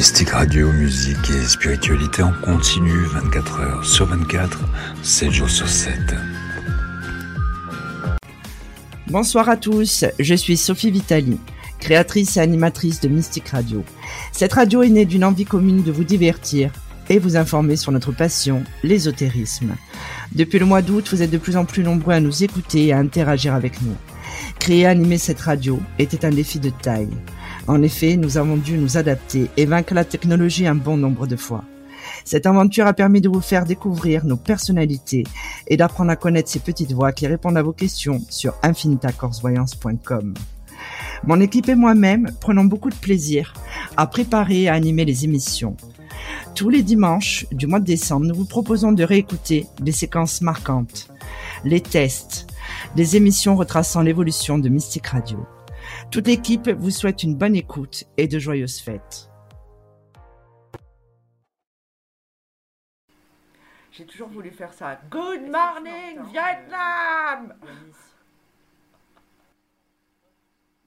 [0.00, 4.58] Mystique Radio, musique et spiritualité en continu 24 heures sur 24,
[5.02, 5.92] 7 jours sur 7.
[9.08, 11.38] Bonsoir à tous, je suis Sophie Vitali,
[11.80, 13.84] créatrice et animatrice de Mystique Radio.
[14.32, 16.72] Cette radio est née d'une envie commune de vous divertir
[17.10, 19.76] et vous informer sur notre passion, l'ésotérisme.
[20.32, 22.92] Depuis le mois d'août, vous êtes de plus en plus nombreux à nous écouter et
[22.94, 23.96] à interagir avec nous.
[24.60, 27.10] Créer et animer cette radio était un défi de taille.
[27.66, 31.36] En effet, nous avons dû nous adapter et vaincre la technologie un bon nombre de
[31.36, 31.64] fois.
[32.24, 35.24] Cette aventure a permis de vous faire découvrir nos personnalités
[35.66, 40.34] et d'apprendre à connaître ces petites voix qui répondent à vos questions sur infinitacorsvoyance.com.
[41.24, 43.52] Mon équipe et moi-même prenons beaucoup de plaisir
[43.96, 45.76] à préparer et à animer les émissions.
[46.54, 51.08] Tous les dimanches du mois de décembre, nous vous proposons de réécouter les séquences marquantes,
[51.64, 52.46] les tests,
[52.96, 55.46] les émissions retraçant l'évolution de Mystique Radio.
[56.10, 59.30] Toute l'équipe vous souhaite une bonne écoute et de joyeuses fêtes.
[63.92, 65.00] J'ai toujours voulu faire ça.
[65.08, 67.54] Good morning, Vietnam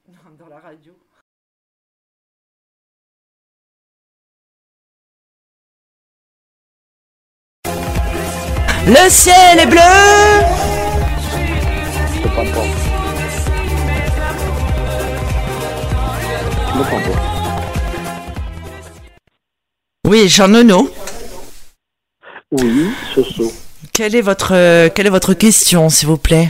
[0.38, 0.94] Dans la radio.
[8.86, 9.80] Le ciel est bleu
[20.06, 20.90] Oui, Jean Nono.
[22.52, 23.52] Oui, Soso.
[23.94, 26.50] Quelle est votre, euh, quelle est votre question, s'il vous plaît?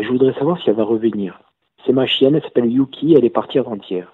[0.00, 1.40] Je voudrais savoir si elle va revenir.
[1.86, 4.12] C'est ma chienne, elle s'appelle Yuki, elle est partie avant-hier.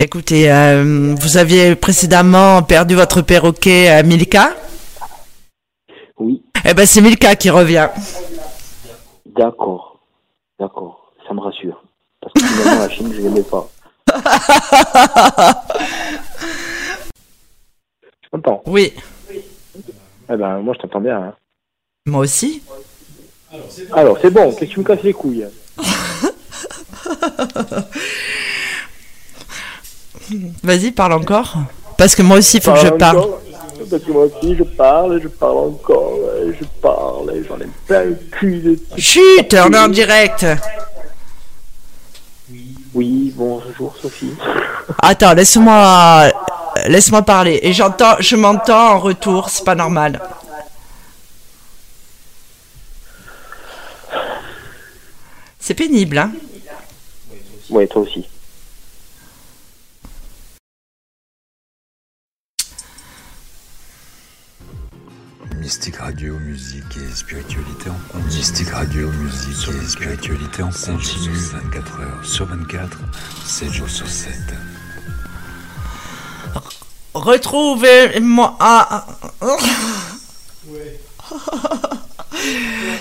[0.00, 4.50] Écoutez, euh, vous aviez précédemment perdu votre perroquet à Milka?
[6.18, 7.88] Oui, Eh ben, c'est Milka qui revient.
[9.26, 9.98] d'accord.
[10.58, 11.82] D'accord, ça me rassure.
[12.26, 13.68] Parce que finalement, la chienne, je l'aimais pas.
[18.22, 18.92] Tu m'entends Oui,
[20.32, 21.16] Eh ben, moi, je t'entends bien.
[21.18, 21.34] hein.
[22.06, 22.62] moi aussi.
[23.92, 25.46] Alors, c'est bon, qu'est-ce que tu me casses les couilles?
[30.62, 31.54] Vas-y, parle encore.
[31.96, 33.18] Parce que moi aussi, il faut que je parle.
[33.18, 33.40] encore
[33.88, 37.66] Parce que moi aussi, je parle, je parle encore, et je parle, et j'en ai
[37.86, 40.44] plein le cul de Chut, on est en direct.
[42.96, 44.32] Oui, bonjour Sophie.
[45.02, 46.32] Attends, laisse-moi,
[46.86, 47.60] laisse-moi parler.
[47.62, 50.18] Et j'entends, je m'entends en retour, c'est pas normal.
[55.60, 56.30] C'est pénible, hein?
[57.68, 58.26] Ouais, toi aussi.
[65.66, 68.36] Mystique Radio, musique et spiritualité en continu.
[68.36, 72.96] Mystique Radio, musique et spiritualité en continu 24 heures sur 24,
[73.44, 74.32] 7 jours sur 7.
[77.14, 78.56] Retrouvez-moi.
[78.60, 79.06] Ah,
[79.40, 79.56] ah,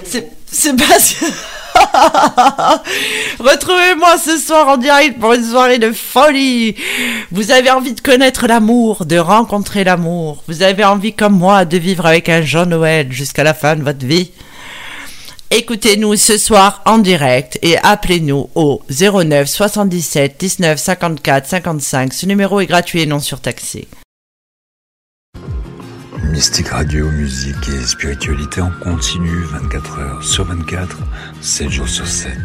[0.04, 0.98] C'est c'est pas.
[3.40, 6.76] Retrouvez-moi ce soir en direct pour une soirée de folie.
[7.32, 10.44] Vous avez envie de connaître l'amour, de rencontrer l'amour.
[10.48, 13.84] Vous avez envie, comme moi, de vivre avec un Jean Noël jusqu'à la fin de
[13.84, 14.32] votre vie.
[15.52, 22.14] Écoutez-nous ce soir en direct et appelez-nous au 09 77 19 54 55.
[22.14, 23.88] Ce numéro est gratuit et non surtaxé.
[26.36, 30.98] Mystique Radio, musique et spiritualité en continu 24 heures sur 24,
[31.42, 32.38] 7 jours sur 7.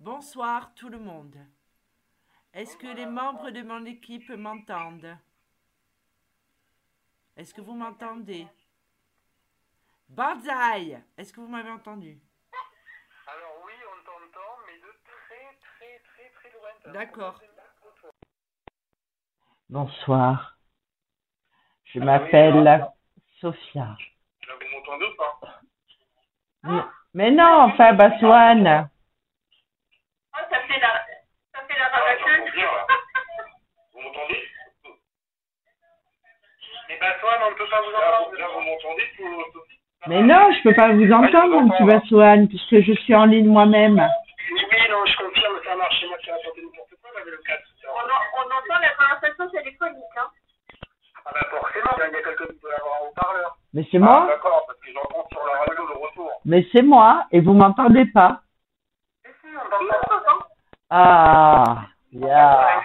[0.00, 1.34] Bonsoir tout le monde.
[2.52, 5.16] Est-ce que les membres de mon équipe m'entendent?
[7.36, 8.46] Est-ce que vous m'entendez?
[10.08, 12.18] Banzai Est-ce que vous m'avez entendu?
[13.26, 16.92] Alors oui, on t'entend, mais de très très très très loin.
[16.94, 17.40] D'accord.
[19.68, 20.56] Bonsoir.
[21.84, 22.88] Je m'appelle
[23.40, 23.96] Sophia.
[24.48, 25.60] Là, vous m'entendez ou pas?
[26.62, 26.82] Mais,
[27.12, 28.88] mais non, enfin, Baswan.
[37.26, 38.30] On ne peut pas vous entendre.
[38.38, 41.82] Là, vous m'entendez, tout, Sophie Mais non, je peux pas vous entendre, mon petit
[42.48, 43.96] puisque je suis en ligne moi-même.
[43.98, 44.04] Oui,
[44.90, 46.04] non, je confirme, ça marche.
[46.08, 47.60] Moi qui ai raconté n'importe quoi, j'avais le 4.
[47.88, 50.16] On, en- on entend la conversation téléphonique.
[50.16, 50.28] Hein.
[51.26, 53.50] Ah bah forcément, il y a quelqu'un qui peut avoir un haut-parleur.
[53.74, 56.30] Mais c'est Ah, moi, D'accord, parce que j'entends sur la radio le retour.
[56.44, 58.40] mais c'est moi, et vous m'entendez pas.
[59.24, 60.44] Si, on t'entend.
[60.90, 62.82] Ah, yeah.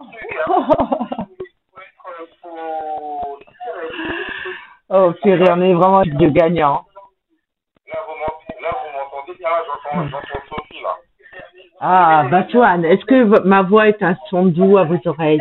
[4.90, 6.84] oh, purée, on est vraiment de gagnants.
[7.86, 10.96] Là, vous m'entendez, bien, là, j'entends, j'entends Sophie, là.
[11.80, 15.40] Ah, Swan, est-ce que ma voix est un son doux à vos oreilles?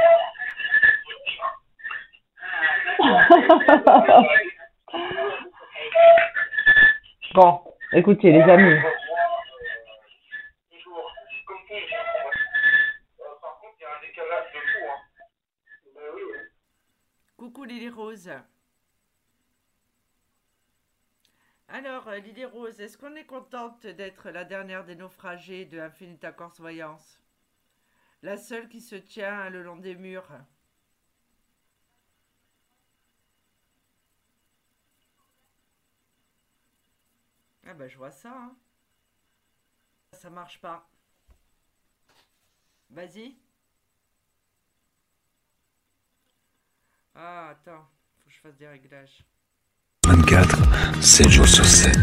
[7.33, 7.61] Bon,
[7.94, 8.77] écoutez, les amis.
[17.41, 18.29] Coucou Lily Rose.
[21.69, 26.31] Alors, euh, Lily Rose, est-ce qu'on est contente d'être la dernière des naufragés de Infinita
[26.31, 27.19] Corse Voyance
[28.21, 30.29] La seule qui se tient le long des murs
[37.65, 38.55] Ah bah je vois ça, hein.
[40.13, 40.87] Ça marche pas.
[42.91, 43.35] Vas-y.
[47.15, 47.85] Ah, attends,
[48.19, 49.23] faut que je fasse des réglages.
[50.05, 51.95] 24, 7 jours sur 7.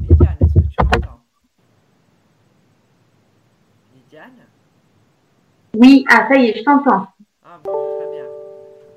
[0.00, 1.20] Lydiane, est-ce que tu m'entends?
[3.94, 4.32] Lydiane
[5.74, 7.08] Oui, ah ça y est, je t'entends.
[7.44, 8.24] Ah bon, très bien.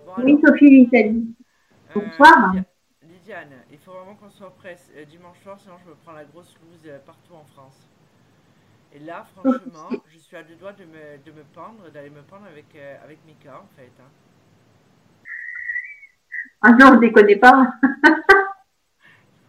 [0.05, 1.35] Bon, Oui, Sophie Vitali.
[1.95, 2.53] euh, bonsoir.
[2.53, 2.65] Lydia-
[3.03, 6.25] Lydiane, il faut vraiment qu'on soit prêt euh, dimanche soir, sinon je me prends la
[6.25, 7.77] grosse loose euh, partout en France.
[8.93, 12.21] Et là, franchement, je suis à deux doigts de me, de me pendre, d'aller me
[12.23, 13.91] pendre avec, euh, avec Mika, en fait.
[13.99, 14.09] hein.
[16.61, 16.97] Ah non,
[17.37, 17.71] pas.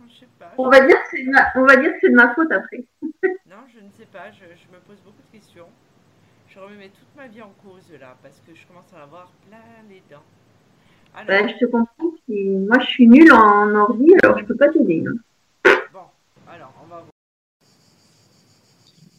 [0.08, 0.52] Je sais pas.
[0.56, 1.64] On va dire que c'est de on
[2.10, 2.84] de ma faute après.
[3.22, 5.68] Non, je ne sais pas, je, je me pose beaucoup de questions.
[6.48, 9.58] Je remets toute ma vie en cause là, parce que je commence à avoir plein
[9.88, 10.22] les dents.
[11.14, 12.12] Alors, Bah, je te comprends.
[12.28, 15.04] Moi, je suis nulle en ordi, alors je peux pas t'aider.
[15.06, 15.70] hein.
[15.92, 16.04] bon,
[16.48, 17.11] alors, on va voir.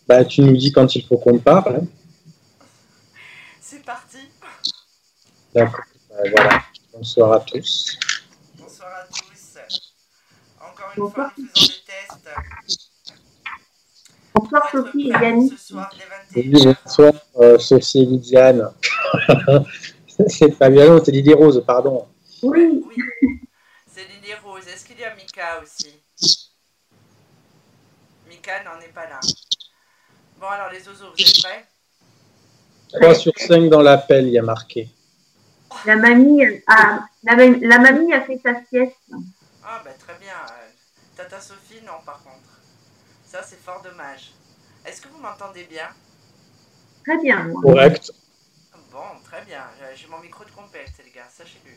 [0.08, 1.76] Bah, tu nous dis quand il faut qu'on parle.
[1.78, 1.86] hein.
[3.62, 4.18] C'est parti.
[5.54, 5.86] D'accord.
[6.10, 6.64] Bah, voilà.
[6.94, 7.98] Bonsoir à tous.
[8.58, 9.58] Bonsoir à tous.
[10.60, 12.30] Encore une fois, nous faisons des tests.
[14.36, 15.58] Bonsoir Sophie et Yannick.
[15.58, 15.90] Ce soir,
[16.34, 16.76] dès Oui, 21h.
[16.86, 18.72] bonsoir, euh, Sophie et Lydiane.
[20.28, 22.08] c'est pas bien, c'est Lydie Rose, pardon.
[22.42, 22.96] Oui, Oui,
[23.88, 24.68] c'est Lily Rose.
[24.68, 25.94] Est-ce qu'il y a Mika aussi?
[28.30, 29.20] Mika n'en est pas là.
[30.44, 31.66] Bon, alors les oiseaux, vous êtes prêts?
[33.00, 34.90] 3 sur 5 dans l'appel, il y a marqué.
[35.86, 38.92] la mamie a, la, mam- la mamie a fait sa sieste.
[39.64, 40.34] Ah, bah très bien.
[40.34, 40.70] euh,
[41.16, 42.60] Tata Sophie, non, par contre.
[43.26, 44.34] Ça, c'est fort dommage.
[44.86, 45.88] Est-ce que vous m'entendez bien?
[47.06, 47.62] Très bien, moi.
[47.62, 48.12] Correct.
[48.92, 49.64] Bon, très bien.
[49.80, 51.72] J'ai- J'ai mon micro de compète, les gars, sachez-le.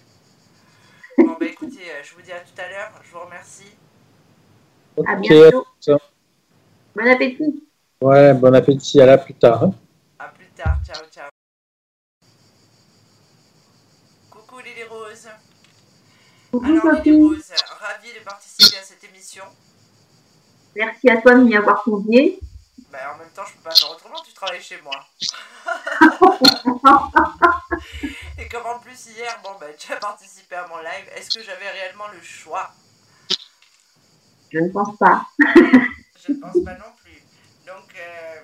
[1.24, 2.90] Bon, bah écoutez, euh, je vous dis à tout à l'heure.
[3.04, 3.76] Je vous remercie.
[5.06, 5.20] À Ok.
[5.20, 5.64] bientôt.
[6.96, 7.62] Bon appétit.
[8.00, 9.64] Ouais, bon appétit, à la plus tard.
[9.64, 9.74] hein.
[10.18, 10.78] À plus tard.
[10.86, 11.28] Ciao, ciao.
[14.30, 15.28] Coucou Lily Rose.
[16.52, 17.20] Coucou Alors Lily Sophie.
[17.20, 19.44] Rose, ravie de participer à cette émission.
[20.74, 22.38] Merci à toi de m'y avoir convié.
[22.92, 24.94] Bah, en même temps, je peux pas faire autrement, tu travailles chez moi.
[28.38, 31.42] Et comme en plus hier, bon, bah, tu as participé à mon live, est-ce que
[31.42, 32.70] j'avais réellement le choix?
[34.52, 35.26] Je ne pense pas.
[36.26, 37.05] Je ne pense pas non plus.
[37.66, 38.42] Donc, euh,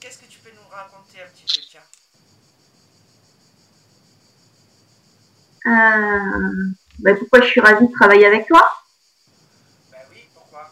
[0.00, 1.80] qu'est-ce que tu peux nous raconter un petit peu, tiens
[5.66, 8.66] Euh, bah, pourquoi je suis ravie de travailler avec toi?
[9.90, 10.70] Bah oui, pourquoi?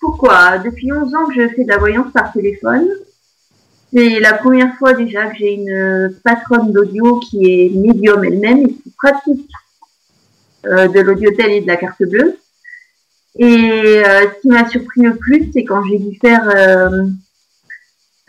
[0.00, 0.58] Pourquoi?
[0.58, 2.88] Depuis 11 ans que je fais de la voyance par téléphone.
[3.92, 8.72] C'est la première fois déjà que j'ai une patronne d'audio qui est médium elle-même et
[8.72, 9.50] qui pratique
[10.64, 12.38] euh, de l'audiotel et de la carte bleue.
[13.38, 13.44] Et
[14.04, 17.06] euh, ce qui m'a surpris le plus, c'est quand j'ai dû faire euh,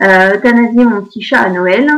[0.02, 1.90] euh, euthanasier mon petit chat à Noël.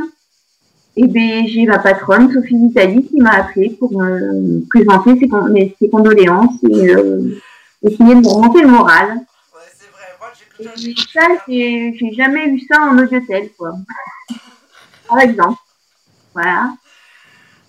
[0.96, 5.54] Et ben j'ai ma patronne, Sophie Vitali, qui m'a appelé pour me présenter ses, con-
[5.78, 7.38] ses condoléances et euh,
[7.82, 9.08] essayer de me remonter le moral.
[9.08, 13.72] Ouais, c'est vrai, moi j'ai ça, j'ai jamais eu ça en audiotel, quoi.
[15.08, 15.58] Par exemple.
[16.32, 16.70] Voilà.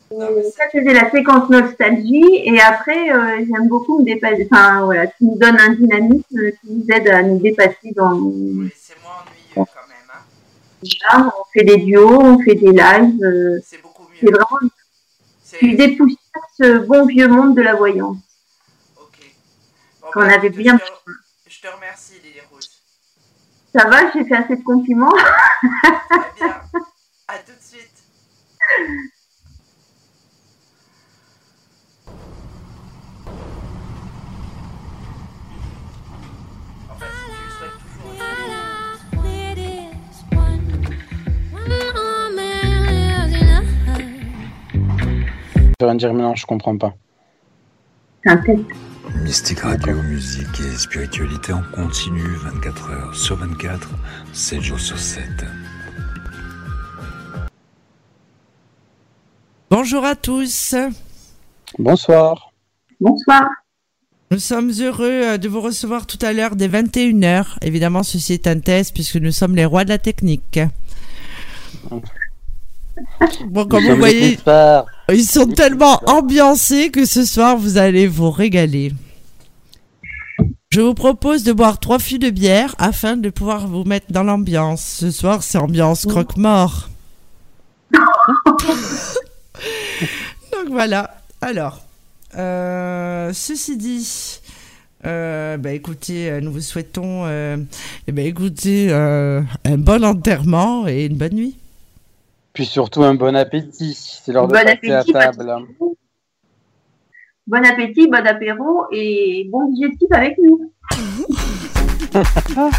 [0.10, 2.24] Et ça, c'était la séquence nostalgie.
[2.46, 4.48] Et après, euh, j'aime beaucoup me dépasser.
[4.50, 8.14] Enfin, voilà, qui nous donne un dynamisme, qui nous aide à nous dépasser dans.
[8.14, 10.10] Oui, c'est moins ennuyeux quand même.
[10.10, 10.24] Hein.
[11.26, 13.22] Là, on fait des duos, on fait des lives.
[13.24, 14.32] euh, C'est beaucoup c'est mieux.
[14.32, 14.72] vraiment
[15.44, 16.18] C'est tu dépoussières
[16.60, 18.18] ce bon vieux monde de la voyance.
[18.98, 19.20] ok.
[20.02, 21.18] Bon, Qu'on bah, avait bien Je te,
[21.56, 22.70] je te remercie, Lily Rose.
[23.76, 25.12] Ça va, j'ai fait assez de compliments.
[25.12, 26.56] Très bien.
[27.28, 27.92] À tout de suite.
[45.86, 46.96] Viens de dire, mais non, je comprends pas.
[48.24, 48.60] C'est un test.
[49.24, 53.90] Mystique Radio, musique et spiritualité en continu 24 heures sur 24,
[54.34, 55.24] 7 jours sur 7.
[59.70, 60.76] Bonjour à tous.
[61.78, 62.52] Bonsoir.
[63.00, 63.48] Bonsoir.
[64.32, 67.58] Nous sommes heureux euh, de vous recevoir tout à l'heure dès 21h.
[67.62, 70.60] Évidemment, ceci est un test puisque nous sommes les rois de la technique.
[73.48, 74.38] Bon, comme vous voyez,
[75.10, 78.94] ils sont tellement ambiancés que ce soir, vous allez vous régaler.
[80.70, 84.24] Je vous propose de boire trois fûts de bière afin de pouvoir vous mettre dans
[84.24, 84.84] l'ambiance.
[84.84, 86.90] Ce soir, c'est ambiance croque-mort.
[90.52, 91.16] Donc voilà.
[91.42, 91.82] Alors,
[92.36, 94.40] euh, ceci dit,
[95.06, 97.58] euh, bah écoutez, euh, nous vous souhaitons, euh,
[98.08, 101.56] eh ben écoutez, euh, un bon enterrement et une bonne nuit.
[102.58, 103.94] Puis surtout un bon appétit.
[103.94, 105.54] C'est l'heure de Bon passer à appétit, table.
[107.46, 110.74] Bon appétit, bon apéro et bon digestif avec nous.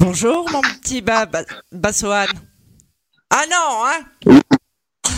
[0.00, 2.28] Bonjour mon petit ba ba- Bassoane.
[3.30, 4.00] Ah non, hein?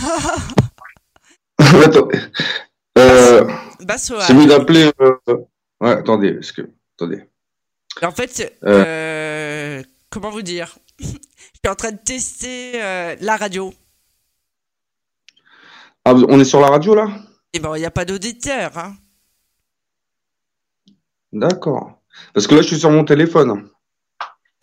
[2.97, 3.47] Euh,
[3.81, 4.21] Bassoane.
[4.21, 4.91] c'est mieux d'appeler.
[4.99, 5.15] euh,
[5.79, 6.63] Ouais, attendez, parce que.
[6.97, 7.23] Attendez.
[8.01, 8.83] En fait, Euh.
[8.85, 10.77] euh, comment vous dire?
[10.99, 13.73] Je suis en train de tester euh, la radio.
[16.05, 17.07] Ah, on est sur la radio là?
[17.53, 18.77] Et bon, il n'y a pas d'auditeur.
[18.77, 18.95] Hein.
[21.33, 22.01] D'accord.
[22.33, 23.69] Parce que là, je suis sur mon téléphone.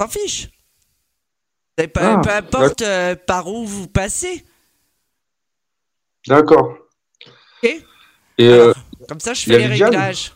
[0.01, 0.49] S'en fiche.
[1.79, 4.45] Et peu, Ah, peu importe euh, par où vous passez.
[6.27, 6.77] D'accord.
[7.63, 7.71] Ok.
[8.39, 8.73] Et euh,
[9.09, 10.33] Comme ça, je fais les réglages.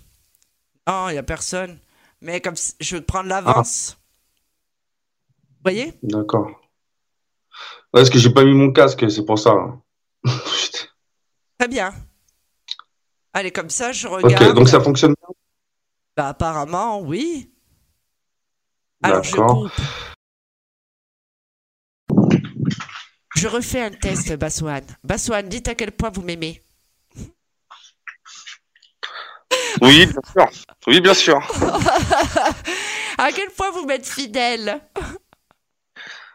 [0.86, 1.78] Non, il n'y a personne.
[2.20, 3.98] Mais comme je veux prendre l'avance.
[5.42, 5.92] Vous voyez?
[6.02, 6.48] D'accord.
[7.92, 9.54] Ouais, parce que j'ai pas mis mon casque, c'est pour ça.
[11.58, 11.92] Très bien.
[13.32, 14.48] Allez, comme ça, je regarde.
[14.48, 15.34] Ok, donc ça fonctionne bien?
[16.16, 17.52] Bah, apparemment, oui.
[19.02, 19.70] Alors, je coupe.
[23.36, 24.84] Je refais un test, Bassoane.
[25.04, 26.62] Bassoane, dites à quel point vous m'aimez.
[29.80, 30.50] Oui, bien sûr.
[30.86, 31.38] Oui, bien sûr.
[33.18, 34.80] à quel point vous m'êtes fidèle?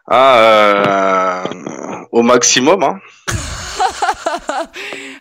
[0.08, 2.98] Ah, euh, au maximum, hein.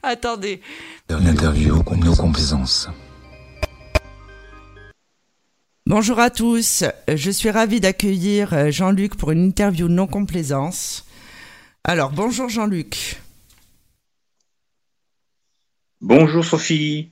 [0.03, 0.61] Attendez.
[1.09, 2.89] L'interview qu'on nos complaisances.
[5.87, 6.83] Bonjour à tous.
[7.07, 11.05] Je suis ravie d'accueillir euh, Jean-Luc pour une interview non complaisance.
[11.83, 13.21] Alors, bonjour Jean-Luc.
[16.01, 17.11] Bonjour Sophie.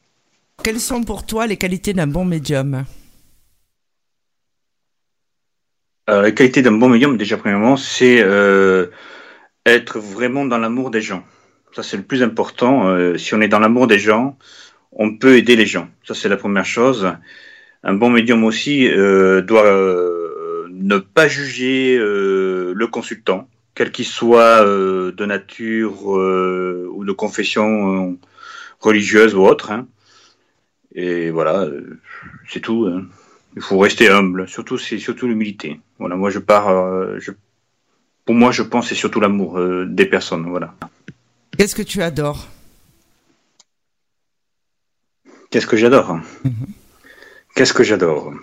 [0.61, 2.85] Quelles sont pour toi les qualités d'un bon médium
[6.09, 8.87] Euh, la qualité d'un bon médium, déjà premièrement, c'est euh,
[9.65, 11.23] être vraiment dans l'amour des gens.
[11.73, 12.89] Ça, c'est le plus important.
[12.89, 14.37] Euh, si on est dans l'amour des gens,
[14.91, 15.87] on peut aider les gens.
[16.05, 17.09] Ça, c'est la première chose.
[17.83, 19.63] Un bon médium aussi euh, doit
[20.69, 28.17] ne pas juger le consultant, quel qu'il soit de nature ou de confession
[28.79, 29.71] religieuse ou autre.
[29.71, 29.87] hein.
[30.95, 31.99] Et voilà, euh,
[32.49, 32.85] c'est tout.
[32.87, 33.05] hein.
[33.55, 34.47] Il faut rester humble.
[34.47, 35.79] Surtout, c'est surtout l'humilité.
[35.99, 36.69] Voilà, moi je pars.
[36.69, 37.31] euh, je,
[38.25, 40.47] pour moi, je pense c'est surtout l'amour euh, des personnes.
[40.49, 40.73] Voilà.
[41.57, 42.47] Qu'est-ce que tu adores?
[45.49, 46.19] Qu'est-ce que j'adore?
[47.55, 48.33] Qu'est-ce que j'adore?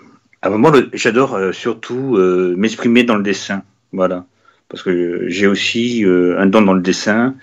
[0.41, 2.17] Bah, Moi, le- j'adore euh, surtout
[2.55, 3.63] m'exprimer dans le dessin.
[3.91, 4.25] Voilà.
[4.69, 7.35] Parce que j'ai aussi un don dans le dessin.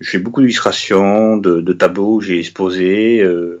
[0.00, 3.20] J'ai beaucoup d'illustrations, de, de tableaux, j'ai exposé.
[3.22, 3.60] Euh,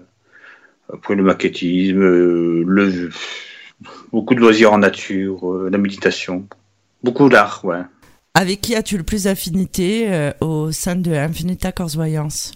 [0.92, 3.10] après le maquettisme, euh, le,
[4.12, 6.46] beaucoup de loisirs en nature, euh, la méditation.
[7.02, 7.82] Beaucoup d'art, ouais.
[8.34, 12.52] Avec qui as-tu le plus d'affinité euh, au sein de Infinita Corse Voyance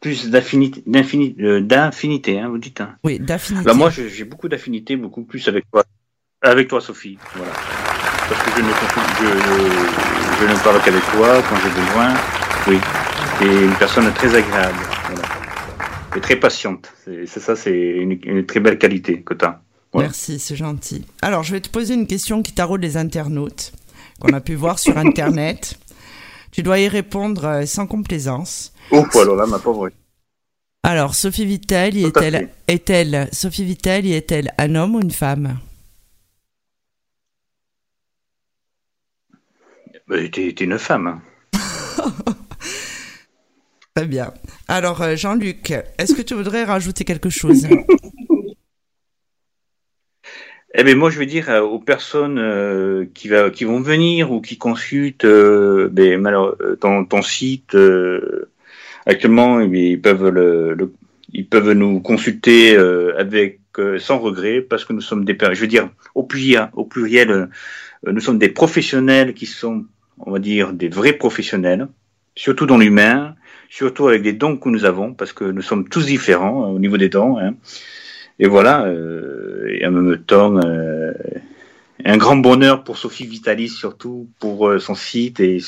[0.00, 2.80] Plus d'affinité, d'infinité, hein, vous dites.
[2.80, 2.96] Hein.
[3.02, 3.64] Oui, d'affinité.
[3.64, 5.84] Bah, moi, j'ai beaucoup d'affinité, beaucoup plus avec toi,
[6.42, 7.18] avec toi, Sophie.
[7.34, 7.52] Voilà.
[8.28, 8.68] Parce que je ne,
[10.40, 12.14] je ne parle qu'avec toi quand j'ai besoin.
[12.68, 12.78] Oui.
[13.42, 14.78] Et une personne très agréable.
[15.06, 15.22] Voilà.
[16.16, 16.92] Et très patiente.
[17.04, 19.60] C'est ça, c'est une, une très belle qualité que tu as.
[19.92, 20.08] Voilà.
[20.08, 21.04] Merci, c'est gentil.
[21.22, 23.72] Alors, je vais te poser une question qui taraude les internautes,
[24.20, 25.78] qu'on a pu voir sur Internet.
[26.52, 28.72] Tu dois y répondre euh, sans complaisance.
[28.90, 29.90] Oh, alors là, ma pauvre.
[30.82, 35.58] Alors, Sophie Vitali est-elle, est-elle, Sophie Vitali est-elle un homme ou une femme?
[40.08, 41.20] Bah, t'es t'es une femme.
[41.52, 41.60] hein.
[43.96, 44.34] Très bien.
[44.68, 47.66] Alors, euh, Jean-Luc, est-ce que tu voudrais rajouter quelque chose?
[50.74, 54.30] Eh bien, moi, je veux dire euh, aux personnes euh, qui, va, qui vont venir
[54.30, 56.22] ou qui consultent ben,
[56.78, 57.74] ton, site,
[59.06, 60.92] actuellement, eh ils peuvent le, le-
[61.32, 63.60] ils peuvent nous consulter avec
[63.98, 67.48] sans regret parce que nous sommes des, je veux dire, au pluriel, au pluriel,
[68.06, 69.86] nous sommes des professionnels qui sont,
[70.18, 71.88] on va dire, des vrais professionnels,
[72.34, 73.35] surtout dans l'humain,
[73.70, 76.78] surtout avec les dons que nous avons, parce que nous sommes tous différents euh, au
[76.78, 77.38] niveau des dons.
[77.38, 77.54] Hein.
[78.38, 81.12] Et voilà, euh, et en même temps, euh,
[82.04, 85.58] un grand bonheur pour Sophie Vitalis, surtout pour euh, son site et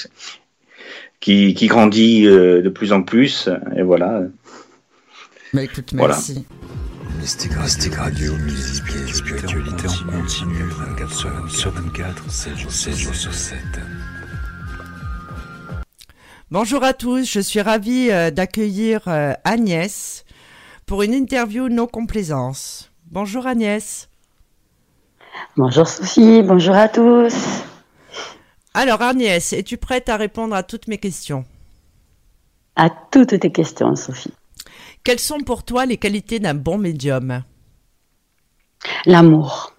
[1.21, 3.49] qui, qui grandit euh, de plus en plus.
[3.77, 4.23] Et voilà.
[5.55, 6.15] Bah écoute, Voilà.
[6.15, 6.45] merci.
[7.21, 12.71] Mystique Radio, Mystique Radio, musique et spiritualité en continu, 24 heures sur 24, 7 jours,
[12.71, 13.57] 7 jours sur 7.
[16.51, 20.25] Bonjour à tous, je suis ravie euh, d'accueillir euh, Agnès
[20.87, 22.91] pour une interview No Complaisance.
[23.11, 24.09] Bonjour Agnès.
[25.59, 27.35] Bonjour Sophie, bonjour à tous.
[28.73, 31.45] Alors Agnès, es-tu prête à répondre à toutes mes questions?
[32.77, 34.33] À toutes tes questions, Sophie.
[35.05, 37.43] Quelles sont pour toi les qualités d'un bon médium?
[39.05, 39.75] L'amour.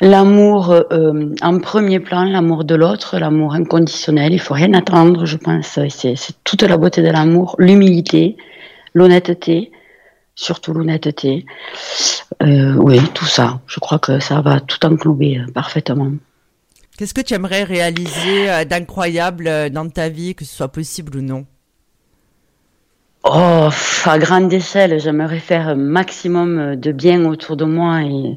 [0.00, 4.32] L'amour euh, en premier plan, l'amour de l'autre, l'amour inconditionnel.
[4.32, 5.78] Il faut rien attendre, je pense.
[5.88, 7.56] C'est toute la beauté de l'amour.
[7.58, 8.36] L'humilité,
[8.92, 9.70] l'honnêteté,
[10.34, 11.46] surtout l'honnêteté.
[12.42, 13.60] Euh, oui, tout ça.
[13.66, 16.12] Je crois que ça va tout englober euh, parfaitement.
[16.96, 21.44] Qu'est-ce que tu aimerais réaliser d'incroyable dans ta vie, que ce soit possible ou non?
[23.24, 23.68] Oh,
[24.04, 28.36] à grande échelle, j'aimerais faire un maximum de bien autour de moi et,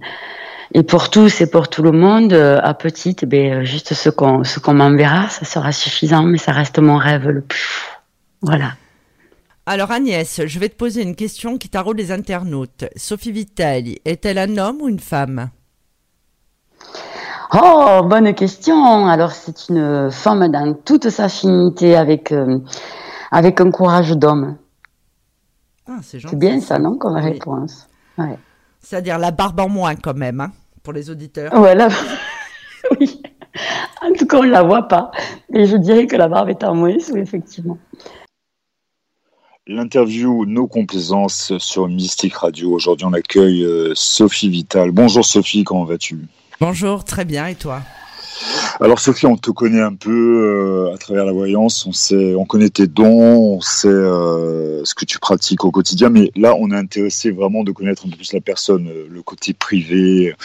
[0.74, 2.34] et pour tous et pour tout le monde.
[2.34, 6.52] Euh, À petite, ben, juste ce qu'on ce qu'on m'enverra, ça sera suffisant, mais ça
[6.52, 7.86] reste mon rêve le plus.
[8.42, 8.74] Voilà.
[9.66, 12.86] Alors Agnès, je vais te poser une question qui taraude les internautes.
[12.96, 15.50] Sophie Vitali, est-elle un homme ou une femme?
[17.54, 19.08] Oh, bonne question.
[19.08, 22.60] Alors c'est une femme dans toute sa finité avec euh,
[23.32, 24.58] avec un courage d'homme.
[25.90, 26.00] Ah.
[26.02, 27.88] C'est bien ça, non, comme réponse?
[28.18, 28.38] Ouais.
[28.90, 31.52] C'est-à-dire la barbe en moins quand même, hein, pour les auditeurs.
[31.54, 31.90] Voilà.
[33.02, 33.22] oui.
[34.02, 35.12] En tout cas, on ne la voit pas.
[35.50, 37.78] Mais je dirais que la barbe est en moins, oui, effectivement.
[39.68, 42.72] L'interview Nos Complaisances sur Mystique Radio.
[42.72, 44.92] Aujourd'hui, on accueille euh, Sophie Vital.
[44.92, 46.22] Bonjour Sophie, comment vas-tu?
[46.62, 47.82] Bonjour, très bien, et toi?
[48.80, 52.46] Alors Sophie, on te connaît un peu euh, à travers la voyance, on sait, on
[52.46, 56.70] connaît tes dons, on sait euh, ce que tu pratiques au quotidien, mais là, on
[56.70, 60.36] est intéressé vraiment de connaître un peu plus la personne, euh, le côté privé,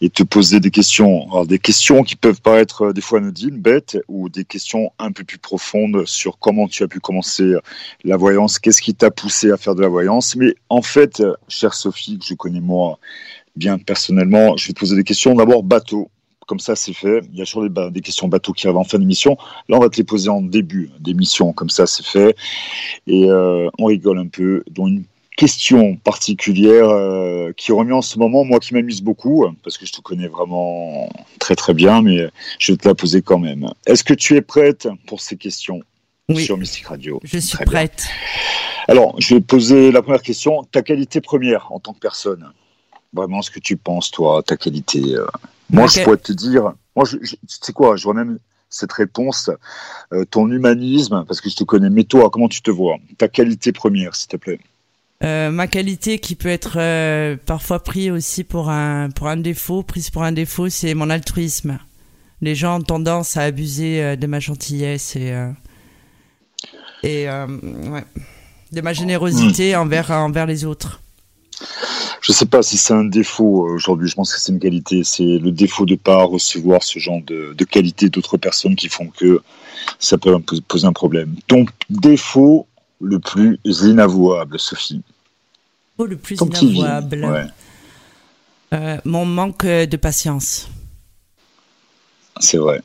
[0.00, 1.28] et te poser des questions.
[1.32, 5.24] Alors des questions qui peuvent paraître des fois anodines, bêtes, ou des questions un peu
[5.24, 7.54] plus profondes sur comment tu as pu commencer
[8.04, 10.36] la voyance, qu'est-ce qui t'a poussé à faire de la voyance?
[10.36, 13.00] Mais en fait, chère Sophie, que je connais moi
[13.56, 15.34] bien personnellement, je vais te poser des questions.
[15.34, 16.08] D'abord, bateau.
[16.50, 17.20] Comme ça, c'est fait.
[17.32, 19.36] Il y a toujours des, des questions bateau qui arrivent en fin d'émission.
[19.68, 21.52] Là, on va te les poser en début d'émission.
[21.52, 22.34] Comme ça, c'est fait.
[23.06, 24.64] Et euh, on rigole un peu.
[24.68, 25.04] Dont une
[25.36, 29.92] question particulière euh, qui revient en ce moment, moi qui m'amuse beaucoup, parce que je
[29.92, 31.08] te connais vraiment
[31.38, 33.70] très très bien, mais je vais te la poser quand même.
[33.86, 35.80] Est-ce que tu es prête pour ces questions
[36.28, 36.44] Oui.
[36.44, 37.20] sur Mystic Radio?
[37.22, 37.72] Je suis Très bien.
[37.72, 38.08] prête.
[38.88, 40.64] Alors, je vais poser la première question.
[40.72, 42.44] Ta qualité première en tant que personne?
[43.12, 45.26] Vraiment, ce que tu penses, toi, ta qualité euh.
[45.68, 48.92] Moi, je pourrais te dire, moi, je, je- tu sais quoi, je vois même cette
[48.92, 49.50] réponse,
[50.12, 52.96] euh, ton humanisme, parce que je te connais, mais toi, comment tu te vois?
[53.18, 54.60] Ta qualité première, s'il te plaît.
[55.22, 59.82] Euh, ma qualité qui peut être euh, parfois prise aussi pour un, pour un défaut,
[59.82, 61.78] prise pour un défaut, c'est mon altruisme.
[62.40, 65.34] Les gens ont tendance à abuser de ma gentillesse et,
[67.02, 68.04] et ouais,
[68.72, 71.00] de ma générosité envers, envers les autres.
[72.20, 75.02] Je sais pas si c'est un défaut euh, aujourd'hui, je pense que c'est une qualité.
[75.04, 79.06] C'est le défaut de pas recevoir ce genre de, de qualité d'autres personnes qui font
[79.08, 79.40] que
[79.98, 80.36] ça peut
[80.68, 81.34] poser un problème.
[81.46, 82.66] Ton défaut
[83.00, 85.02] le plus inavouable, Sophie
[85.96, 87.24] Oh, le plus Ton inavouable.
[87.24, 87.46] ouais.
[88.72, 90.68] Euh, mon manque de patience.
[92.38, 92.80] C'est vrai.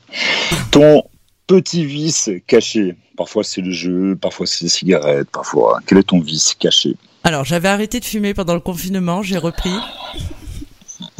[0.70, 1.04] Ton
[1.46, 5.80] petit vice caché, parfois c'est le jeu, parfois c'est les cigarettes, parfois.
[5.86, 6.96] Quel est ton vice caché?
[7.26, 9.74] Alors, j'avais arrêté de fumer pendant le confinement, j'ai repris.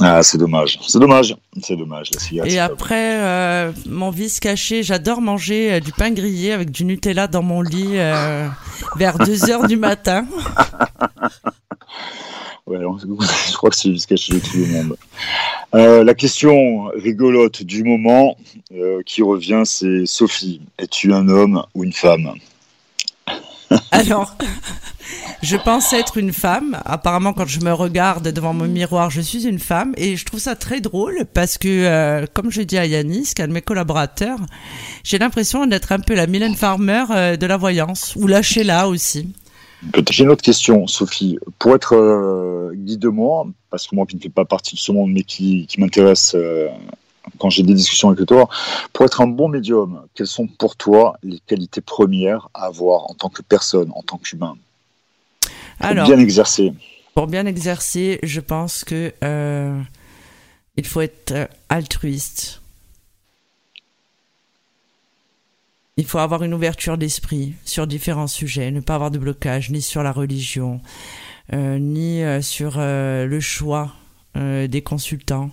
[0.01, 0.79] Ah, c'est dommage.
[0.87, 1.37] C'est dommage.
[1.61, 2.47] C'est dommage, la.
[2.47, 7.27] Et après, euh, mon vice caché, j'adore manger euh, du pain grillé avec du Nutella
[7.27, 8.47] dans mon lit euh,
[8.95, 10.27] vers 2 heures du matin.
[12.69, 12.99] Ouais, alors,
[13.49, 14.97] je crois que c'est le vice caché de tout le monde.
[15.73, 18.37] La question rigolote du moment
[19.05, 22.33] qui revient, c'est Sophie, es-tu un homme ou une femme?
[23.91, 24.37] Alors,
[25.43, 26.79] je pense être une femme.
[26.85, 29.93] Apparemment, quand je me regarde devant mon miroir, je suis une femme.
[29.97, 33.43] Et je trouve ça très drôle parce que, euh, comme je dis à Yanis, qui
[33.43, 34.39] est un de mes collaborateurs,
[35.05, 38.15] j'ai l'impression d'être un peu la Mylène Farmer euh, de la voyance.
[38.17, 39.33] Ou la Sheila aussi.
[40.11, 41.39] J'ai une autre question, Sophie.
[41.59, 45.11] Pour être euh, guide-moi, parce que moi qui ne fais pas partie de ce monde,
[45.13, 46.35] mais qui, m'intéresse
[47.39, 48.49] quand j'ai des discussions avec toi,
[48.93, 53.15] pour être un bon médium, quelles sont pour toi les qualités premières à avoir en
[53.15, 54.57] tant que personne, en tant qu'humain?
[55.79, 56.73] Pour Alors, bien exercer.
[57.15, 59.81] Pour bien exercer, je pense que euh,
[60.77, 62.61] il faut être euh, altruiste.
[65.97, 69.81] Il faut avoir une ouverture d'esprit sur différents sujets, ne pas avoir de blocage ni
[69.81, 70.83] sur la religion,
[71.55, 73.93] euh, ni sur euh, le choix
[74.35, 75.49] des consultants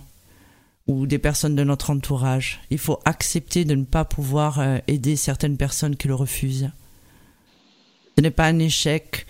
[0.86, 2.60] ou des personnes de notre entourage.
[2.70, 6.70] Il faut accepter de ne pas pouvoir euh, aider certaines personnes qui le refusent.
[8.16, 9.26] Ce n'est pas un échec.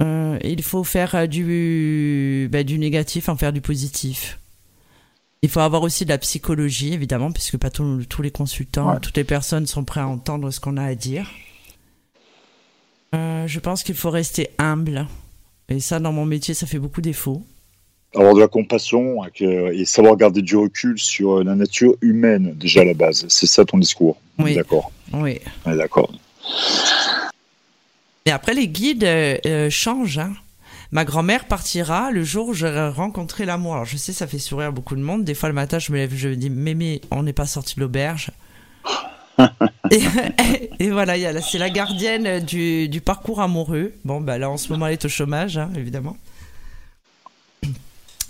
[0.00, 4.38] Euh, il faut faire euh, du, bah, du négatif en faire du positif.
[5.42, 9.00] Il faut avoir aussi de la psychologie, évidemment, puisque pas tous tous les consultants, Ouais.
[9.00, 11.28] toutes les personnes sont prêts à entendre ce qu'on a à dire.
[13.14, 15.06] Euh, je pense qu'il faut rester humble.
[15.68, 17.44] Et ça, dans mon métier, ça fait beaucoup défaut.
[18.14, 22.52] Avoir de la compassion euh, et savoir garder du recul sur euh, la nature humaine,
[22.56, 23.24] déjà à la base.
[23.28, 24.18] C'est ça ton discours.
[24.38, 24.54] Oui.
[24.54, 24.92] D'accord.
[25.14, 25.38] Oui.
[25.66, 26.12] Ouais, D'accord.
[28.26, 30.18] Et après, les guides euh, euh, changent.
[30.18, 30.32] hein.
[30.90, 33.72] Ma grand-mère partira le jour où j'aurai rencontré l'amour.
[33.74, 35.24] Alors, je sais, ça fait sourire beaucoup de monde.
[35.24, 37.76] Des fois, le matin, je me lève, je me dis, Mémé, on n'est pas sorti
[37.76, 38.30] de l'auberge.
[39.90, 40.00] et,
[40.78, 43.92] et voilà, c'est la gardienne du, du parcours amoureux.
[44.04, 46.18] Bon, bah là, en ce moment, elle est au chômage, hein, évidemment.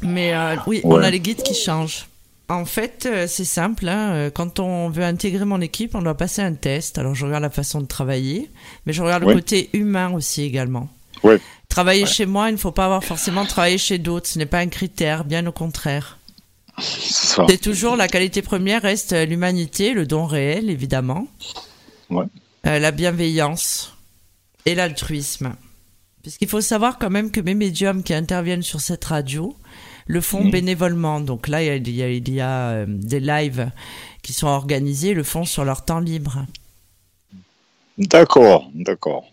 [0.02, 2.06] Mais euh, oui, on a les guides qui changent.
[2.48, 3.88] En fait, euh, c'est simple.
[3.88, 6.98] hein, euh, Quand on veut intégrer mon équipe, on doit passer un test.
[6.98, 8.50] Alors, je regarde la façon de travailler,
[8.84, 9.34] mais je regarde Ouais.
[9.34, 10.88] le côté humain aussi également.
[11.22, 11.40] Ouais.
[11.68, 14.28] Travailler chez moi, il ne faut pas avoir forcément travaillé chez d'autres.
[14.28, 16.18] Ce n'est pas un critère, bien au contraire.
[16.78, 21.28] C'est toujours la qualité première reste l'humanité, le don réel, évidemment.
[22.10, 22.24] Ouais.
[22.66, 23.94] Euh, la bienveillance
[24.66, 25.54] et l'altruisme.
[26.22, 29.56] Puisqu'il faut savoir quand même que mes médiums qui interviennent sur cette radio
[30.06, 30.50] le font Mhm.
[30.50, 31.20] bénévolement.
[31.20, 33.70] Donc là, il y a, il y euh, des lives
[34.22, 36.44] qui sont organisés, le font sur leur temps libre.
[37.98, 39.30] D'accord, d'accord.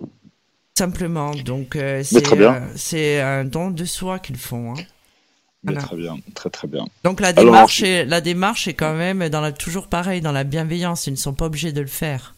[0.77, 1.31] Simplement.
[1.35, 4.73] Donc euh, c'est euh, c'est un don de soi qu'ils font.
[4.73, 4.83] hein.
[5.63, 5.81] Voilà.
[5.81, 6.85] Très bien, très très bien.
[7.03, 10.31] Donc la Alors, démarche, est, la démarche est quand même dans la, toujours pareil, dans
[10.31, 11.05] la bienveillance.
[11.07, 12.33] Ils ne sont pas obligés de le faire.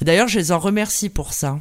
[0.00, 1.60] D'ailleurs, je les en remercie pour ça.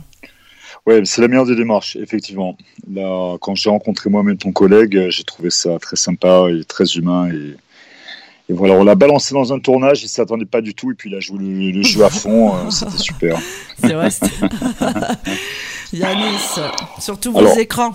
[0.88, 2.58] Ouais, c'est la meilleure des démarches, effectivement.
[2.92, 6.86] Là, quand j'ai rencontré moi-même ton collègue, euh, j'ai trouvé ça très sympa et très
[6.96, 7.30] humain.
[7.32, 7.56] Et,
[8.50, 11.12] et voilà, on l'a balancé dans un tournage, il s'attendait pas du tout, et puis
[11.12, 13.38] il a joué le, le jeu à fond, euh, c'était super.
[13.78, 14.10] C'est vrai.
[15.94, 16.60] Yanis,
[17.00, 17.94] surtout vos Alors- écrans.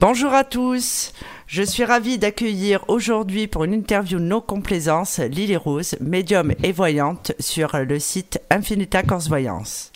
[0.00, 1.12] Bonjour à tous.
[1.46, 7.32] Je suis ravie d'accueillir aujourd'hui pour une interview no complaisance Lily Rose, médium et voyante
[7.38, 9.92] sur le site Infinita Corse Voyance.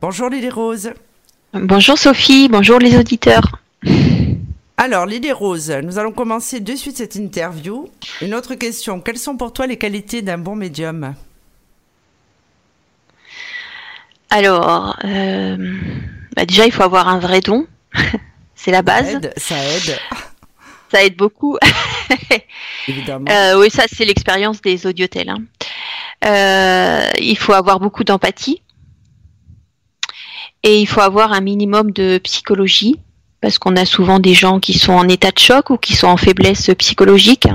[0.00, 0.92] Bonjour Lily Rose.
[1.52, 3.60] Bonjour Sophie, bonjour les auditeurs.
[4.76, 7.88] Alors Lily Rose, nous allons commencer de suite cette interview.
[8.20, 11.14] Une autre question, quelles sont pour toi les qualités d'un bon médium?
[14.30, 15.56] Alors, euh,
[16.36, 17.66] bah déjà il faut avoir un vrai don,
[18.54, 19.06] c'est la base.
[19.06, 19.98] Ça aide, ça aide,
[20.92, 21.58] Ça aide beaucoup.
[22.88, 23.24] évidemment.
[23.30, 25.30] Euh, oui, ça c'est l'expérience des audiotels.
[25.30, 25.38] hein.
[26.24, 28.62] Euh, il faut avoir beaucoup d'empathie
[30.62, 32.96] et il faut avoir un minimum de psychologie
[33.40, 36.08] parce qu'on a souvent des gens qui sont en état de choc ou qui sont
[36.08, 37.46] en faiblesse psychologique.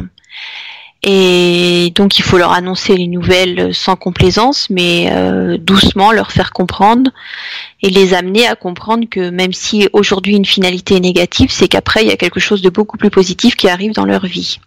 [1.05, 6.53] Et donc il faut leur annoncer les nouvelles sans complaisance, mais euh, doucement leur faire
[6.53, 7.11] comprendre
[7.81, 12.03] et les amener à comprendre que même si aujourd'hui une finalité est négative, c'est qu'après
[12.03, 14.59] il y a quelque chose de beaucoup plus positif qui arrive dans leur vie.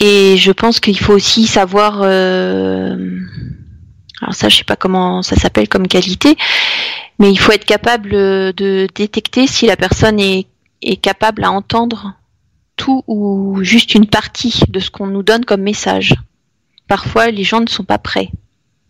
[0.00, 2.96] Et je pense qu'il faut aussi savoir, euh,
[4.20, 6.36] alors ça je sais pas comment ça s'appelle comme qualité,
[7.18, 10.46] mais il faut être capable de détecter si la personne est,
[10.82, 12.14] est capable à entendre
[12.76, 16.14] tout ou juste une partie de ce qu'on nous donne comme message.
[16.88, 18.30] Parfois les gens ne sont pas prêts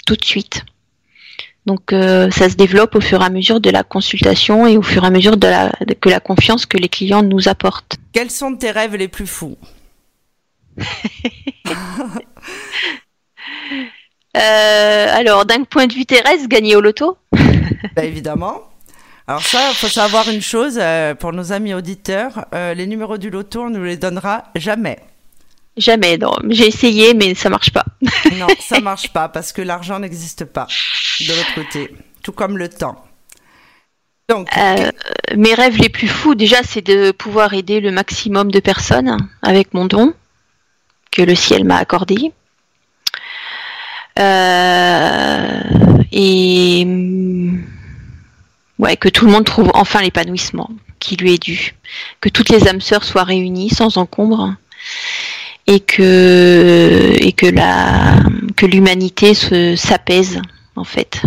[0.06, 0.64] tout de suite.
[1.66, 4.82] Donc euh, ça se développe au fur et à mesure de la consultation et au
[4.82, 7.96] fur et à mesure de la, de- que la confiance que les clients nous apportent.
[8.12, 9.58] Quels sont tes rêves les plus fous?
[10.78, 10.82] Euh,
[14.38, 17.18] alors, d'un point de vue terrestre, gagner au loto?
[17.96, 18.62] Bah, évidemment.
[19.26, 23.16] Alors ça, il faut savoir une chose euh, pour nos amis auditeurs, euh, les numéros
[23.16, 24.98] du loto, on ne nous les donnera jamais.
[25.76, 26.34] Jamais, non.
[26.48, 27.84] J'ai essayé, mais ça marche pas.
[28.36, 30.66] Non, ça marche pas parce que l'argent n'existe pas
[31.20, 33.04] de l'autre côté, tout comme le temps.
[34.28, 34.90] Donc, Euh,
[35.36, 39.74] mes rêves les plus fous, déjà, c'est de pouvoir aider le maximum de personnes avec
[39.74, 40.12] mon don
[41.12, 42.32] que le ciel m'a accordé.
[44.20, 45.60] Euh,
[46.12, 47.64] et hum,
[48.78, 51.74] ouais, que tout le monde trouve enfin l'épanouissement qui lui est dû.
[52.20, 54.54] Que toutes les âmes sœurs soient réunies sans encombre
[55.66, 58.22] et que et que la
[58.56, 60.40] que l'humanité se s'apaise
[60.76, 61.22] en fait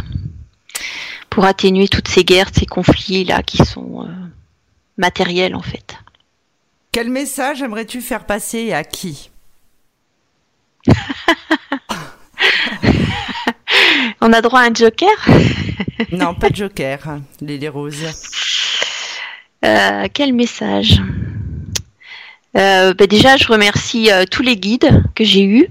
[1.29, 4.11] pour atténuer toutes ces guerres, ces conflits là qui sont euh,
[4.97, 5.95] matériels en fait.
[6.91, 9.31] quel message aimerais-tu faire passer à qui?
[14.21, 15.09] On a droit à un joker?
[16.11, 16.99] Non, pas de joker,
[17.41, 18.03] Lily Rose.
[19.63, 21.01] Euh, Quel message?
[22.57, 25.67] Euh, bah Déjà, je remercie euh, tous les guides que j'ai eus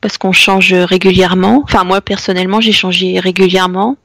[0.00, 1.62] parce qu'on change régulièrement.
[1.64, 3.96] Enfin, moi personnellement, j'ai changé régulièrement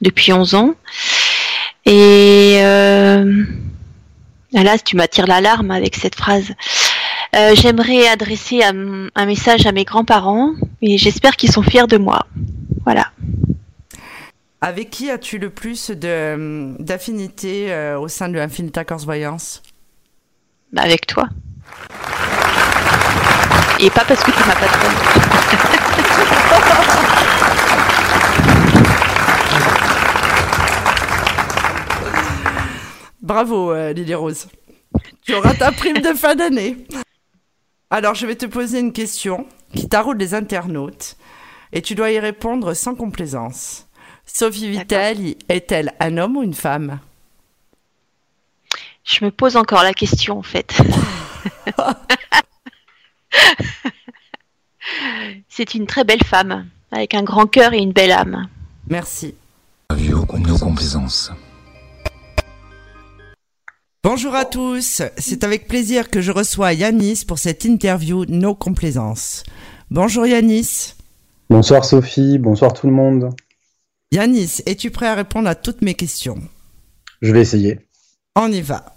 [0.00, 0.74] depuis 11 ans.
[1.86, 3.44] Et euh,
[4.54, 6.52] ah là, tu m'attires l'alarme avec cette phrase.
[7.36, 10.52] Euh, J'aimerais adresser un, un message à mes grands-parents
[10.82, 12.26] et j'espère qu'ils sont fiers de moi.
[12.84, 13.10] Voilà.
[14.60, 19.62] Avec qui as-tu le plus de d'affinité euh, au sein de Infinita Corse Voyance?
[20.72, 21.28] Bah, avec toi.
[23.78, 24.66] Et pas parce que tu m'as pas
[33.22, 34.48] Bravo, euh, Lily Rose.
[35.24, 36.76] Tu auras ta prime de fin d'année.
[37.92, 41.16] Alors, je vais te poser une question qui taraude les internautes
[41.72, 43.88] et tu dois y répondre sans complaisance.
[44.26, 47.00] Sophie Vitali est-elle un homme ou une femme?
[49.02, 50.80] Je me pose encore la question en fait.
[55.48, 58.46] C'est une très belle femme, avec un grand cœur et une belle âme.
[58.86, 59.34] Merci.
[59.90, 61.32] Radio, nos complaisances.
[64.02, 69.42] Bonjour à tous, c'est avec plaisir que je reçois Yanis pour cette interview No Complaisance.
[69.90, 70.94] Bonjour Yanis.
[71.50, 73.34] Bonsoir Sophie, bonsoir tout le monde.
[74.10, 76.38] Yanis, es-tu prêt à répondre à toutes mes questions?
[77.20, 77.78] Je vais essayer.
[78.36, 78.94] On y va.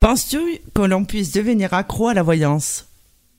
[0.00, 0.38] Penses-tu
[0.74, 2.86] que l'on puisse devenir accro à la voyance?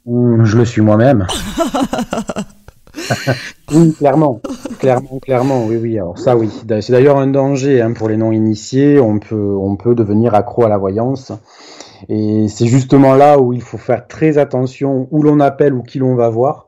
[0.07, 1.27] Hum, Je le suis moi-même.
[3.73, 4.41] oui, clairement.
[4.79, 5.97] Clairement, clairement, oui, oui.
[5.97, 6.49] Alors ça, oui.
[6.81, 8.99] C'est d'ailleurs un danger hein, pour les non-initiés.
[8.99, 11.31] On peut, on peut devenir accro à la voyance.
[12.09, 15.99] Et c'est justement là où il faut faire très attention où l'on appelle ou qui
[15.99, 16.67] l'on va voir.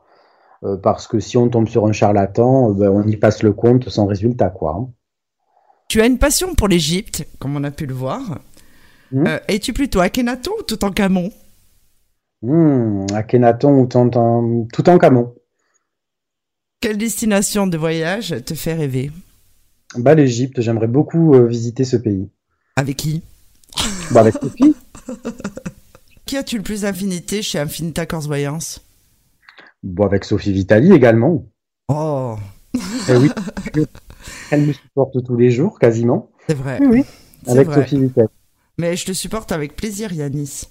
[0.64, 3.52] Euh, parce que si on tombe sur un charlatan, euh, ben, on y passe le
[3.52, 4.76] compte sans résultat, quoi.
[4.78, 4.88] hein.
[5.88, 8.20] Tu as une passion pour l'Égypte, comme on a pu le voir.
[9.14, 11.30] Euh, Es-tu plutôt Akhenaton ou Toutankhamon?
[12.42, 15.34] Hum, Akhenaton ou Toutankhamon.
[16.80, 19.10] Quelle destination de voyage te fait rêver?
[19.96, 22.28] Bah, l'Égypte, j'aimerais beaucoup euh, visiter ce pays.
[22.76, 23.22] Avec qui?
[24.12, 24.74] Bah, avec Sophie.
[26.26, 28.82] Qui as-tu le plus d'affinité chez Infinita Corse Voyance
[29.82, 31.46] Bon, avec Sophie Vitali également.
[31.88, 32.36] Oh
[33.08, 33.30] Eh oui,
[34.50, 36.30] elle me supporte tous les jours, quasiment.
[36.46, 36.78] C'est vrai.
[36.82, 37.02] Oui,
[37.46, 37.76] Avec vrai.
[37.76, 38.28] Sophie Vitali.
[38.76, 40.64] Mais je te supporte avec plaisir, Yanis.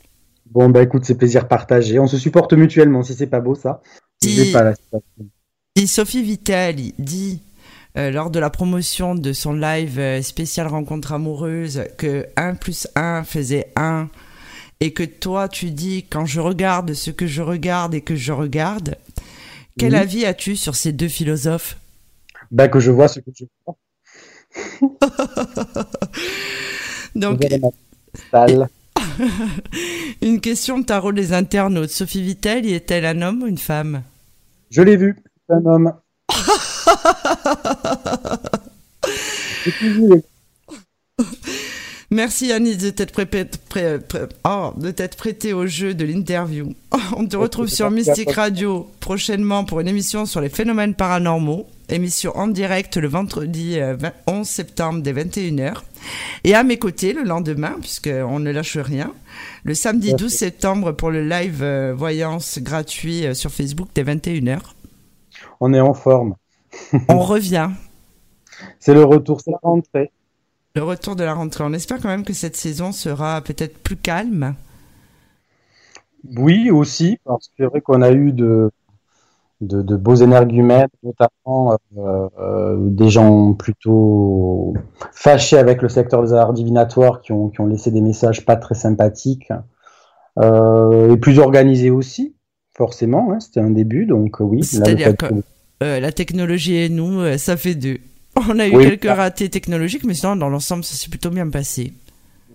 [0.51, 1.97] Bon, bah écoute, c'est plaisir partagé.
[1.99, 3.81] On se supporte mutuellement, si c'est pas beau ça.
[4.23, 5.27] J'ai pas la citation.
[5.77, 7.39] Si Sophie Vitali dit
[7.97, 12.87] euh, lors de la promotion de son live euh, spécial rencontre amoureuse que 1 plus
[12.95, 14.09] 1 faisait 1
[14.79, 18.31] et que toi tu dis quand je regarde ce que je regarde et que je
[18.31, 18.95] regarde,
[19.77, 19.99] quel Oui.
[19.99, 21.77] avis as-tu sur ces deux philosophes?
[22.49, 23.77] Bah que je vois ce que je vois.
[27.15, 27.39] Donc,
[30.23, 31.91] une question tarot des internautes.
[31.91, 34.01] Sophie Vitali est-elle un homme ou une femme?
[34.71, 35.93] Je l'ai vu, c'est un homme.
[42.09, 46.73] Merci Yanis de t'être pré- pré- pré- oh, de t'être prêté au jeu de l'interview.
[47.17, 47.89] On te retrouve sur
[48.23, 48.33] toi.
[48.43, 51.67] Radio prochainement pour une émission sur les phénomènes paranormaux.
[51.89, 55.73] Émission en direct le vendredi euh, 20 11 septembre dès 21h.
[56.45, 59.11] Et à mes côtés le lendemain, puisqu'on ne lâche rien,
[59.63, 60.23] le samedi Merci.
[60.23, 64.59] 12 septembre pour le live euh, voyance gratuit euh, sur Facebook dès 21h.
[65.59, 66.35] On est en forme.
[67.09, 67.69] On revient.
[68.79, 70.11] C'est le retour, c'est la rentrée.
[70.75, 71.63] Le retour de la rentrée.
[71.63, 74.55] On espère quand même que cette saison sera peut-être plus calme.
[76.37, 78.71] Oui, aussi, parce que c'est vrai qu'on a eu de,
[79.61, 84.73] de, de beaux énergumènes, notamment euh, euh, des gens plutôt
[85.11, 88.55] fâchés avec le secteur des arts divinatoires qui ont, qui ont laissé des messages pas
[88.55, 89.51] très sympathiques,
[90.39, 92.35] euh, et plus organisés aussi.
[92.77, 93.31] Forcément.
[93.33, 94.63] hein, C'était un début, donc euh, oui.
[94.63, 95.25] C'est-à-dire que
[95.83, 97.99] euh, la technologie et nous, euh, ça fait deux.
[98.35, 98.85] On a eu Oui.
[98.85, 101.93] quelques ratés technologiques, mais sinon, dans l'ensemble, ça s'est plutôt bien passé.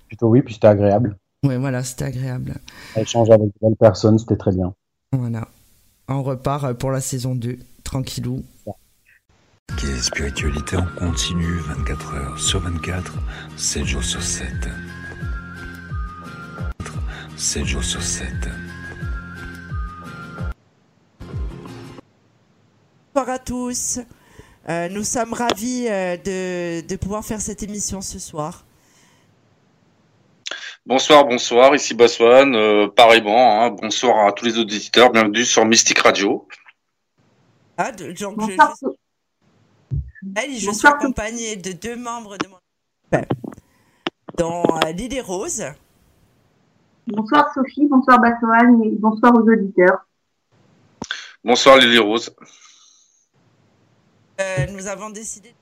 [0.08, 1.16] Plutôt oui, puis c'était agréable.
[1.44, 2.54] Ouais, voilà, c'était agréable.
[2.96, 4.72] Échanger avec de belles personnes, c'était très bien.
[5.12, 5.48] Voilà.
[6.08, 8.42] On repart pour la saison 2, tranquillou.
[9.78, 13.14] Qui est spiritualité en continu 24 heures sur 24,
[13.56, 14.46] 7 jours sur 7.
[17.36, 18.26] 7 jours sur 7.
[23.14, 24.00] Bonsoir à tous.
[24.68, 28.64] Euh, nous sommes ravis euh, de, de pouvoir faire cette émission ce soir.
[30.86, 35.98] Bonsoir, bonsoir, ici Baswan, euh, pareillement, hein, bonsoir à tous les auditeurs, bienvenue sur Mystique
[36.00, 36.48] Radio.
[37.76, 39.96] Ah, de- donc, je, Bonsoir, je-
[40.36, 42.56] Elle, je suis accompagnée de deux membres de mon
[43.12, 43.28] équipe,
[44.38, 45.64] dont euh, Lily Rose.
[47.06, 50.06] Bonsoir Sophie, bonsoir Bassoane et bonsoir aux auditeurs.
[51.44, 52.34] Bonsoir Lily Rose.
[54.42, 55.54] Euh, nous avons décidé.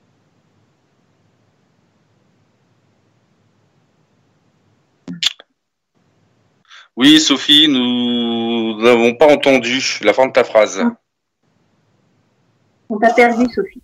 [6.97, 10.83] Oui, Sophie, nous n'avons pas entendu la fin de ta phrase.
[12.89, 13.81] On t'a perdu Sophie.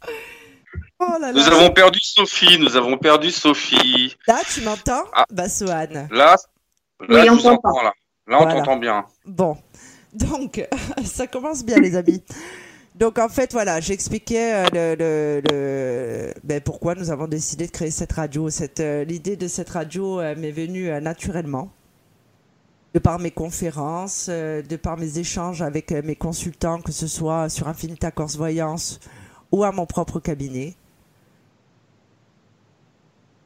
[0.99, 4.15] Oh là Nous avons perdu Sophie, nous avons perdu Sophie.
[4.27, 5.25] Là, tu m'entends Ah.
[5.31, 6.07] Bassoane.
[6.11, 6.35] Là,
[7.07, 7.81] là, Oui, on t'entend.
[7.83, 7.93] là.
[8.27, 8.55] Là, on Voilà.
[8.55, 9.05] t'entend bien.
[9.25, 9.57] Bon,
[10.13, 10.67] donc
[11.05, 12.23] ça commence bien les amis.
[12.99, 17.71] Donc en fait voilà, j'expliquais euh, le, le, le- ben, pourquoi nous avons décidé de
[17.71, 18.49] créer cette radio.
[18.49, 21.71] Cette euh, l'idée de cette radio euh, m'est venue naturellement
[22.95, 27.67] de par mes conférences, de par mes échanges avec mes consultants, que ce soit sur
[27.67, 28.99] Infinita Corse Voyance
[29.51, 30.73] ou à mon propre cabinet.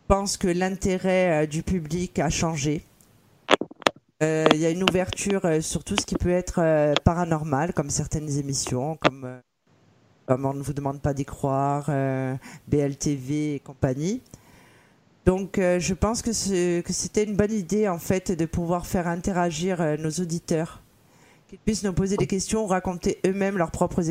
[0.03, 2.85] Je pense que l'intérêt du public a changé.
[4.21, 7.73] Euh, Il y a une ouverture euh, sur tout ce qui peut être euh, paranormal,
[7.73, 9.39] comme certaines émissions, comme, euh,
[10.29, 12.35] On ne vous demande pas d'y croire, euh,
[12.67, 14.21] BLTV et compagnie.
[15.25, 19.79] Donc euh, je pense que c'était une bonne idée en fait de pouvoir faire interagir
[19.81, 20.81] euh, nos auditeurs,
[21.47, 24.01] qu'ils puissent nous poser des questions ou raconter eux-mêmes leurs propres,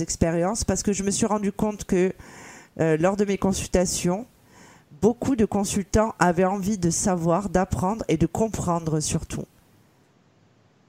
[0.00, 2.12] expériences, parce que je me suis rendu compte que
[2.80, 4.26] euh, lors de mes consultations,
[5.00, 9.44] beaucoup de consultants avaient envie de savoir, d'apprendre et de comprendre surtout.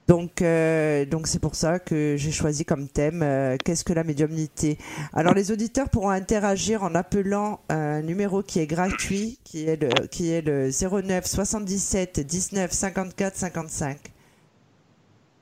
[0.07, 4.03] Donc, euh, donc c'est pour ça que j'ai choisi comme thème euh, qu'est-ce que la
[4.03, 4.77] médiumnité?
[5.13, 9.89] Alors les auditeurs pourront interagir en appelant un numéro qui est gratuit, qui est le
[10.07, 13.97] qui est le 09 77 19 54 55.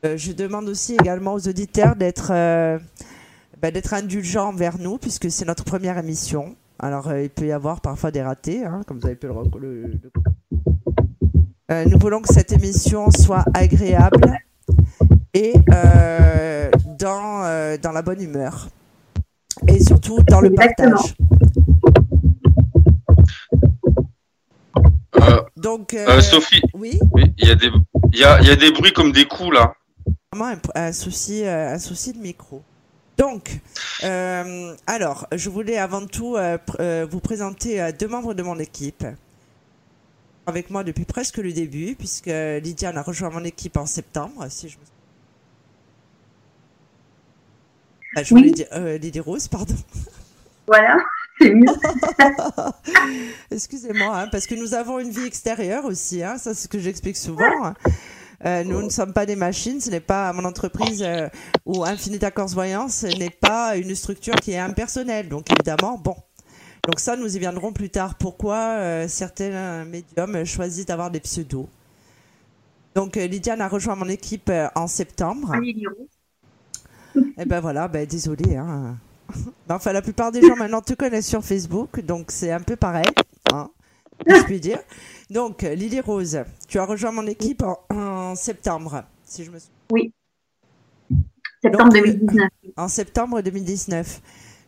[0.05, 2.27] Euh, je demande aussi également aux auditeurs d'être
[3.59, 6.55] bah, d'être indulgents envers nous puisque c'est notre première émission.
[6.79, 9.33] Alors euh, il peut y avoir parfois des ratés, hein, comme vous avez pu le,
[9.59, 10.11] le- le-
[11.71, 14.37] Euh, nous voulons que cette émission soit agréable
[15.35, 18.69] et euh, dans, euh, dans la bonne humeur.
[19.67, 20.95] Et surtout dans le Exactement.
[20.95, 21.15] partage.
[25.21, 27.69] Euh, Donc, euh, euh, Sophie, oui, oui, il y, a des-
[28.13, 29.73] il y, a, il y a des bruits comme des coups là.
[30.31, 32.63] vraiment un, un souci, un souci de micro.
[33.19, 33.59] Donc,
[34.05, 38.57] euh, alors, je voulais avant tout euh, pr- euh, vous présenter deux membres de mon
[38.57, 39.05] équipe.
[40.47, 44.69] Avec moi depuis presque le début, puisque Lydiane a rejoint mon équipe en septembre, si
[44.69, 44.83] je me
[48.15, 48.39] Ah, je Oui.
[48.41, 49.75] voulais dire euh, Lydie Rose, pardon.
[50.65, 50.97] Voilà.
[53.51, 56.79] Excusez-moi, hein, parce que nous avons une vie extérieure aussi, hein, ça c'est ce que
[56.79, 57.73] j'explique souvent.
[58.45, 61.27] Euh, nous ne sommes pas des machines, ce n'est pas mon entreprise euh,
[61.65, 65.27] ou Infinita Corse Voyance, ce n'est pas une structure qui est impersonnelle.
[65.27, 66.15] Donc évidemment, bon.
[66.87, 68.15] Donc ça, nous y viendrons plus tard.
[68.15, 71.67] Pourquoi euh, certains médiums choisissent d'avoir des pseudos?
[72.95, 75.55] Donc euh, Lydiane a rejoint mon équipe euh, en septembre.
[77.37, 78.55] Et ben voilà, ben désolé.
[78.55, 78.97] Hein.
[79.69, 83.05] Enfin, la plupart des gens maintenant te connaissent sur Facebook, donc c'est un peu pareil,
[83.53, 83.69] hein,
[84.27, 84.79] je puis dire.
[85.29, 89.59] Donc, euh, Lily Rose, tu as rejoint mon équipe en, en septembre, si je me
[89.59, 89.75] souviens.
[89.91, 90.13] Oui.
[91.61, 92.49] Septembre Donc, euh, 2019.
[92.77, 94.21] En septembre 2019.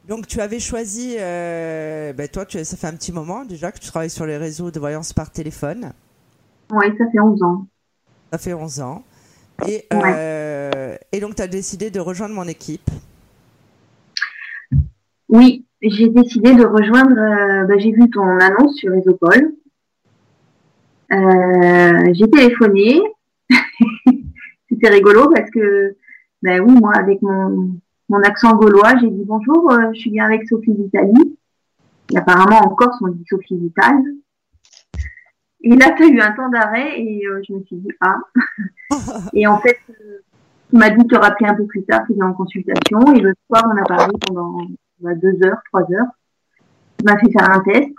[0.07, 3.79] Donc, tu avais choisi, euh, ben, toi, tu, ça fait un petit moment déjà que
[3.79, 5.93] tu travailles sur les réseaux de voyance par téléphone.
[6.71, 7.67] Oui, ça fait 11 ans.
[8.31, 9.03] Ça fait 11 ans.
[9.67, 12.89] Et, euh, et donc, tu as décidé de rejoindre mon équipe.
[15.31, 17.17] Oui, j'ai décidé de rejoindre.
[17.17, 19.53] euh, bah, j'ai vu ton annonce sur Isopol.
[21.13, 23.01] Euh, j'ai téléphoné.
[24.69, 25.95] C'était rigolo parce que,
[26.41, 27.71] ben oui, moi, avec mon,
[28.09, 31.37] mon accent gaulois, j'ai dit bonjour, euh, je suis bien avec Sophie Vitali.
[32.13, 33.95] Et apparemment, en Corse, on dit Sophie Vital.
[35.63, 38.17] Et là, tu as eu un temps d'arrêt et euh, je me suis dit, ah.
[39.33, 39.77] et en fait,
[40.73, 42.99] Il m'a dit de te rappeler un peu plus tard qu'il est en consultation.
[43.13, 44.57] Et le soir, on a parlé pendant
[45.01, 46.07] bah, deux heures, trois heures.
[46.99, 47.93] Il m'a fait faire un test.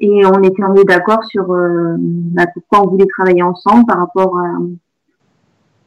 [0.00, 4.38] Et on était en d'accord sur euh, bah, pourquoi on voulait travailler ensemble par rapport
[4.38, 4.58] à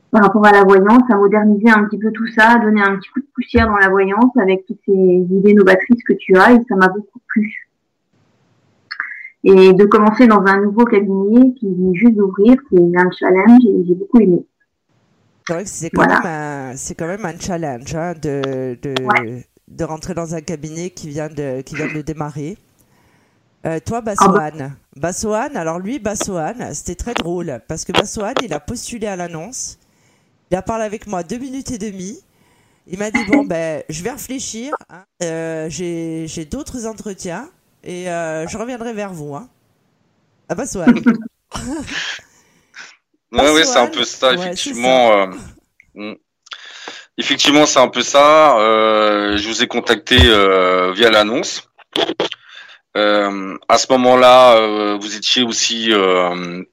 [0.09, 2.95] par rapport à la voyance, à moderniser un petit peu tout ça, à donner un
[2.95, 6.53] petit coup de poussière dans la voyance avec toutes ces idées novatrices que tu as
[6.53, 7.69] et ça m'a beaucoup plu.
[9.43, 13.85] Et de commencer dans un nouveau cabinet qui vient juste d'ouvrir, c'est un challenge et
[13.85, 14.45] j'ai beaucoup aimé.
[15.65, 18.95] C'est quand, même un- c'est quand même un challenge hein, de, de,
[19.67, 22.57] de rentrer dans un cabinet qui vient de, qui vient de démarrer.
[23.65, 24.75] Euh, toi, Bassoane.
[24.95, 29.77] Bassoane, alors lui, Bassoane, c'était très drôle parce que Bassoane, il a postulé à l'annonce.
[30.51, 32.19] Il a parlé avec moi deux minutes et demie.
[32.87, 34.73] Il m'a dit Bon, ben, je vais réfléchir.
[34.89, 35.03] hein.
[35.23, 37.49] Euh, J'ai j'ai d'autres entretiens
[37.83, 39.35] et euh, je reviendrai vers vous.
[39.35, 39.49] Hein.
[40.49, 40.93] Ah, Bassoane.
[43.31, 45.29] Ouais, ouais, c'est un peu ça, Ouais, effectivement.
[47.17, 48.59] Effectivement, c'est un peu ça.
[48.59, 51.67] Euh, je vous ai contacté euh, via l'annonce.
[52.95, 55.91] Euh, à ce moment-là, vous étiez aussi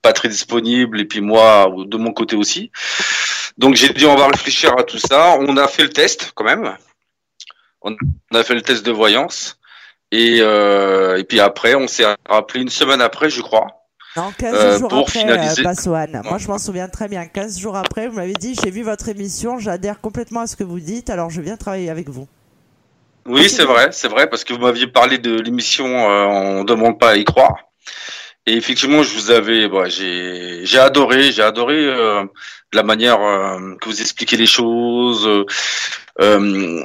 [0.03, 2.71] pas très disponible, et puis moi, de mon côté aussi.
[3.57, 5.37] Donc j'ai dit on va réfléchir à tout ça.
[5.39, 6.77] On a fait le test quand même.
[7.83, 7.95] On
[8.35, 9.59] a fait le test de voyance.
[10.13, 10.43] Et
[11.29, 13.84] puis après, on s'est rappelé une semaine après, je crois.
[14.17, 15.61] Non, 15 euh, jours pour après, finaliser.
[15.61, 16.23] euh, Bassoane.
[16.25, 17.27] Moi, je m'en souviens très bien.
[17.27, 20.65] 15 jours après, vous m'avez dit, j'ai vu votre émission, j'adhère complètement à ce que
[20.65, 22.29] vous dites, alors je viens travailler avec vous.
[23.27, 26.65] Oui, c'est vrai, c'est vrai, parce que vous m'aviez parlé de l'émission euh, On ne
[26.65, 27.57] demande pas à y croire.
[28.47, 32.25] Et effectivement, je vous avais, bah, j'ai, j'ai adoré, j'ai adoré euh,
[32.75, 35.47] la manière euh, que vous expliquez les choses, euh,
[36.21, 36.83] euh,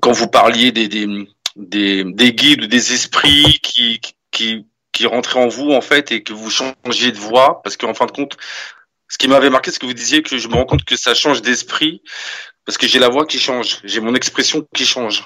[0.00, 1.26] quand vous parliez des, des,
[1.56, 4.00] des, des guides, des esprits qui,
[4.30, 7.94] qui, qui rentraient en vous en fait et que vous changiez de voix, parce qu'en
[7.94, 8.36] fin de compte,
[9.08, 11.14] ce qui m'avait marqué, c'est que vous disiez que je me rends compte que ça
[11.14, 12.02] change d'esprit
[12.64, 15.24] parce que j'ai la voix qui change, j'ai mon expression qui change.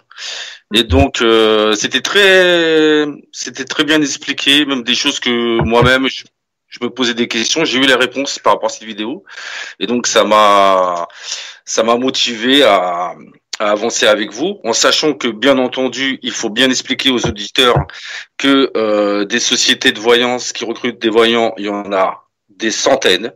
[0.72, 6.24] Et donc euh, c'était très c'était très bien expliqué, même des choses que moi-même je,
[6.68, 9.24] je me posais des questions, j'ai eu les réponses par rapport à cette vidéo.
[9.78, 11.06] Et donc ça m'a
[11.66, 13.14] ça m'a motivé à
[13.58, 17.76] à avancer avec vous, en sachant que bien entendu, il faut bien expliquer aux auditeurs
[18.36, 22.70] que euh, des sociétés de voyance qui recrutent des voyants, il y en a des
[22.70, 23.32] centaines,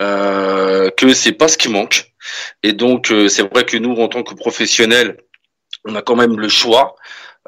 [0.00, 2.12] euh, que c'est pas ce qui manque.
[2.62, 5.18] Et donc euh, c'est vrai que nous, en tant que professionnels,
[5.84, 6.96] on a quand même le choix.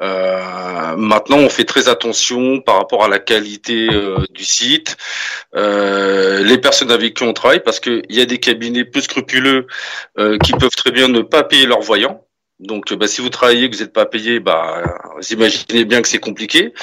[0.01, 4.97] Euh, maintenant, on fait très attention par rapport à la qualité euh, du site,
[5.55, 9.67] euh, les personnes avec qui on travaille, parce qu'il y a des cabinets peu scrupuleux
[10.17, 12.25] euh, qui peuvent très bien ne pas payer leurs voyants.
[12.59, 14.83] Donc, bah, si vous travaillez, que vous n'êtes pas payé, bah,
[15.17, 16.73] vous imaginez bien que c'est compliqué.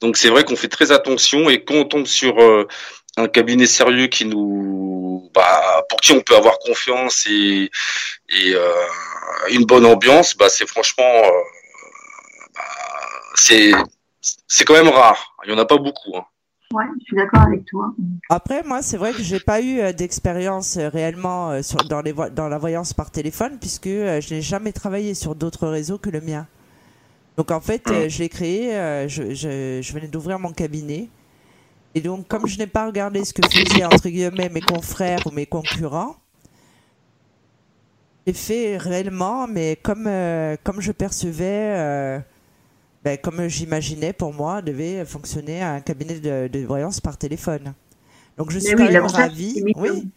[0.00, 2.66] Donc, c'est vrai qu'on fait très attention et quand on tombe sur euh,
[3.16, 7.70] un cabinet sérieux qui nous, bah, pour qui on peut avoir confiance et,
[8.30, 8.54] et
[9.50, 11.22] une bonne ambiance, bah, c'est franchement,
[13.36, 13.72] c'est,
[14.48, 15.36] c'est quand même rare.
[15.44, 16.16] Il y en a pas beaucoup.
[16.16, 16.24] hein.
[16.72, 17.94] Ouais, je suis d'accord avec toi.
[18.28, 22.00] Après, moi, c'est vrai que j'ai pas eu euh, d'expérience euh, réellement euh, sur, dans,
[22.00, 25.98] les vo- dans la voyance par téléphone, puisque je n'ai jamais travaillé sur d'autres réseaux
[25.98, 26.46] que le mien.
[27.36, 28.72] Donc, en fait, euh, je l'ai créé,
[29.08, 31.08] je, je, je venais d'ouvrir mon cabinet.
[31.94, 35.30] Et donc, comme je n'ai pas regardé ce que faisaient, entre guillemets, mes confrères ou
[35.30, 36.16] mes concurrents,
[38.26, 42.18] j'ai fait réellement, mais comme, euh, comme je percevais, euh,
[43.06, 47.72] ben, comme j'imaginais pour moi, devait fonctionner un cabinet de, de voyance par téléphone.
[48.36, 49.64] Donc je Mais suis oui, quand même l'avantage, ravie.
[49.76, 50.08] Oui,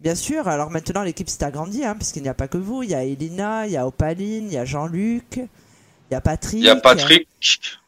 [0.00, 0.48] bien sûr.
[0.48, 2.82] Alors maintenant l'équipe s'est agrandie, hein, puisqu'il n'y a pas que vous.
[2.82, 5.48] Il y a Elina, il y a Opaline, il y a Jean-Luc, il
[6.10, 6.60] y a Patrick.
[6.60, 7.28] Il y a Patrick.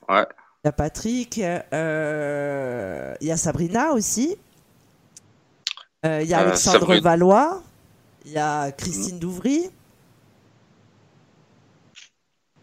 [0.08, 0.26] Ouais.
[0.64, 1.40] Il y a Patrick,
[1.72, 4.36] euh, il y a Sabrina aussi.
[6.06, 7.00] Euh, il y a Euh, Alexandre Sabrina.
[7.00, 7.62] Valois.
[8.24, 9.70] Il y a Christine Douvry.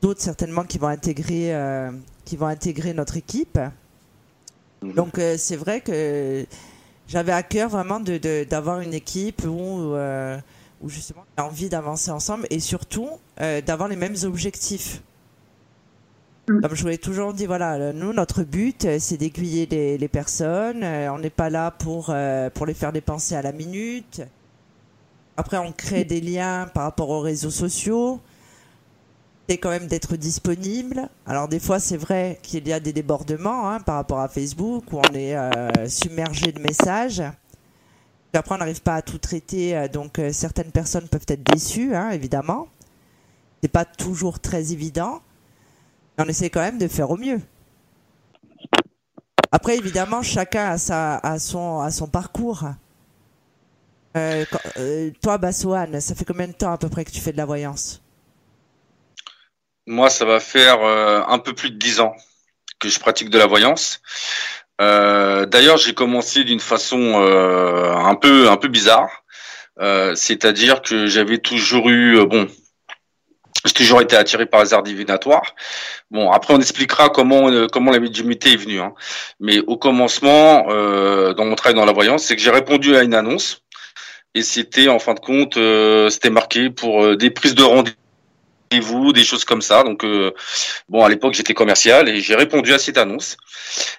[0.02, 1.92] D'autres certainement qui vont intégrer, euh,
[2.26, 3.60] qui vont intégrer notre équipe.
[4.82, 6.46] Donc euh, c'est vrai que
[7.08, 10.38] j'avais à cœur vraiment de- de- d'avoir une équipe où, euh,
[10.82, 13.10] où justement on a envie d'avancer ensemble et surtout
[13.42, 15.02] euh, d'avoir les mêmes objectifs.
[16.48, 20.08] Comme je vous l'ai toujours dit, voilà, nous, notre but, euh, c'est d'aiguiller les, les
[20.08, 20.84] personnes.
[20.84, 24.24] Euh, on n'est pas là pour, euh, pour les faire dépenser à la minute.
[25.38, 28.20] Après, on crée des liens par rapport aux réseaux sociaux.
[29.60, 31.10] Quand même d'être disponible.
[31.26, 34.86] Alors, des fois, c'est vrai qu'il y a des débordements hein, par rapport à Facebook
[34.94, 37.22] où on est euh, submergé de messages.
[38.34, 39.76] Après, on n'arrive pas à tout traiter.
[39.76, 42.70] euh, Donc, euh, certaines personnes peuvent être déçues, hein, évidemment.
[43.62, 45.22] C'est pas toujours très évident.
[46.18, 47.42] Mais on essaie quand même de faire au mieux.
[49.52, 52.64] Après, évidemment, chacun a, sa, son, son parcours.
[54.14, 57.46] Toi, Bassoane, ça fait combien de temps à peu près que tu fais de la
[57.46, 58.02] voyance?
[59.98, 62.16] Moi, ça va faire euh, un peu plus de dix ans
[62.80, 64.02] que je pratique de la voyance.
[64.80, 69.10] Euh, D'ailleurs, j'ai commencé d'une façon euh, un peu un peu bizarre,
[69.80, 72.44] Euh, c'est-à-dire que j'avais toujours eu euh, bon,
[73.66, 75.50] j'ai toujours été attiré par les arts divinatoires.
[76.14, 78.80] Bon, après on expliquera comment euh, comment la médiumnité est venue.
[78.86, 78.94] hein.
[79.40, 83.02] Mais au commencement, euh, dans mon travail dans la voyance, c'est que j'ai répondu à
[83.08, 83.48] une annonce
[84.38, 88.01] et c'était en fin de compte, euh, c'était marqué pour euh, des prises de rendez-vous,
[88.80, 89.84] des choses comme ça.
[89.84, 90.32] Donc euh,
[90.90, 93.38] bon, à l'époque j'étais commercial et j'ai répondu à cette annonce.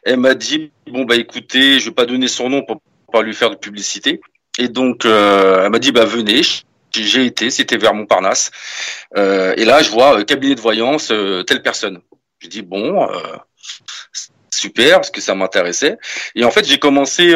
[0.04, 2.80] Elle m'a dit bon bah écoutez, je vais pas donner son nom pour
[3.12, 4.20] pas lui faire de publicité.
[4.58, 6.42] Et donc euh, elle m'a dit bah venez.
[6.94, 8.50] J'ai été, c'était vers Montparnasse.
[9.16, 12.00] Euh, et là, je vois euh, cabinet de voyance, euh, telle personne.
[12.40, 13.36] Je dis bon, euh,
[14.50, 15.96] super, parce que ça m'intéressait.
[16.34, 17.34] Et en fait, j'ai commencé,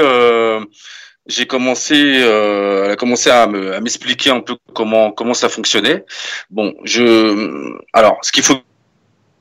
[1.26, 5.48] j'ai commencé, euh, elle a commencé à me- à m'expliquer un peu comment comment ça
[5.48, 6.04] fonctionnait.
[6.50, 8.58] Bon, je, alors, ce qu'il faut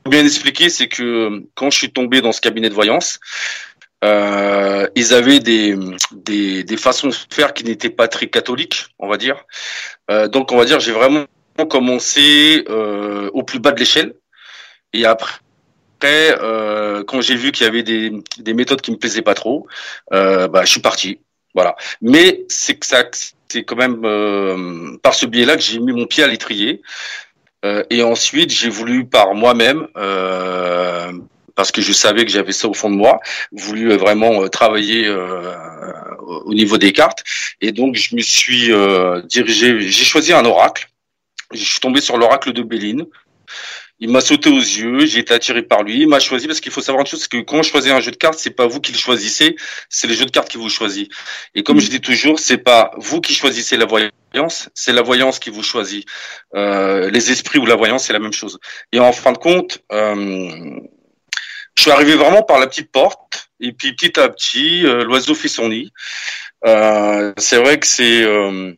[0.08, 3.18] bien expliquer, c'est que quand je suis tombé dans ce cabinet de voyance,
[4.04, 5.76] euh, ils avaient des,
[6.12, 9.44] des, des façons de faire qui n'étaient pas très catholiques, on va dire.
[10.10, 11.24] Euh, donc, on va dire, j'ai vraiment
[11.70, 14.14] commencé euh, au plus bas de l'échelle.
[14.92, 15.40] Et après,
[16.04, 19.66] euh, quand j'ai vu qu'il y avait des, des méthodes qui me plaisaient pas trop,
[20.12, 21.20] euh, bah, je suis parti.
[21.56, 21.74] Voilà.
[22.02, 22.86] Mais c'est que
[23.48, 26.82] c'est quand même euh, par ce biais-là que j'ai mis mon pied à l'étrier.
[27.64, 31.10] Euh, et ensuite, j'ai voulu par moi-même, euh,
[31.54, 33.18] parce que je savais que j'avais ça au fond de moi,
[33.52, 35.08] voulu vraiment travailler
[36.44, 37.24] au niveau des cartes.
[37.62, 38.70] Et donc, je me suis
[39.24, 40.90] dirigé, j'ai choisi un oracle.
[41.52, 43.06] Je suis tombé sur l'oracle de Béline.
[43.98, 46.70] Il m'a sauté aux yeux, j'ai été attiré par lui, il m'a choisi parce qu'il
[46.70, 48.66] faut savoir une chose, c'est que quand on choisit un jeu de cartes, c'est pas
[48.66, 49.56] vous qui le choisissez,
[49.88, 51.08] c'est les jeux de cartes qui vous choisissent.
[51.54, 55.38] Et comme je dis toujours, c'est pas vous qui choisissez la voyance, c'est la voyance
[55.38, 56.06] qui vous choisit.
[56.54, 58.58] Euh, les esprits ou la voyance, c'est la même chose.
[58.92, 60.78] Et en fin de compte, euh,
[61.74, 65.34] je suis arrivé vraiment par la petite porte, et puis petit à petit, euh, l'oiseau
[65.34, 65.92] fait son nid.
[66.66, 68.74] Euh, c'est vrai que c'est euh,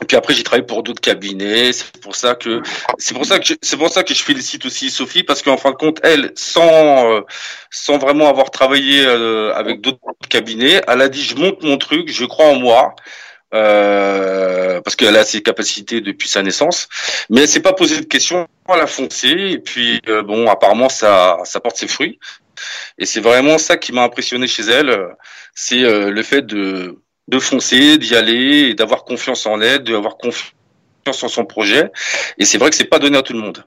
[0.00, 1.72] et puis après j'ai travaillé pour d'autres cabinets.
[1.72, 2.62] C'est pour ça que
[2.98, 5.70] c'est pour ça que c'est pour ça que je félicite aussi Sophie parce qu'en fin
[5.70, 7.20] de compte elle sans euh,
[7.70, 12.10] sans vraiment avoir travaillé euh, avec d'autres cabinets, elle a dit je monte mon truc,
[12.10, 12.94] je crois en moi.
[13.54, 16.86] Euh, parce qu'elle a ses capacités depuis sa naissance,
[17.30, 20.90] mais elle s'est pas posé de questions, elle a foncé et puis euh, bon apparemment
[20.90, 22.18] ça ça porte ses fruits
[22.98, 25.16] et c'est vraiment ça qui m'a impressionné chez elle,
[25.54, 30.52] c'est le fait de de foncer, d'y aller, et d'avoir confiance en elle, d'avoir confiance
[31.22, 31.92] en son projet.
[32.38, 33.64] Et c'est vrai que c'est pas donné à tout le monde.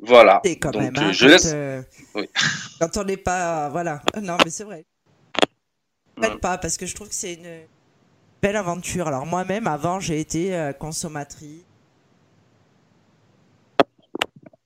[0.00, 0.40] Voilà.
[0.44, 1.52] Et quand Donc même, euh, hein, je quand, laisse.
[1.54, 1.82] euh,
[2.14, 2.28] Oui.
[2.80, 3.68] quand on n'est pas.
[3.70, 4.02] Voilà.
[4.22, 4.86] Non, mais c'est vrai.
[6.20, 7.66] Faites pas, parce que je trouve que c'est une
[8.42, 9.08] belle aventure.
[9.08, 11.64] Alors, moi-même, avant, j'ai été euh, consommatrice.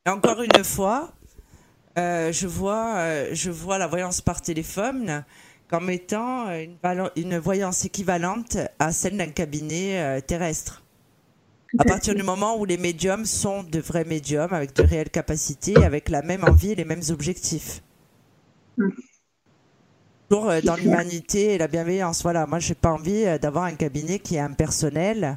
[0.07, 1.12] Et encore une fois,
[1.99, 5.25] euh, je, vois, euh, je vois la voyance par téléphone
[5.69, 10.83] comme étant une, valo- une voyance équivalente à celle d'un cabinet euh, terrestre.
[11.79, 15.77] À partir du moment où les médiums sont de vrais médiums avec de réelles capacités,
[15.77, 17.83] avec la même envie et les mêmes objectifs.
[20.31, 22.23] Toujours euh, dans l'humanité et la bienveillance.
[22.23, 25.37] Voilà, moi j'ai pas envie euh, d'avoir un cabinet qui est impersonnel,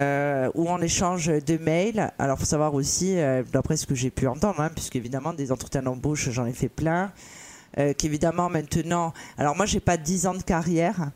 [0.00, 2.12] euh, où on échange de mails.
[2.18, 5.52] Alors faut savoir aussi, euh, d'après ce que j'ai pu entendre, hein, puisque évidemment des
[5.52, 7.12] entretiens d'embauche j'en ai fait plein,
[7.78, 11.10] euh, qu'évidemment maintenant, alors moi j'ai pas 10 ans de carrière,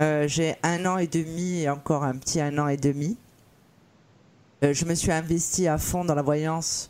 [0.00, 3.16] euh, j'ai un an et demi et encore un petit un an et demi.
[4.62, 6.88] Euh, je me suis investi à fond dans la voyance.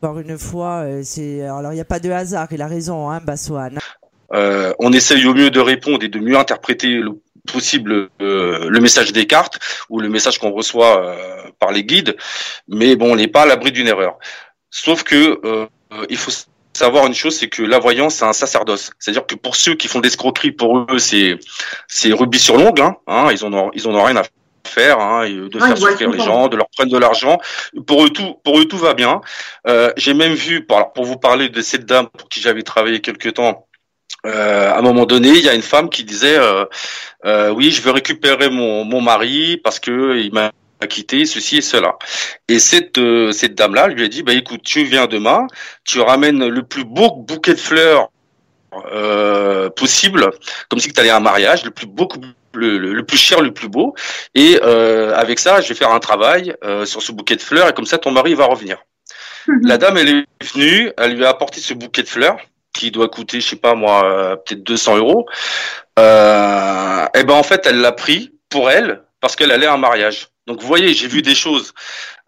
[0.00, 2.48] Encore une fois, c'est alors il n'y a pas de hasard.
[2.50, 3.78] Il a raison, hein, Bassoane.
[4.30, 9.26] On essaye au mieux de répondre et de mieux interpréter le possible le message des
[9.26, 9.58] cartes
[9.90, 11.16] ou le message qu'on reçoit
[11.60, 12.16] par les guides,
[12.66, 14.18] mais bon, on n'est pas à l'abri d'une erreur.
[14.70, 15.40] Sauf que
[16.08, 16.32] il faut
[16.72, 18.90] savoir une chose, c'est que la voyance, c'est un sacerdoce.
[18.98, 21.38] C'est-à-dire que pour ceux qui font des escroqueries, pour eux, c'est
[21.88, 22.82] c'est rubis sur l'ongle.
[22.82, 24.22] Hein, hein, ils en ont ils en ont rien à
[24.66, 27.38] faire, hein, et de Ah, faire souffrir les le gens, de leur prendre de l'argent.
[27.86, 29.20] Pour eux tout, pour eux tout va bien.
[29.66, 33.00] Euh, J'ai même vu, pour, pour vous parler de cette dame pour qui j'avais travaillé
[33.00, 33.66] quelque temps,
[34.24, 36.64] euh, à un moment donné, il y a une femme qui disait, euh,
[37.24, 40.52] euh, oui, je veux récupérer mon, mon mari parce que il m'a
[40.86, 41.96] quitté, ceci et cela.
[42.48, 45.46] Et cette euh, cette dame-là lui a dit, bah écoute, tu viens demain,
[45.84, 48.10] tu ramènes le plus beau bouquet de fleurs
[48.92, 50.30] euh, possible,
[50.68, 52.08] comme si tu allais à un mariage, le plus beau,
[52.54, 53.94] le, le, le plus cher, le plus beau.
[54.34, 57.68] Et euh, avec ça, je vais faire un travail euh, sur ce bouquet de fleurs
[57.68, 58.78] et comme ça, ton mari va revenir.
[59.62, 62.38] La dame, elle est venue, elle lui a apporté ce bouquet de fleurs.
[62.72, 65.26] qui doit coûter, je sais pas moi, peut-être 200 euros.
[65.98, 66.02] Et
[67.24, 70.28] ben en fait, elle l'a pris pour elle parce qu'elle allait à un mariage.
[70.46, 71.72] Donc vous voyez, j'ai vu des choses,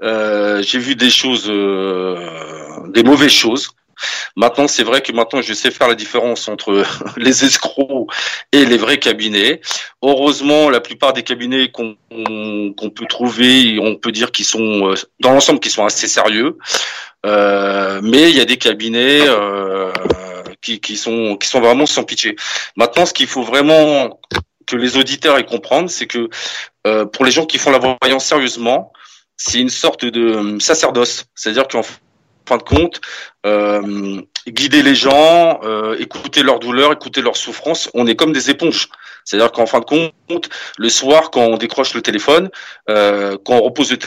[0.03, 3.71] euh, j'ai vu des choses, euh, des mauvaises choses.
[4.37, 6.85] Maintenant, c'est vrai que maintenant, je sais faire la différence entre
[7.17, 8.09] les escrocs
[8.53, 9.61] et les vrais cabinets.
[10.03, 15.33] Heureusement, la plupart des cabinets qu'on peut trouver, on peut dire qu'ils sont, euh, dans
[15.33, 16.59] l'ensemble, qui sont assez sérieux.
[17.27, 19.91] Euh, mais il y a des cabinets euh,
[20.61, 22.37] qui, qui sont qui sont vraiment sans pitié.
[22.77, 24.21] Maintenant, ce qu'il faut vraiment
[24.67, 26.29] que les auditeurs aient comprendre, c'est que
[26.87, 28.93] euh, pour les gens qui font la voyance sérieusement,
[29.37, 31.27] c'est une sorte de euh, sacerdoce.
[31.35, 31.83] C'est-à-dire qu'en
[32.49, 33.01] fin de compte,
[33.47, 38.51] euh, guider les gens, euh, écouter leurs douleurs, écouter leurs souffrances, on est comme des
[38.51, 38.89] éponges.
[39.25, 42.51] C'est-à-dire qu'en fin de compte, le soir, quand on décroche le téléphone,
[42.91, 43.99] euh, quand on repose le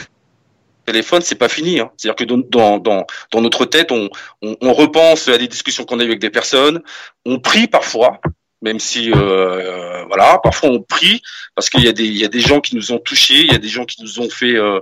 [0.85, 1.79] téléphone, c'est pas fini.
[1.79, 1.91] Hein.
[1.97, 4.09] C'est-à-dire que dans, dans, dans, notre tête, on,
[4.41, 6.81] on, on repense à des discussions qu'on a eues avec des personnes,
[7.25, 8.19] on prie parfois,
[8.61, 11.21] même si euh, voilà, parfois on prie
[11.55, 13.51] parce qu'il y a des il y a des gens qui nous ont touchés, il
[13.51, 14.79] y a des gens qui nous ont fait euh,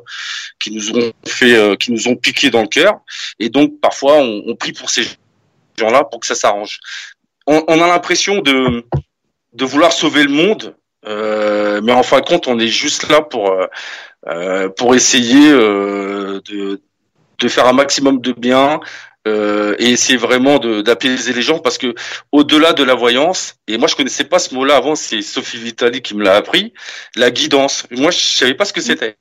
[0.60, 3.00] qui nous ont fait euh, qui nous ont piqué dans le cœur
[3.40, 5.04] et donc parfois on, on prie pour ces
[5.78, 6.80] gens-là pour que ça s'arrange.
[7.48, 8.86] On, on a l'impression de
[9.54, 10.76] de vouloir sauver le monde,
[11.08, 13.66] euh, mais en fin de compte on est juste là pour euh,
[14.28, 16.82] euh, pour essayer de
[17.40, 18.80] de faire un maximum de bien,
[19.28, 21.96] euh, et essayer vraiment d'apaiser les gens parce que
[22.32, 26.02] au-delà de la voyance, et moi je connaissais pas ce mot-là avant, c'est Sophie Vitali
[26.02, 26.74] qui me l'a appris,
[27.16, 27.88] la guidance.
[27.92, 29.18] Moi je savais pas ce que c'était.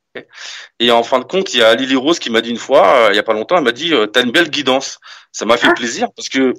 [0.79, 3.07] Et en fin de compte, il y a Lily Rose qui m'a dit une fois,
[3.07, 4.99] euh, il y a pas longtemps, elle m'a dit euh, t'as une belle guidance.
[5.33, 6.53] Ça m'a fait plaisir parce que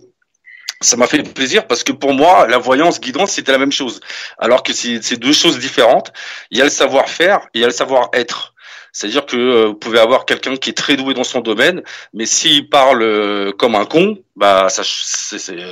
[0.82, 4.02] ça m'a fait plaisir parce que pour moi, la voyance, guidance, c'était la même chose.
[4.40, 6.12] Alors que c'est c'est deux choses différentes.
[6.50, 8.55] Il y a le savoir-faire et il y a le savoir-être.
[8.96, 11.84] C'est-à-dire que euh, vous pouvez avoir quelqu'un qui est très doué dans son domaine,
[12.14, 14.84] mais s'il parle euh, comme un con, bah ça,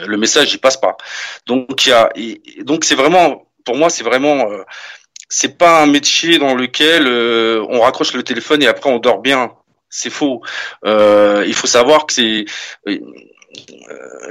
[0.06, 0.98] le message il passe pas.
[1.46, 2.10] Donc il y a,
[2.64, 4.64] donc c'est vraiment, pour moi c'est vraiment, euh,
[5.30, 9.22] c'est pas un métier dans lequel euh, on raccroche le téléphone et après on dort
[9.22, 9.54] bien.
[9.90, 10.42] C'est faux.
[10.86, 12.44] Euh, il faut savoir que c'est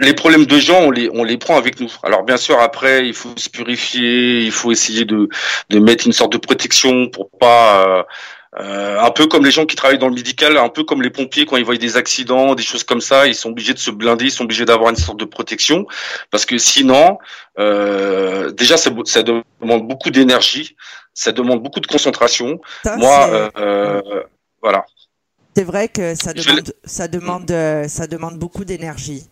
[0.01, 1.91] les problèmes de gens, on les, on les prend avec nous.
[2.03, 5.29] Alors bien sûr, après, il faut se purifier, il faut essayer de,
[5.71, 8.05] de mettre une sorte de protection pour pas,
[8.61, 11.11] euh, un peu comme les gens qui travaillent dans le médical, un peu comme les
[11.11, 13.91] pompiers quand ils voient des accidents, des choses comme ça, ils sont obligés de se
[13.91, 15.87] blinder, ils sont obligés d'avoir une sorte de protection,
[16.31, 17.19] parce que sinon,
[17.59, 20.77] euh, déjà ça, ça demande beaucoup d'énergie,
[21.15, 22.61] ça demande beaucoup de concentration.
[22.85, 24.23] Ça, Moi, c'est- euh,
[24.61, 24.85] voilà.
[25.57, 27.55] C'est vrai que ça demande, ça demande,
[27.89, 29.27] ça demande beaucoup d'énergie.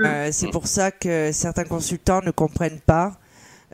[0.00, 3.12] Euh, c'est pour ça que certains consultants ne comprennent pas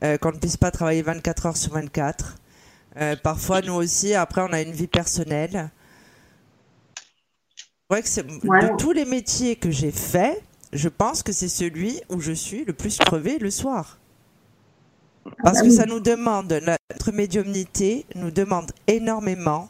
[0.02, 2.36] euh, qu'on ne puisse pas travailler 24 heures sur 24.
[3.00, 5.70] Euh, parfois, nous aussi, après, on a une vie personnelle.
[7.90, 8.70] C'est vrai que Ouais.
[8.70, 10.42] de tous les métiers que j'ai faits,
[10.72, 13.98] je pense que c'est celui où je suis le plus crevé le soir.
[15.42, 15.72] Parce que oui.
[15.74, 19.68] ça nous demande, notre médiumnité nous demande énormément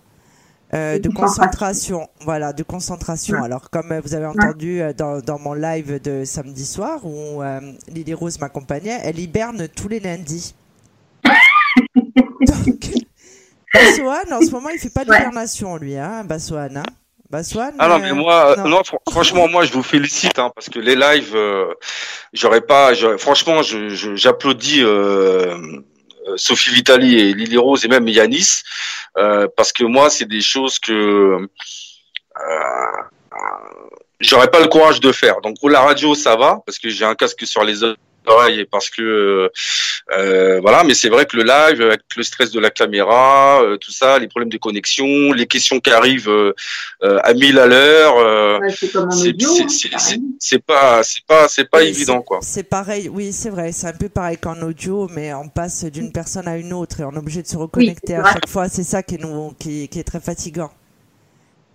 [0.74, 2.08] euh, de concentration.
[2.20, 3.38] Voilà, de concentration.
[3.38, 3.44] Ouais.
[3.44, 7.60] Alors, comme vous avez entendu euh, dans, dans mon live de samedi soir où euh,
[7.88, 10.54] Lily Rose m'accompagnait, elle hiberne tous les lundis.
[11.24, 12.90] Donc,
[13.74, 16.78] Bassoane, en ce moment, il fait pas d'hibernation, lui, hein, Bassoane.
[16.78, 16.82] Hein.
[17.30, 18.68] Bassoane, Ah non, euh, mais moi, euh, non.
[18.68, 21.74] non, fr- franchement, moi, je vous félicite, hein, parce que les lives, euh,
[22.32, 25.54] j'aurais pas, j'aurais- franchement, je, je- j'applaudis euh,
[26.26, 28.62] euh, Sophie Vitali et Lily Rose et même Yanis,
[29.18, 31.38] euh, parce que moi, c'est des choses que euh,
[34.20, 35.40] j'aurais pas le courage de faire.
[35.42, 37.96] Donc pour la radio, ça va, parce que j'ai un casque sur les oreilles
[38.48, 39.50] et parce que
[40.16, 43.76] euh, voilà, mais c'est vrai que le live, avec le stress de la caméra, euh,
[43.76, 46.54] tout ça, les problèmes de connexion, les questions qui arrivent euh,
[47.02, 48.70] euh, à 1000 à l'heure, euh, Ouais,
[50.38, 52.38] c'est pas c'est pas c'est pas évident c'est- quoi.
[52.42, 56.12] C'est pareil, oui, c'est vrai, c'est un peu pareil qu'en audio, mais on passe d'une
[56.12, 58.68] personne à une autre et on est obligé de se reconnecter à chaque fois.
[58.68, 60.70] C'est ça qui est, nous, qui, qui est très fatigant.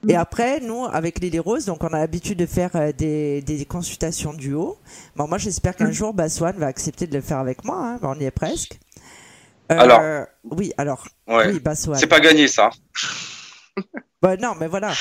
[0.07, 3.65] Et après, nous, avec Lily Rose, donc on a l'habitude de faire euh, des, des
[3.65, 4.77] consultations duo.
[5.15, 7.77] Bon, moi, j'espère qu'un jour, Baswan va accepter de le faire avec moi.
[7.77, 7.99] hein.
[8.01, 8.79] Bon, on y est presque.
[9.71, 10.25] Euh, Alors.
[10.43, 11.07] Oui, alors.
[11.27, 11.53] Ouais.
[11.53, 11.97] Oui, Baswan.
[11.99, 12.69] C'est pas gagné ça.
[14.21, 14.93] Bah, non, mais voilà.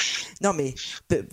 [0.43, 0.75] Non, mais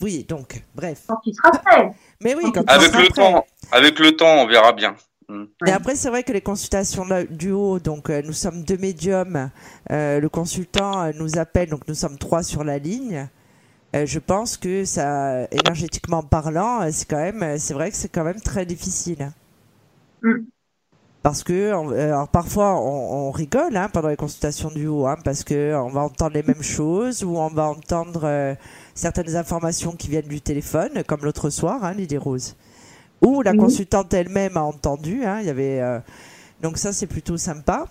[0.01, 1.05] oui, donc, bref.
[1.07, 1.89] Quand il sera prêt.
[2.21, 3.15] Mais oui, quand il Avec sera le prêt.
[3.23, 4.95] temps, avec le temps, on verra bien.
[5.27, 5.45] Mm.
[5.65, 9.49] Et après, c'est vrai que les consultations là- duo, donc euh, nous sommes deux médiums,
[9.89, 13.27] euh, le consultant euh, nous appelle, donc nous sommes trois sur la ligne.
[13.95, 17.97] Euh, je pense que ça, énergétiquement parlant, euh, c'est quand même, euh, c'est vrai que
[17.97, 19.31] c'est quand même très difficile.
[21.21, 25.43] Parce que, on- alors parfois, on, on rigole hein, pendant les consultations duo, hein, parce
[25.43, 28.55] que on va entendre les mêmes choses ou on va entendre euh,
[28.95, 32.55] certaines informations qui viennent du téléphone, comme l'autre soir, hein, Lily Rose.
[33.25, 33.55] Ou la Mhm.
[33.55, 35.25] consultante elle-même a entendu.
[35.25, 35.99] hein, il y avait, euh,
[36.61, 37.87] donc ça, c'est plutôt sympa.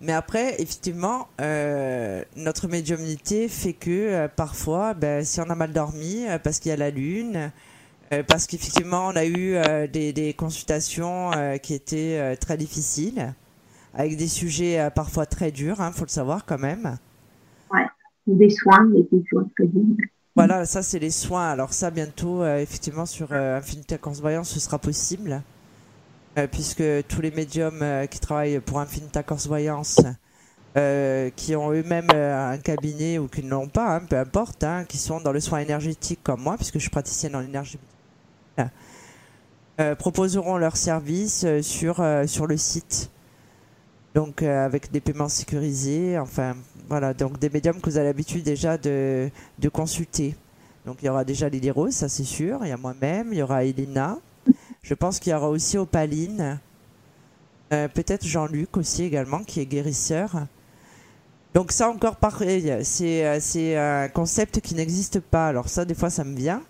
[0.00, 5.72] Mais après, effectivement, euh, notre médiumnité fait que euh, parfois, ben, si on a mal
[5.72, 7.50] dormi, euh, parce qu'il y a la lune,
[8.28, 9.56] parce qu'effectivement, on a eu
[9.88, 13.34] des, des consultations qui étaient très difficiles,
[13.92, 16.96] avec des sujets parfois très durs, il faut le savoir quand même.
[17.72, 17.86] Ouais.
[18.28, 19.82] Des soins, des soins très bien.
[20.36, 21.50] Voilà, ça c'est les soins.
[21.50, 25.42] Alors ça, bientôt, effectivement, sur euh, Infinita Voyance, ce sera possible.
[26.36, 30.00] Euh, puisque tous les médiums euh, qui travaillent pour Infinita Voyance,
[30.76, 34.84] euh, qui ont eux-mêmes un cabinet ou qui ne l'ont pas, hein, peu importe, hein,
[34.84, 37.78] qui sont dans le soin énergétique comme moi, puisque je suis praticienne en énergie,
[39.98, 43.10] proposeront leurs services sur, sur le site.
[44.14, 46.56] Donc avec des paiements sécurisés, enfin
[46.88, 50.36] voilà, donc des médiums que vous avez l'habitude déjà de, de consulter.
[50.86, 53.38] Donc il y aura déjà Lily Rose, ça c'est sûr, il y a moi-même, il
[53.38, 54.18] y aura Elena,
[54.84, 56.60] je pense qu'il y aura aussi Opaline,
[57.72, 60.46] Euh, peut-être Jean-Luc aussi également qui est guérisseur.
[61.54, 65.48] Donc ça encore pareil, c'est euh, c'est un concept qui n'existe pas.
[65.48, 66.62] Alors ça des fois ça me vient.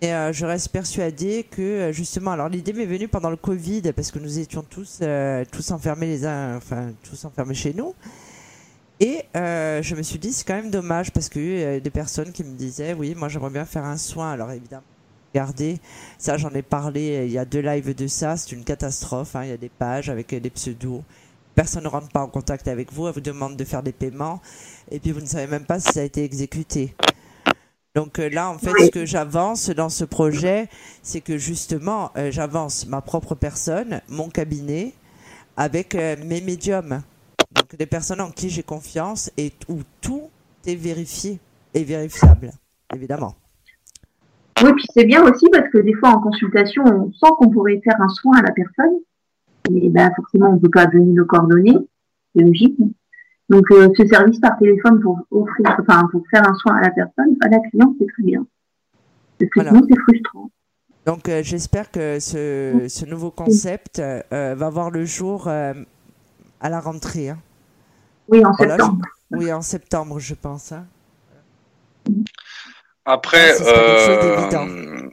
[0.00, 3.92] Et euh, je reste persuadée que euh, justement, alors l'idée m'est venue pendant le Covid
[3.94, 7.94] parce que nous étions tous euh, tous enfermés les uns, enfin tous enfermés chez nous.
[8.98, 11.28] Et euh, je me suis dit c'est quand même dommage parce
[11.60, 14.32] y a des personnes qui me disaient oui moi j'aimerais bien faire un soin.
[14.32, 14.97] Alors évidemment
[15.32, 15.78] regardez
[16.18, 19.36] ça j'en ai parlé il y a deux lives de ça c'est une catastrophe.
[19.36, 19.44] hein.
[19.44, 21.02] Il y a des pages avec euh, des pseudos.
[21.54, 24.40] Personne ne rentre pas en contact avec vous, elle vous demande de faire des paiements
[24.90, 26.94] et puis vous ne savez même pas si ça a été exécuté.
[27.94, 30.68] Donc euh, là, en fait, ce que j'avance dans ce projet,
[31.02, 34.92] c'est que justement, euh, j'avance ma propre personne, mon cabinet,
[35.56, 37.02] avec euh, mes médiums.
[37.52, 40.30] Donc des personnes en qui j'ai confiance et où tout
[40.64, 41.40] est vérifié
[41.74, 42.52] et vérifiable,
[42.94, 43.34] évidemment.
[44.64, 47.80] Oui, puis c'est bien aussi parce que des fois en consultation, on sent qu'on pourrait
[47.84, 48.98] faire un soin à la personne.
[49.70, 51.76] Et ben forcément, on ne peut pas donner nos coordonnées,
[52.34, 52.76] c'est logique.
[53.50, 56.90] Donc euh, ce service par téléphone pour offrir, enfin pour faire un soin à la
[56.90, 58.46] personne, à la cliente, c'est très bien.
[59.38, 59.70] Parce que Voilà.
[59.70, 60.50] sinon, c'est frustrant.
[61.06, 65.74] Donc euh, j'espère que ce, ce nouveau concept euh, va voir le jour à
[66.68, 67.30] la rentrée.
[67.30, 67.38] hein.
[68.28, 69.04] Oui, en Voilà, je- septembre.
[69.30, 70.72] Oui, en septembre, je pense.
[70.72, 70.86] hein.
[73.10, 75.08] Après, Ah, euh,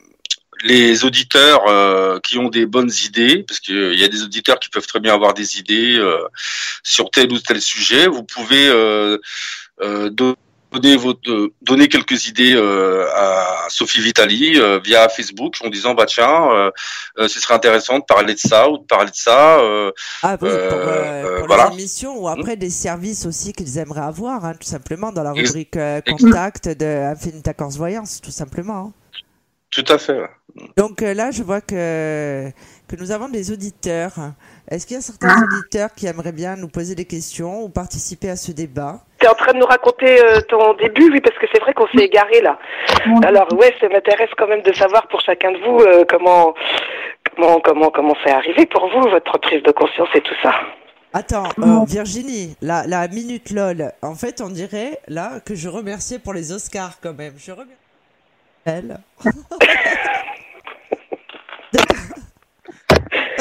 [0.66, 4.70] les auditeurs euh, qui ont des bonnes idées, parce qu'il y a des auditeurs qui
[4.70, 6.18] peuvent très bien avoir des idées euh,
[6.84, 9.18] sur tel ou tel sujet, vous pouvez euh,
[9.82, 10.10] euh,
[10.80, 16.06] donner, votre, donner quelques idées euh, à Sophie Vitali euh, via Facebook en disant bah
[16.06, 16.72] tiens, euh,
[17.20, 19.60] euh, ce serait intéressant de parler de ça ou de parler de ça.
[19.60, 19.92] euh,
[20.24, 21.68] Ah oui, pour, euh, euh, euh, pour voilà.
[21.70, 25.32] les émissions ou après des services aussi qu'ils aimeraient avoir, hein, tout simplement, dans la
[25.32, 28.78] rubrique euh, contact de Infinita Corse Voyance, tout simplement.
[28.78, 28.94] hein.
[29.72, 30.22] Tout à fait.
[30.78, 32.50] Donc euh, là, je vois que,
[32.88, 34.14] que nous avons des auditeurs.
[34.70, 35.44] Est-ce qu'il y a certains Ah.
[35.44, 39.04] auditeurs qui aimeraient bien nous poser des questions ou participer à ce débat?
[39.28, 42.06] En train de nous raconter euh, ton début, oui, parce que c'est vrai qu'on s'est
[42.06, 42.58] égaré là.
[43.26, 46.54] Alors ouais, ça m'intéresse quand même de savoir pour chacun de vous euh, comment
[47.36, 50.54] comment comment comment c'est arrivé pour vous votre prise de conscience et tout ça.
[51.14, 53.92] Attends, euh, Virginie, la, la minute LOL.
[54.02, 57.34] En fait, on dirait là que je remerciais pour les Oscars quand même.
[57.38, 57.72] Je remercie
[58.66, 58.98] elle.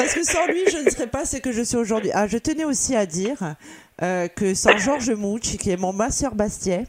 [0.05, 2.11] Parce que sans lui, je ne serais pas ce que je suis aujourd'hui.
[2.13, 3.55] Ah, je tenais aussi à dire
[4.03, 6.83] euh, que sans Georges Mouch, qui est mon masseur Bastier,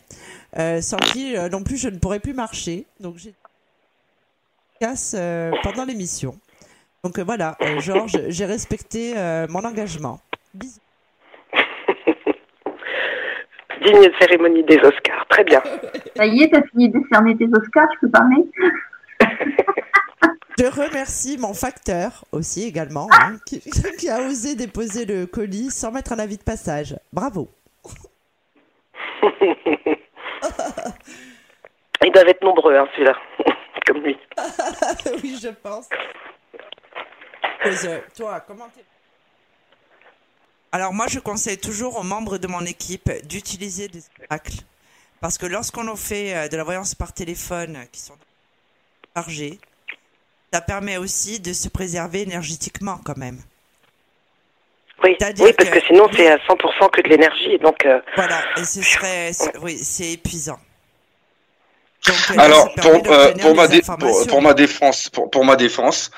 [0.59, 2.85] euh, sans qui euh, non plus je ne pourrais plus marcher.
[3.01, 3.33] Donc j'ai
[4.83, 6.39] casse euh, pendant l'émission.
[7.05, 10.21] Donc euh, voilà, euh, Georges, j'ai respecté euh, mon engagement.
[10.53, 10.81] Bisous.
[13.83, 15.63] Digne de cérémonie des Oscars, très bien.
[16.17, 18.45] Ça y est, t'as fini de décerner tes Oscars, je peux parler?
[20.59, 23.61] Je remercie mon facteur aussi également, hein, qui,
[23.99, 26.97] qui a osé déposer le colis sans mettre un avis de passage.
[27.13, 27.49] Bravo.
[32.05, 33.15] Ils doivent être nombreux, hein, celui-là,
[33.87, 34.17] comme lui.
[35.23, 35.89] oui, je pense.
[38.17, 38.85] Toi, comment t'es
[40.73, 44.61] Alors moi, je conseille toujours aux membres de mon équipe d'utiliser des oracles.
[45.21, 48.17] Parce que lorsqu'on fait euh, de la voyance par téléphone qui sont
[49.15, 49.59] chargés,
[50.53, 53.41] ça permet aussi de se préserver énergétiquement quand même.
[55.05, 58.65] Oui, oui parce que, sinon c'est à 100% que de l'énergie, donc euh, Voilà, et
[58.65, 60.59] ce serait, c'est- oui, c'est épuisant.
[62.07, 66.11] Donc, Alors pour, euh, pour, ma pour, pour ma défense, pour, pour ma défense,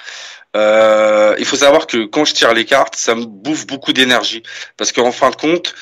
[0.57, 4.43] euh, il faut savoir que quand je tire les cartes, ça me bouffe beaucoup d'énergie
[4.77, 5.75] parce qu'en fin de compte,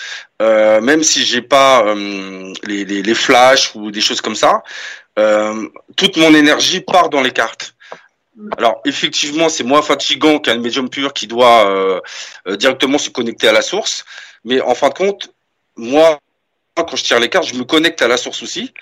[0.43, 4.63] euh, même si j'ai pas euh, les, les, les flashs ou des choses comme ça,
[5.19, 7.76] euh, toute mon énergie part dans les cartes.
[8.59, 12.01] Alors effectivement, c'est moins fatigant qu'un médium pur qui doit euh,
[12.47, 14.05] euh, directement se connecter à la source.
[14.45, 15.33] Mais en fin de compte,
[15.77, 16.21] moi,
[16.75, 18.73] quand je tire les cartes, je me connecte à la source aussi.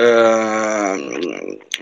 [0.00, 0.96] Euh,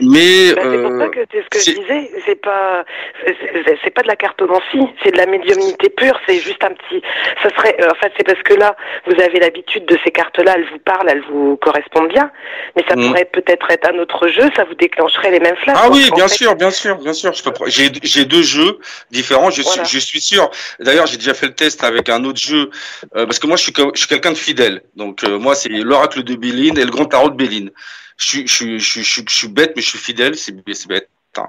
[0.00, 2.10] mais Bah, c'est pour ça que c'est ce que je disais.
[2.26, 2.84] C'est pas,
[3.26, 6.18] c'est- pas de la cartomancie, c'est de la médiumnité pure.
[6.26, 7.02] C'est juste un petit.
[7.42, 7.76] Ça serait.
[7.80, 8.74] euh, en fait, c'est parce que là,
[9.06, 10.54] vous avez l'habitude de ces cartes-là.
[10.56, 12.30] Elles vous parlent, elles vous correspondent bien.
[12.74, 13.06] Mais ça Mhm.
[13.08, 14.48] pourrait peut-être être un autre jeu.
[14.56, 15.76] Ça vous déclencherait les mêmes flashs.
[15.78, 17.32] Ah oui, bien fait- sûr, bien sûr, bien sûr.
[17.66, 18.78] J'ai j'ai deux jeux
[19.10, 19.50] différents.
[19.50, 20.50] Je suis, je suis sûr.
[20.80, 22.70] D'ailleurs, j'ai déjà fait le test avec un autre jeu
[23.16, 24.82] euh, parce que moi, je suis, je suis quelqu'un de fidèle.
[24.96, 27.70] Donc euh, moi, c'est l'oracle de Béline et le grand tarot de Béline.
[28.18, 30.36] Je suis, je je je suis, bête, mais je suis fidèle.
[30.36, 30.52] C'est
[30.88, 31.08] bête.
[31.36, 31.48] hein.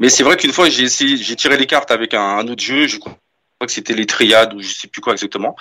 [0.00, 2.62] Mais c'est vrai qu'une fois, j'ai essayé, j'ai tiré les cartes avec un, un autre
[2.62, 2.86] jeu.
[2.86, 3.14] Je crois
[3.60, 5.54] que c'était les triades ou je sais plus quoi exactement.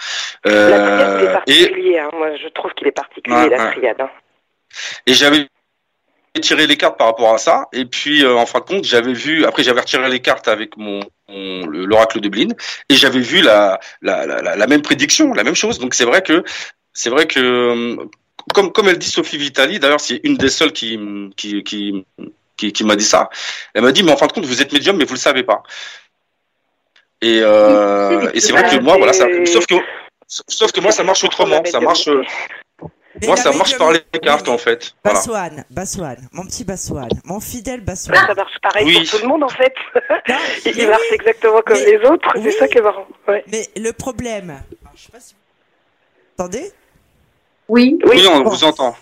[0.45, 1.99] La triade, est Euh, et particulier.
[1.99, 2.09] hein.
[2.13, 3.99] Moi, je trouve qu'il est particulier la triade.
[4.01, 4.09] hein.
[5.05, 5.47] Et j'avais
[6.41, 7.65] tiré les cartes par rapport à ça.
[7.71, 9.45] Et puis, euh, en fin de compte, j'avais vu.
[9.45, 10.99] Après, j'avais retiré les cartes avec mon,
[11.29, 12.49] mon- le- l'oracle de Blin,
[12.89, 15.79] et j'avais vu la, la, la, la- même prédiction, la même chose.
[15.79, 16.43] Donc, c'est vrai que
[16.93, 18.05] c'est vrai que euh,
[18.53, 20.99] comme comme elle dit Sophie Vitali, d'ailleurs, c'est une des seules qui
[21.35, 22.05] qui qui
[22.57, 23.29] qui, qui m'a dit ça.
[23.73, 25.43] Elle m'a dit, mais en fin de compte, vous êtes médium, mais vous le savez
[25.43, 25.61] pas.
[27.21, 29.75] Et, euh, et c'est vrai que moi, voilà, ça, sauf que
[30.27, 31.61] sauf que moi, ça marche autrement.
[31.65, 32.07] Ça marche.
[32.07, 32.21] euh,
[33.23, 34.93] moi, ça marche par les cartes, en fait.
[35.03, 35.19] Voilà.
[35.19, 38.15] Bassoane, Bassoane, mon petit Bassoane, mon fidèle Bassoane.
[38.27, 38.99] ça marche pareil Oui.
[39.09, 39.73] pour tout le monde en fait.
[40.65, 41.15] il il marche oui.
[41.15, 42.29] exactement comme Mais- les autres.
[42.35, 42.41] oui.
[42.43, 43.07] C'est ça qui est marrant.
[43.27, 43.43] Ouais.
[43.47, 44.63] Mais le problème, alors,
[44.95, 46.71] je sais pas si vous entendez
[47.67, 47.97] Oui.
[48.05, 48.49] Oui, on Bon.
[48.49, 48.95] vous entend.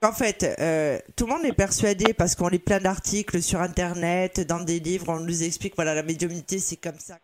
[0.00, 4.40] En fait, euh, tout le monde est persuadé parce qu'on lit plein d'articles sur Internet,
[4.40, 7.18] dans des livres, on nous explique, voilà, la médiumnité, c'est comme ça.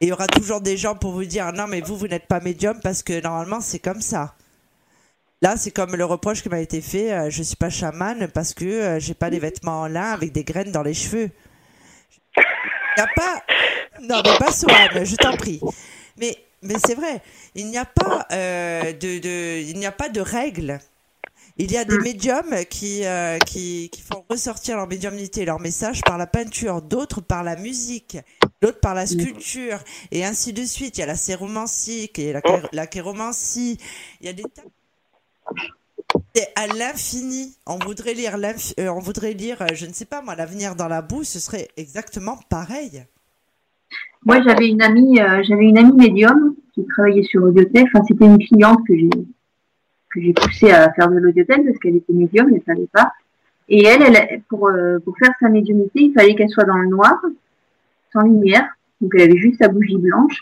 [0.00, 2.26] Et il y aura toujours des gens pour vous dire, non, mais vous, vous n'êtes
[2.26, 4.34] pas médium parce que normalement, c'est comme ça.
[5.42, 8.52] Là, c'est comme le reproche qui m'a été fait, euh, je suis pas chamane parce
[8.52, 11.30] que euh, j'ai pas des vêtements en lin avec des graines dans les cheveux.
[12.36, 12.42] Il
[12.96, 13.42] n'y a pas...
[14.02, 15.60] Non, mais pas Swan, je t'en prie.
[16.16, 17.22] Mais, mais c'est vrai,
[17.54, 20.80] il n'y a pas euh, de, de, il n'y a pas de règles.
[21.56, 26.00] Il y a des médiums qui, euh, qui, qui font ressortir leur médiumnité leur message
[26.02, 28.18] par la peinture, d'autres par la musique,
[28.60, 29.78] d'autres par la sculpture,
[30.10, 30.98] et ainsi de suite.
[30.98, 32.42] Il y a la séromancie, qui est la,
[32.72, 33.78] la chéromancie.
[34.20, 34.42] Il y a des.
[36.34, 37.56] C'est à l'infini.
[37.66, 38.36] On voudrait lire,
[38.80, 41.38] euh, on voudrait lire, euh, je ne sais pas moi, l'avenir dans la boue, ce
[41.38, 43.06] serait exactement pareil.
[44.24, 47.84] Moi, j'avais une amie, euh, j'avais une amie médium qui travaillait sur Audiotel.
[47.84, 51.96] Enfin, c'était une cliente que j'ai que j'ai poussée à faire de l'audiotel parce qu'elle
[51.96, 53.12] était médium, elle savait pas.
[53.68, 56.88] Et elle, elle pour euh, pour faire sa médiumnité, il fallait qu'elle soit dans le
[56.88, 57.20] noir,
[58.12, 58.66] sans lumière.
[59.00, 60.40] Donc, elle avait juste sa bougie blanche.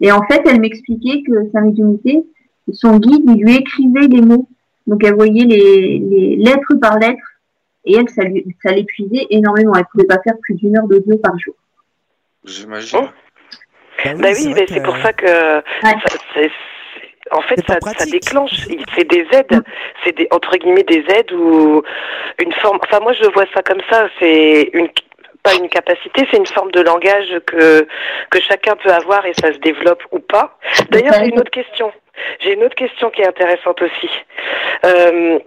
[0.00, 2.24] Et en fait, elle m'expliquait que sa médiumnité,
[2.72, 4.48] son guide, il lui écrivait les mots.
[4.88, 7.22] Donc, elle voyait les, les lettres par lettre.
[7.84, 9.74] Et elle, ça lui, ça l'épuisait énormément.
[9.76, 11.54] Elle pouvait pas faire plus d'une heure d'audio par jour.
[12.44, 13.08] J'imagine.
[14.16, 15.26] Bah oui, mais c'est pour ça que
[16.34, 16.40] ça-
[17.30, 18.66] en fait ça, ça déclenche.
[18.68, 19.62] Il- C'est des aides,
[20.02, 21.82] c'est des entre guillemets des aides ou
[22.38, 22.78] une forme.
[22.82, 24.08] Enfin moi je vois ça comme ça.
[24.18, 24.88] C'est une
[25.44, 27.86] pas une capacité, c'est une forme de langage que
[28.30, 30.58] que chacun peut avoir et ça se développe ou pas.
[30.90, 31.92] D'ailleurs j'ai une autre question.
[32.40, 34.10] J'ai une autre question qui est intéressante aussi.
[34.84, 35.38] Euh,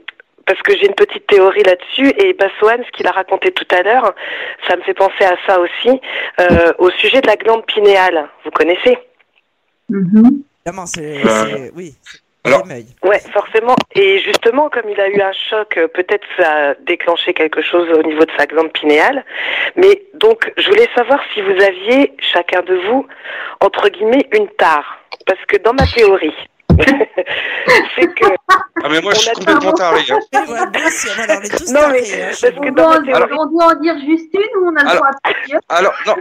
[0.45, 3.81] parce que j'ai une petite théorie là-dessus et Bassoane, ce qu'il a raconté tout à
[3.83, 4.13] l'heure,
[4.67, 5.99] ça me fait penser à ça aussi,
[6.39, 8.27] euh, au sujet de la glande pinéale.
[8.43, 8.97] Vous connaissez
[9.89, 11.95] Évidemment, c'est, c'est- oui.
[12.43, 12.63] alors-.
[13.03, 13.75] Ouais, forcément.
[13.93, 17.87] Et justement, comme il a eu un choc, euh, peut-être ça a déclenché quelque chose
[17.89, 19.23] au niveau de sa glande pinéale.
[19.75, 23.07] Mais donc, je voulais savoir si vous aviez, chacun de vous,
[23.61, 24.99] entre guillemets, une tare.
[25.25, 26.33] Parce que dans ma théorie,
[27.95, 28.25] c'est que...
[28.49, 30.01] Ah, mais moi, je suis complètement taré.
[30.09, 30.19] hein.
[30.33, 34.83] Non, mais parce que On dans doit, on en dire juste une ou on a
[34.83, 36.15] le Alors- droit à plusieurs Alors, non,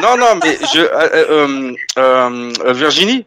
[0.00, 3.26] non, non, mais je, euh, euh, euh, Virginie?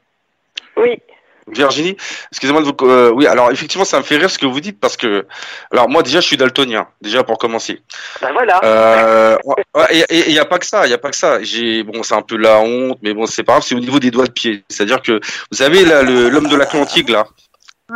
[0.78, 1.00] Oui.
[1.48, 1.98] Virginie,
[2.32, 2.76] excusez-moi de vous.
[2.90, 5.26] euh, oui, alors effectivement, ça me fait rire ce que vous dites parce que,
[5.72, 7.82] alors moi déjà, je suis daltonien, déjà pour commencer.
[8.22, 8.60] Ben voilà.
[8.64, 9.38] Euh,
[9.76, 11.42] ouais, et il n'y a pas que ça, il y a pas que ça.
[11.42, 13.64] J'ai bon, c'est un peu la honte, mais bon, c'est pas grave.
[13.66, 14.64] C'est au niveau des doigts de pied.
[14.70, 15.14] C'est-à-dire que
[15.52, 17.26] vous savez là, le- l'homme de l'Atlantique là,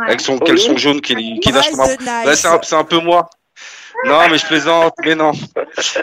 [0.06, 2.24] avec son caleçon jaune qui, qui nage comme un.
[2.24, 3.30] Là, c'est un, c'est un peu moi.
[4.04, 5.32] Non, mais je plaisante, mais non.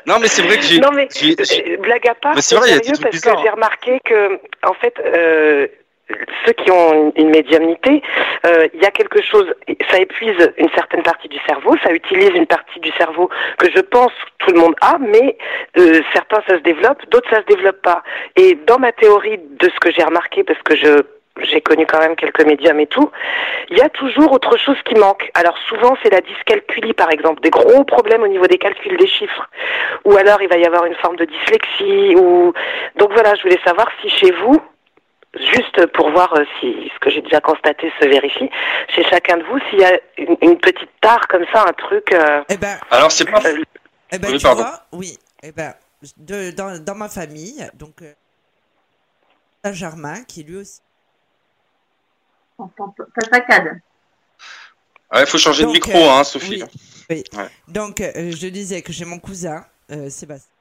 [0.08, 0.80] Non, mais c'est vrai que j'ai.
[0.80, 1.36] Non mais j'ai-
[1.78, 3.42] blague à part, Mais c'est c'est vrai, il y a des sérieux parce bizarres, que
[3.44, 5.68] j'ai remarqué que en fait euh,
[6.46, 8.02] ceux qui ont une, médiumnité,
[8.46, 9.54] euh, il y a quelque chose,
[9.90, 13.80] ça épuise une certaine partie du cerveau, ça utilise une partie du cerveau que je
[13.80, 15.38] pense tout le monde a, mais
[15.78, 18.04] euh, certains ça se développe, d'autres ça se développe pas.
[18.36, 21.04] Et dans ma théorie de ce que j'ai remarqué, parce que je
[21.42, 23.10] j'ai connu quand même quelques médiums et tout,
[23.70, 25.32] il y a toujours autre chose qui manque.
[25.34, 29.08] Alors souvent c'est la dyscalculie par exemple, des gros problèmes au niveau des calculs des
[29.08, 29.50] chiffres,
[30.06, 32.54] ou alors il va y avoir une forme de dyslexie, ou
[32.98, 34.62] donc voilà, je voulais savoir si chez vous,
[35.40, 38.50] juste pour voir euh, si ce que j'ai déjà constaté se vérifie,
[38.90, 42.12] chez chacun de vous, s'il y a une, une petite tare comme ça, un truc.
[42.14, 43.42] euh, Eh ben, Alors c'est pas.
[44.12, 44.64] eh ben, Oui, tu pardon.
[44.64, 45.18] vois, oui.
[45.42, 45.74] Eh ben,
[46.18, 48.14] de, dans, dans ma famille, donc, euh,
[49.74, 50.82] Germain qui lui aussi.
[52.60, 53.80] Ça saccade.
[55.16, 56.64] Il faut changer Donc, de micro, euh, hein, Sophie.
[56.64, 57.24] oui, oui.
[57.38, 57.48] Ouais.
[57.68, 60.53] Donc, euh, je disais que j'ai mon cousin, euh, Sébastien,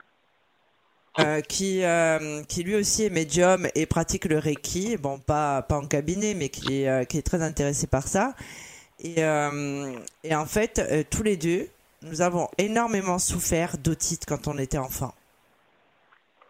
[1.20, 4.96] euh, qui, euh, qui lui aussi est médium et pratique le Reiki.
[4.96, 8.34] Bon, pas, pas en cabinet, mais qui, est, euh, qui est très intéressé par ça.
[9.00, 9.92] Et, euh,
[10.24, 11.68] et en fait, euh, tous les deux,
[12.02, 15.14] nous avons énormément souffert d'otite quand on était enfant.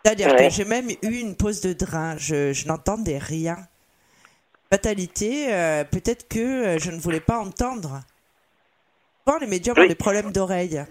[0.04, 0.48] C'est-à-dire Ouais.
[0.48, 3.56] que j'ai même eu une pause de drain, je, je n'entendais rien.
[4.70, 8.00] Fatalité, euh, peut-être que je ne voulais pas entendre.
[9.26, 10.82] Souvent, les médiums ont des problèmes d'oreille.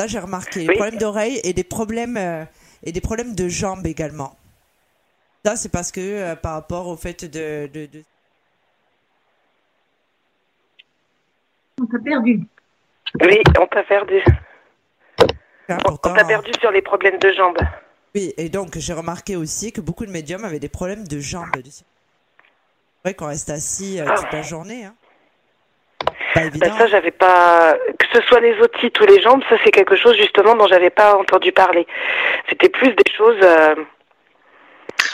[0.00, 0.66] Ça, j'ai remarqué.
[0.66, 2.46] Des problèmes d'oreille et des problèmes, euh,
[2.82, 4.34] et des problèmes de jambes également.
[5.44, 7.66] Ça, c'est parce que euh, par rapport au fait de.
[7.66, 8.02] de, de-
[11.82, 12.40] On t'a perdu.
[13.20, 14.22] Oui, on t'a perdu.
[15.68, 17.58] On On t'a perdu sur les problèmes de jambes.
[18.14, 21.44] Oui, et donc j'ai remarqué aussi que beaucoup de médiums avaient des problèmes de jambes.
[21.62, 21.84] C'est
[23.04, 24.86] vrai qu'on reste assis euh, toute la journée.
[24.86, 24.94] Hein.
[26.34, 27.74] Ben ça, j'avais pas.
[27.98, 30.90] Que ce soit les otites ou les jambes, ça c'est quelque chose justement dont j'avais
[30.90, 31.86] pas entendu parler.
[32.48, 33.74] C'était plus des choses euh,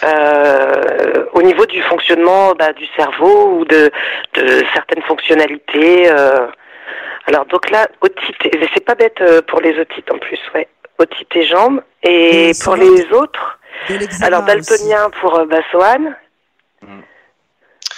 [0.05, 3.91] euh, au niveau du fonctionnement bah, du cerveau ou de,
[4.35, 6.11] de certaines fonctionnalités.
[6.11, 6.47] euh.
[7.27, 8.37] Alors donc là, otite,
[8.75, 10.69] c'est pas bête pour les otites en plus, ouais.
[10.99, 11.83] Otite et jambes.
[12.03, 13.59] Et Et pour les autres,
[14.23, 16.17] alors daltonien pour euh, Bassoane.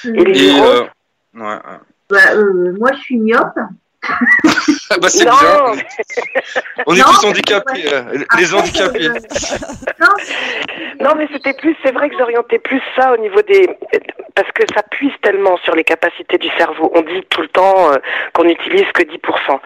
[0.05, 0.87] Et les Et, roses.
[1.37, 1.79] euh, ouais, ouais.
[2.11, 3.59] Bah, euh, moi, je suis myope.
[4.91, 5.33] Ah bah c'est Non.
[5.33, 5.83] bien.
[6.87, 9.09] On est Non, tous handicapés, euh, les handicapés.
[11.01, 13.69] Non, mais c'était plus, c'est vrai que j'orientais plus ça au niveau des,
[14.35, 16.91] parce que ça puise tellement sur les capacités du cerveau.
[16.95, 17.97] On dit tout le temps euh,
[18.35, 19.59] qu'on n'utilise que 10%.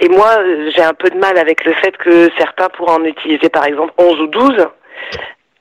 [0.00, 3.04] Et moi, euh, j'ai un peu de mal avec le fait que certains pourraient en
[3.04, 4.66] utiliser par exemple 11 ou 12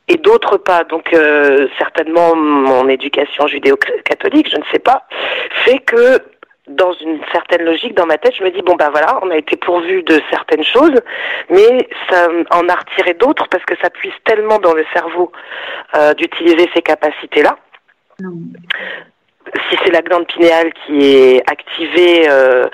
[0.08, 0.84] et d'autres pas.
[0.84, 5.08] Donc euh, certainement mon éducation judéo-catholique, je ne sais pas,
[5.66, 6.22] fait que
[6.68, 9.38] dans une certaine logique dans ma tête, je me dis bon bah voilà, on a
[9.38, 10.99] été pourvu de certaines choses,
[11.49, 15.32] mais ça en a retiré d'autres parce que ça puise tellement dans le cerveau
[15.95, 17.58] euh, d'utiliser ces capacités-là.
[19.70, 22.68] Si c'est la glande pinéale qui est activée euh,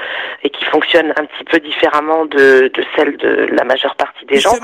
[0.44, 4.38] et qui fonctionne un petit peu différemment de, de celle de la majeure partie des
[4.40, 4.56] gens,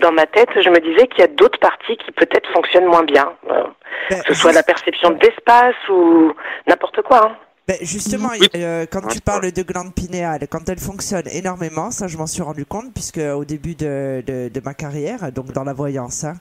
[0.00, 3.04] dans ma tête, je me disais qu'il y a d'autres parties qui peut-être fonctionnent moins
[3.04, 3.32] bien.
[3.50, 3.64] euh,
[4.10, 6.32] que ce soit la perception de l'espace ou
[6.66, 7.26] n'importe quoi.
[7.26, 7.36] hein.
[7.66, 12.16] Ben, justement, euh, quand tu parles de glande pinéale, quand elle fonctionne énormément, ça je
[12.16, 15.74] m'en suis rendu compte puisque au début de, de, de ma carrière, donc dans la
[15.74, 16.34] voyance, hein,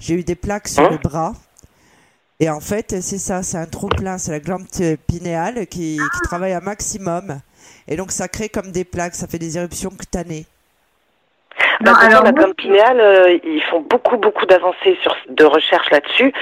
[0.00, 1.34] j'ai eu des plaques sur le bras.
[2.40, 5.98] Et en fait, c'est ça, c'est un trop plein, c'est la glande euh, pinéale qui,
[5.98, 7.38] qui travaille un maximum.
[7.88, 10.46] Et donc ça crée comme des plaques, ça fait des éruptions cutanées.
[11.80, 16.32] Bah, pourtant, la glande pinéale, euh, ils font beaucoup, beaucoup d'avancées sur de recherche là-dessus.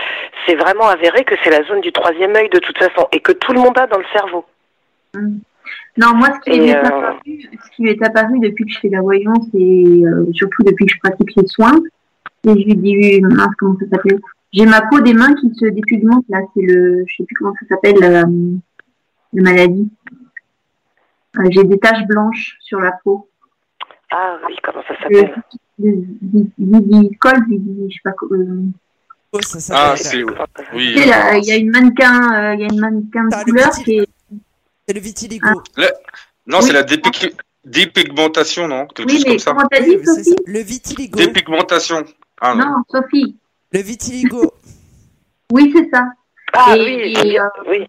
[0.47, 3.33] C'est vraiment avéré que c'est la zone du troisième œil de toute façon et que
[3.33, 4.45] tout le monde a dans le cerveau.
[5.97, 8.89] Non, moi, ce qui, m'est euh, apparu, ce qui m'est apparu depuis que je fais
[8.89, 11.81] la voyance et euh, surtout depuis que je pratique les soins,
[12.47, 14.21] et je lui dis, mince, comment ça s'appelle?
[14.53, 17.55] J'ai ma peau des mains qui se dépigmente, là, c'est le, je sais plus comment
[17.61, 18.25] ça s'appelle, la, la
[19.33, 19.89] maladie.
[21.39, 23.29] Euh, J'ai des taches blanches sur la peau.
[24.11, 25.43] Ah oui, comment ça Le s'appelle?
[26.59, 28.41] Vidicole, vidi- je sais pas comment.
[29.33, 29.41] euh,
[29.71, 30.95] Ah, c'est oui.
[30.95, 33.45] tu sais, là, il y a une mannequin, euh, il y a une mannequin de
[33.45, 34.09] couleur qui est.
[34.89, 35.63] C'est le vitiligo.
[35.77, 35.93] La-
[36.47, 36.83] Non, c'est la
[37.65, 38.87] dépigmentation, non?
[38.89, 39.51] Quelque Oui, chose mais comme ça.
[39.53, 40.35] comment t'as dit, Sophie?
[40.47, 41.17] Le vitiligo.
[41.17, 42.05] Dépigmentation.
[42.41, 42.65] Ah non.
[42.65, 43.37] Non, Sophie.
[43.73, 44.53] Le vitiligo.
[45.53, 46.05] Oui, c'est ça.
[46.53, 47.87] Ah et, oui, et, euh, oui.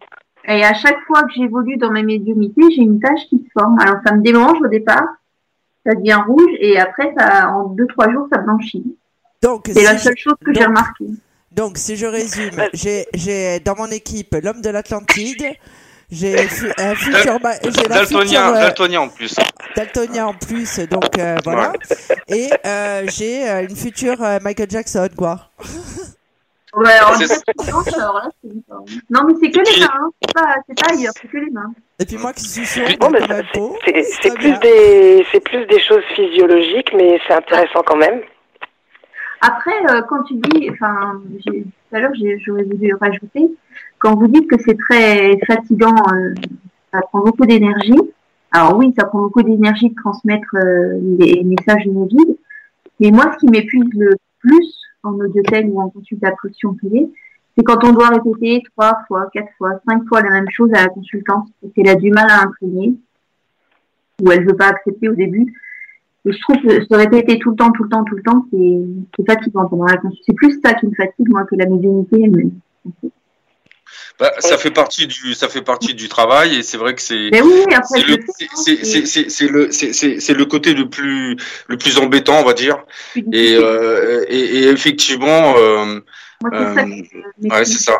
[0.47, 3.79] et à chaque fois que j'évolue dans mes médiumités, j'ai une tache qui se forme.
[3.79, 5.07] Alors ça me démange au départ,
[5.85, 8.95] ça devient rouge et après, ça, en deux trois jours, ça blanchit.
[9.41, 11.07] Donc, C'est la seule chose que j'ai remarquée.
[11.51, 15.43] Donc, si je résume, j'ai, j'ai dans mon équipe l'homme de l'Atlantide,
[16.11, 16.37] j'ai
[16.77, 19.35] un futur, Daltonien, future, euh, daltonien en plus.
[19.75, 21.71] daltonien en plus, donc euh, voilà.
[22.27, 25.49] Et euh, j'ai euh, une future euh, Michael Jackson, quoi.
[26.73, 27.83] Ouais, là, c'est différent.
[29.09, 30.09] Non, mais c'est que les mains, hein.
[30.21, 31.73] c'est pas, c'est pas ailleurs, c'est que les mains.
[31.99, 32.61] Et puis moi qui suis
[32.97, 33.11] Bon,
[34.21, 38.21] C'est plus des, c'est plus des choses physiologiques, mais c'est intéressant quand même.
[39.41, 42.11] Après, euh, quand tu dis, enfin, tout à l'heure,
[42.45, 43.49] j'aurais voulu rajouter,
[44.01, 46.33] quand vous dites que c'est très fatigant, euh,
[46.91, 47.99] ça prend beaucoup d'énergie.
[48.51, 52.37] Alors oui, ça prend beaucoup d'énergie de transmettre euh, les messages inédits.
[52.99, 57.09] Mais moi, ce qui m'épuise le plus en audiothèque ou en consultation privée,
[57.55, 60.81] c'est quand on doit répéter trois fois, quatre fois, cinq fois la même chose à
[60.81, 62.95] la consultante et qu'elle a du mal à imprégner
[64.21, 65.53] ou elle veut pas accepter au début.
[66.25, 69.25] Je trouve que se répéter tout le temps, tout le temps, tout le temps, c'est
[69.25, 69.69] fatigant.
[70.25, 72.51] C'est plus ça qui me fatigue, moi, que la médiumnité elle-même.
[74.21, 77.31] Bah, ça fait partie du, ça fait partie du travail et c'est vrai que c'est,
[77.41, 78.03] oui, c'est
[79.47, 81.35] le, c'est- c'est- côté le plus,
[81.67, 82.85] le plus embêtant, on va dire.
[83.33, 85.99] Et, euh, et, et effectivement, euh,
[86.53, 87.99] euh, ouais, c'est ça.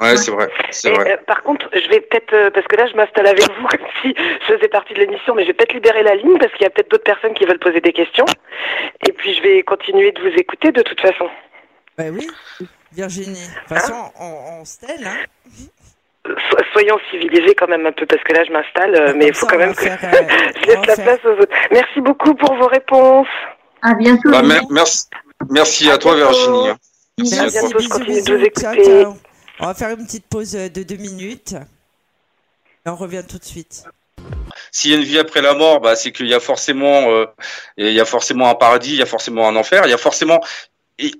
[0.00, 0.48] Ouais, c'est vrai,
[0.84, 1.12] Et, vrai.
[1.12, 3.86] euh, par contre, je vais peut-être, euh, parce que là, je m'installe avec vous comme
[4.02, 6.62] si je faisais partie de l'émission, mais je vais peut-être libérer la ligne parce qu'il
[6.62, 8.24] y a peut-être d'autres personnes qui veulent poser des questions.
[9.06, 11.28] Et puis, je vais continuer de vous écouter de toute façon.
[11.98, 12.26] Bah oui,
[12.92, 13.34] Virginie.
[13.40, 15.16] De toute façon, on, on stèle, hein.
[16.26, 19.34] So- soyons civilisés quand même un peu parce que là, je m'installe, euh, mais il
[19.34, 21.52] faut quand même que je laisse la place aux autres.
[21.70, 23.26] Merci beaucoup pour vos réponses.
[23.82, 24.30] À bientôt.
[24.30, 25.06] Bah, mer- merci,
[25.48, 26.68] merci à toi, Virginie.
[26.68, 26.76] hein.
[27.18, 27.60] Merci à À toi.
[27.60, 29.00] bientôt, je continue de vous Ciao, écouter.
[29.02, 29.14] ciao.
[29.60, 31.52] On va faire une petite pause euh, de deux minutes.
[32.86, 33.84] Et on revient tout de suite.
[34.72, 37.26] S'il y a une vie après la mort, bah, c'est qu'il y a forcément, euh,
[37.78, 39.98] il y a forcément un paradis, il y a forcément un enfer, il y a
[39.98, 40.40] forcément,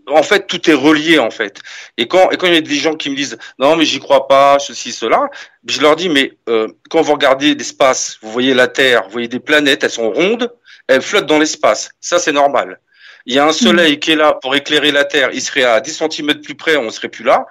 [0.07, 1.61] en fait, tout est relié en fait.
[1.97, 3.99] Et quand, et quand il y a des gens qui me disent non mais j'y
[3.99, 5.29] crois pas, ceci, cela,
[5.67, 9.29] je leur dis mais euh, quand vous regardez l'espace, vous voyez la Terre, vous voyez
[9.29, 10.53] des planètes, elles sont rondes,
[10.87, 11.91] elles flottent dans l'espace.
[12.01, 12.81] Ça c'est normal.
[13.27, 15.81] Il y a un soleil qui est là pour éclairer la Terre, il serait à
[15.81, 17.47] 10 cm plus près, on serait plus là.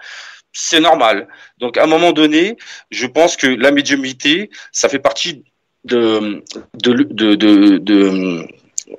[0.52, 1.28] C'est normal.
[1.60, 2.58] Donc à un moment donné,
[2.90, 5.44] je pense que la médiumnité, ça fait partie
[5.86, 6.44] de
[6.84, 8.48] de de, de, de-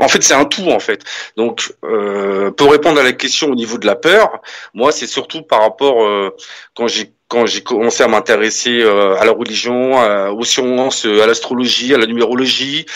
[0.00, 1.02] en fait c'est un tout en fait.
[1.36, 4.40] Donc euh, pour répondre à la question au niveau de la peur,
[4.74, 6.34] moi c'est surtout par rapport euh,
[6.74, 9.92] quand j'ai quand commencé à m'intéresser euh, à la religion,
[10.36, 12.86] aux sciences, à l'astrologie, à la numérologie,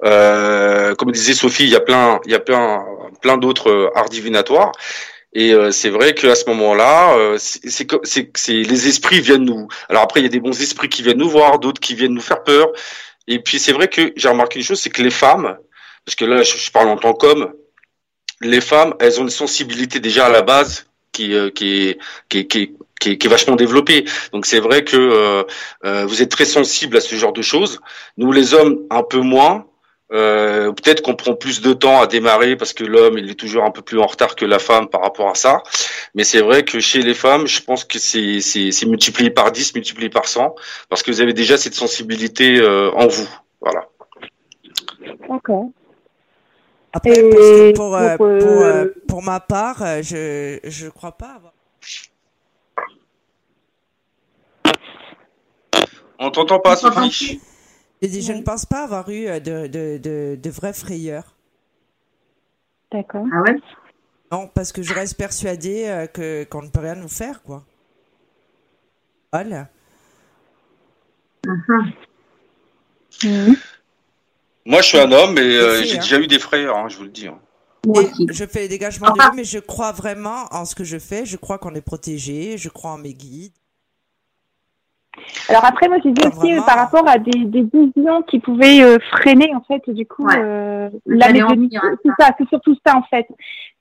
[0.00, 2.84] comme disait Sophie, il y a plein, il y a plein,
[3.22, 4.72] plein d'autres arts divinatoires.
[5.32, 9.68] Et c'est vrai qu'à ce moment-là, c'est- les esprits viennent nous.
[9.88, 12.14] Alors après, il y a des bons esprits qui viennent nous voir, d'autres qui viennent
[12.14, 12.72] nous faire peur.
[13.28, 15.56] Et puis c'est vrai que j'ai remarqué une chose, c'est que les femmes,
[16.04, 17.52] parce que là, je, parle en tant qu'homme,
[18.40, 21.98] les femmes, elles ont une sensibilité déjà à la base qui, euh, qui, est,
[22.28, 24.04] qui, qui, qui, est, vachement développée.
[24.32, 25.42] Donc c'est vrai que euh,
[25.84, 27.80] euh, vous êtes très sensibles à ce genre de choses.
[28.16, 29.66] Nous, les hommes, un peu moins.
[30.12, 33.64] Euh, Peut-être qu'on prend plus de temps à démarrer parce que l'homme il est toujours
[33.64, 35.62] un peu plus en retard que la femme par rapport à ça.
[36.14, 40.10] Mais c'est vrai que chez les femmes, je pense que c'est multiplié par 10, multiplié
[40.10, 40.54] par 100
[40.88, 43.28] parce que vous avez déjà cette sensibilité euh, en vous.
[43.60, 43.88] Voilà.
[45.28, 45.70] D'accord.
[46.94, 51.12] Après, Et pour, pour, euh, pour, euh, pour, euh, pour ma part, je je crois
[51.12, 51.52] pas avoir.
[56.20, 57.40] On t'entend pas, Sophie
[58.00, 61.34] dit, je ne pense pas avoir eu de, de, de, de vraies frayeurs.
[62.92, 63.26] D'accord.
[63.32, 63.56] Ah ouais?
[64.30, 67.64] Non, parce que je reste persuadée que qu'on ne peut rien nous faire, quoi.
[69.32, 69.68] Voilà.
[74.66, 76.00] Moi, je suis un homme et euh, j'ai hein.
[76.00, 77.26] déjà eu des frayeurs, hein, je vous le dis.
[77.26, 77.38] hein.
[77.96, 80.98] Et je fais les dégagements de lui, mais je crois vraiment en ce que je
[80.98, 81.26] fais.
[81.26, 82.56] Je crois qu'on est protégé.
[82.56, 83.52] Je crois en mes guides.
[85.48, 88.38] Alors après, moi, j'ai dit Pas aussi euh, par rapport à des, des visions qui
[88.40, 91.78] pouvaient euh, freiner, en fait, du coup, euh, la médiumnité.
[92.04, 93.26] C'est ça, c'est surtout ça, en fait.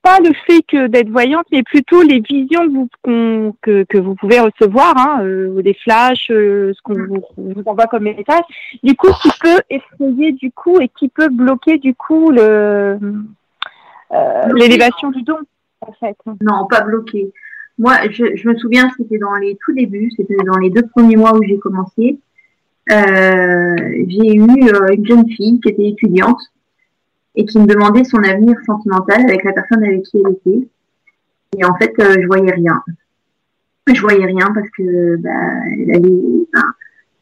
[0.02, 3.98] Pas le fait que d'être voyante, mais plutôt les visions que vous, qu'on- que, que
[3.98, 5.22] vous pouvez recevoir, hein,
[5.64, 8.44] des flashs, ce qu'on vous, vous envoie comme message.
[8.84, 12.98] Du coup, qui peut effrayer, du coup, et qui peut bloquer, du coup, le
[14.12, 14.54] Bloquer.
[14.60, 15.38] l'élévation du don,
[15.82, 16.18] en fait.
[16.42, 17.32] Non, pas bloqué.
[17.80, 21.16] Moi, je, je me souviens, c'était dans les tout débuts, c'était dans les deux premiers
[21.16, 22.20] mois où j'ai commencé.
[22.92, 23.76] Euh,
[24.08, 26.40] j'ai eu euh, une jeune fille qui était étudiante
[27.36, 30.68] et qui me demandait son avenir sentimental avec la personne avec qui elle était.
[31.58, 32.84] Et en fait, euh, je voyais rien.
[33.92, 35.30] Je voyais rien parce que bah,
[35.72, 36.48] elle allait,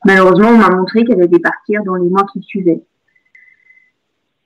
[0.05, 2.81] malheureusement, on m'a montré qu'elle allait partir dans les mois qui suivaient.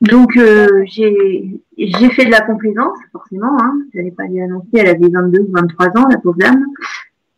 [0.09, 3.57] Donc euh, j'ai j'ai fait de la complaisance, forcément.
[3.61, 3.73] Hein.
[3.93, 4.69] J'allais pas lui annoncer.
[4.73, 6.65] Elle avait 22 ou 23 ans, la pauvre dame.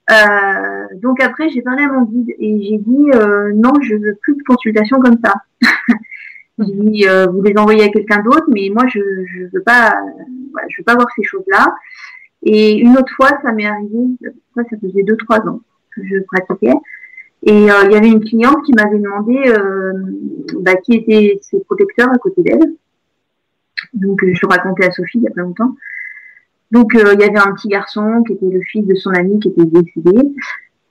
[0.10, 4.15] Euh, donc après, j'ai parlé à mon guide et j'ai dit euh, non, je veux
[4.22, 5.35] plus de consultation comme ça.
[6.60, 9.94] j'ai dit euh, vous les envoyez à quelqu'un d'autre, mais moi je je veux pas
[10.52, 11.76] voilà, je veux pas voir ces choses-là.
[12.44, 13.99] Et une autre fois, ça m'est arrivé.
[14.56, 15.61] Ça faisait deux trois ans
[15.91, 16.76] que je pratiquais.
[17.47, 19.93] Et euh, il y avait une cliente qui m'avait demandé euh,
[20.59, 22.73] bah, qui étaient ses protecteurs à côté d'elle.
[23.93, 25.73] Donc euh, je le racontais à Sophie il y a pas longtemps.
[26.71, 29.39] Donc euh, il y avait un petit garçon qui était le fils de son ami
[29.39, 30.29] qui était décédé.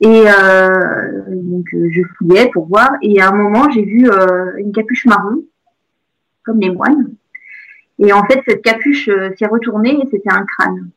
[0.00, 2.88] Et euh, donc je fouillais pour voir.
[3.02, 5.44] Et à un moment j'ai vu euh, une capuche marron,
[6.42, 7.10] comme les moines.
[7.98, 10.88] Et en fait cette capuche s'est retournée et c'était un crâne.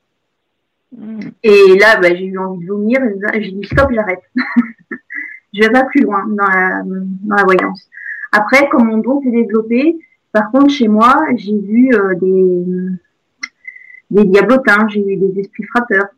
[1.44, 3.02] Et là bah, j'ai eu envie de vomir.
[3.34, 4.24] J'ai dit stop, j'arrête.
[5.54, 7.90] je vais pas plus loin dans la, dans la voyance.
[8.32, 9.98] Après, comme mon don s'est développé,
[10.32, 12.66] par contre, chez moi, j'ai vu euh, des,
[14.12, 16.10] des diablotins, j'ai eu des esprits frappeurs.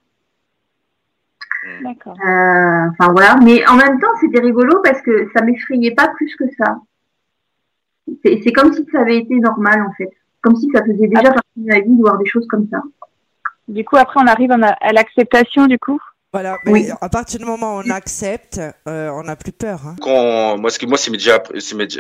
[1.84, 2.18] D'accord.
[2.26, 6.36] Euh, Enfin voilà, mais en même temps, c'était rigolo parce que ça m'effrayait pas plus
[6.36, 6.80] que ça.
[8.26, 10.10] C'est c'est comme si ça avait été normal en fait,
[10.42, 12.82] comme si ça faisait déjà partie de ma vie de voir des choses comme ça.
[13.68, 16.00] Du coup, après, on arrive à l'acceptation, du coup?
[16.34, 19.82] Voilà, mais à partir du moment où on accepte, euh, on n'a plus peur.
[19.86, 19.96] Hein.
[20.00, 21.44] Quand moi, ce que moi, c'est déjà,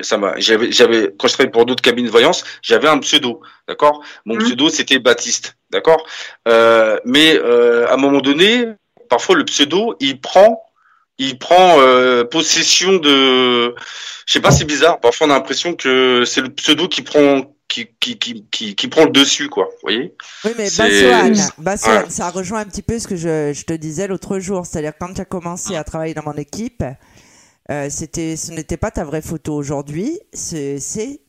[0.03, 3.41] ça m'a, j'avais, j'avais, quand je travaillais pour d'autres cabines de voyance, j'avais un pseudo,
[3.67, 4.01] d'accord?
[4.25, 6.05] Mon pseudo, c'était Baptiste, d'accord?
[6.47, 8.67] Euh, mais euh, à un moment donné,
[9.09, 10.63] parfois le pseudo, il prend,
[11.17, 13.75] il prend euh, possession de,
[14.25, 15.01] je sais pas, c'est bizarre.
[15.01, 19.05] Parfois, on a l'impression que c'est le pseudo qui prend, qui, qui, qui, qui, prend
[19.05, 19.65] le dessus, quoi.
[19.65, 20.13] Vous voyez
[20.45, 22.09] Oui, mais Bassoane, Bassoane, Ouais.
[22.09, 24.65] ça rejoint un petit peu ce que je, je te disais l'autre jour.
[24.65, 26.83] C'est-à-dire, quand tu as commencé à travailler dans mon équipe,
[27.69, 30.79] euh, c'était, ce n'était pas ta vraie photo aujourd'hui, c'est,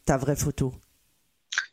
[0.04, 0.72] ta vraie photo.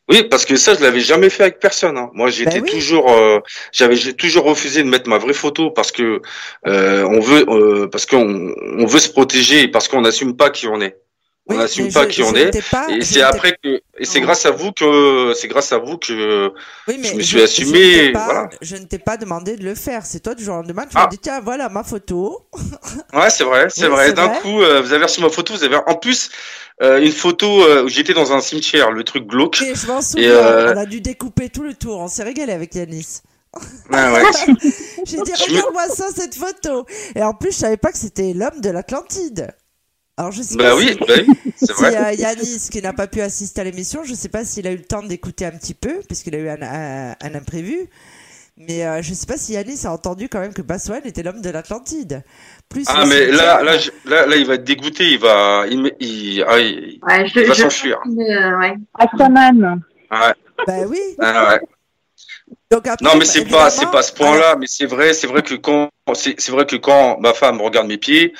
[0.08, 1.96] Oui, parce que ça, je l'avais jamais fait avec personne.
[1.96, 2.10] hein.
[2.14, 2.70] Moi, j'étais Ben oui.
[2.70, 3.38] toujours, euh,
[3.72, 6.20] j'avais j'ai toujours refusé de mettre ma vraie photo parce que
[6.66, 10.66] euh, on veut, parce qu'on on veut se protéger, et parce qu'on n'assume pas qui
[10.66, 10.96] on est.
[11.50, 12.70] On n'assume pas je- qui on je est.
[12.70, 15.78] pas- et je c'est après que, et c'est grâce à vous que, c'est grâce à
[15.78, 16.52] vous que
[16.88, 18.12] Oui, mais je me je- suis je assumé.
[18.12, 18.50] pas- Voilà.
[18.62, 20.04] Je ne t'ai pas demandé de le faire.
[20.06, 21.00] C'est toi du jour au lendemain, tu Ah.
[21.02, 22.46] m'as dit tiens, voilà ma photo.
[23.12, 24.12] Ouais, c'est vrai, c'est Oui, vrai.
[24.12, 25.52] D'un coup, euh, vous avez reçu ma photo.
[25.54, 26.30] Vous avez en plus
[26.82, 29.60] euh, une photo euh, où j'étais dans un cimetière, le truc glauque.
[29.62, 31.98] Et je m'en souviens, on a dû découper tout le tour.
[31.98, 33.18] On s'est régalé avec Yanis.
[33.90, 34.22] ouais, ouais.
[35.04, 36.86] J'ai dit Je regarde-moi ça cette photo.
[37.16, 39.48] Et en plus, je savais pas que c'était l'homme de l'Atlantide.
[40.20, 41.96] Alors je sais Bah pas oui, si, bah oui, c'est si, vrai.
[41.96, 44.76] euh, Yanis qui n'a pas pu assister à l'émission, je sais pas s'il a eu
[44.76, 47.88] le temps d'écouter un petit peu puisqu'il a eu un, un- un imprévu.
[48.58, 51.40] Mais euh, je sais pas si Yanis a entendu quand même que Baswan était l'homme
[51.40, 52.22] de l'Atlantide.
[52.68, 55.12] Plus Ah mais là, là, je- là, là, il va être dégoûté.
[55.12, 57.98] Il va, il, il, ah, il, Ouais, je, il va s'enfuir.
[58.06, 58.74] euh, ouais.
[58.98, 59.80] Aquaman.
[60.10, 60.34] Ouais.
[60.66, 61.00] Bah oui.
[61.18, 61.60] Ah, ouais.
[62.70, 65.42] Donc après, Non, mais c'est pas, c'est pas ce point-là, mais c'est vrai, c'est vrai
[65.42, 68.34] que quand, c'est, c'est vrai que quand ma femme regarde mes pieds,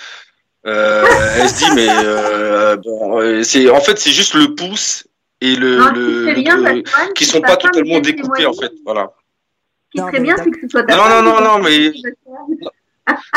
[0.67, 1.07] euh,
[1.37, 5.07] elle se dit, mais euh, bon, euh, c'est, en fait, c'est juste le pouce
[5.41, 9.11] et le, Non, le, bien, le- qui sont pas totalement découpés, en fait, voilà.
[9.95, 11.93] Ce qui serait bien, c'est que ce soit ta Non, non, non, non, mais,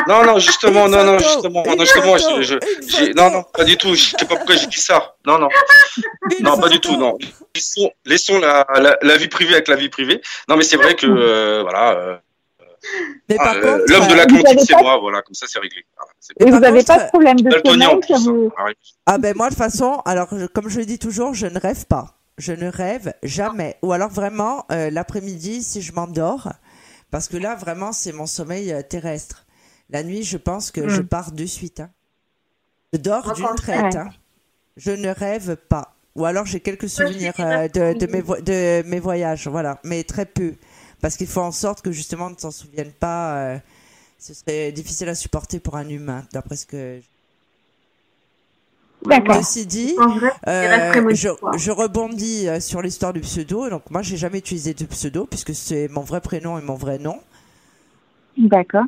[0.08, 3.96] non, non, justement, non, non, justement, non, justement, je, je, non, non, pas du tout.
[3.96, 5.16] Je sais pas pourquoi j'ai dit ça.
[5.26, 5.50] Non, non,
[6.42, 7.18] non, pas du tout, non.
[7.56, 10.22] Laissons, laissons la, la, la vie privée avec la vie privée.
[10.48, 12.22] Non, mais c'est vrai que, euh, voilà.
[13.30, 15.34] Mais par euh, contre, l'homme de euh, l'Atlantique, vous avez c'est pas- moi, voilà, comme
[15.34, 15.86] ça, c'est réglé.
[15.96, 18.46] Voilà, c'est Et vous n'avez pas de problème de sommeil vous...
[18.48, 18.62] hein.
[18.62, 18.78] Arrête.
[19.06, 21.60] Ah ben moi de toute façon, alors je- comme je le dis toujours, je ne
[21.60, 22.18] rêve pas.
[22.38, 23.78] Je ne rêve jamais.
[23.84, 26.52] Ou alors vraiment euh, l'après-midi si je m'endors,
[27.12, 29.46] parce que là vraiment c'est mon sommeil euh, terrestre.
[29.90, 31.08] La nuit, je pense que je Mm.
[31.08, 31.80] pars de suite.
[31.82, 31.90] hein.
[32.94, 33.96] Je dors d'une traite.
[33.96, 34.10] Hein.
[34.78, 35.96] Je ne rêve pas.
[36.16, 40.26] Ou alors j'ai quelques souvenirs euh, de, de, mes de mes voyages, voilà, mais très
[40.26, 40.54] peu.
[41.04, 43.36] Parce qu'il faut en sorte que justement on ne s'en souvienne pas.
[43.36, 43.58] euh,
[44.18, 47.02] ce serait difficile à supporter pour un humain, d'après ce que
[49.06, 49.44] D'accord.
[49.44, 51.28] Ceci dit, vrai, euh, je,
[51.58, 53.70] je rebondis euh, sur l'histoire du pseudo.
[53.70, 57.00] Donc moi, j'ai jamais utilisé de pseudo puisque c'est mon vrai prénom et mon vrai
[57.00, 57.20] nom.
[58.38, 58.86] D'accord.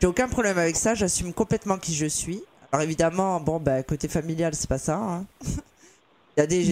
[0.00, 0.94] J'ai aucun problème avec ça.
[0.94, 2.40] J'assume complètement qui je suis.
[2.70, 4.98] Alors évidemment, bon, bah, côté familial, c'est pas ça.
[4.98, 5.26] hein.
[6.36, 6.62] Il y a des,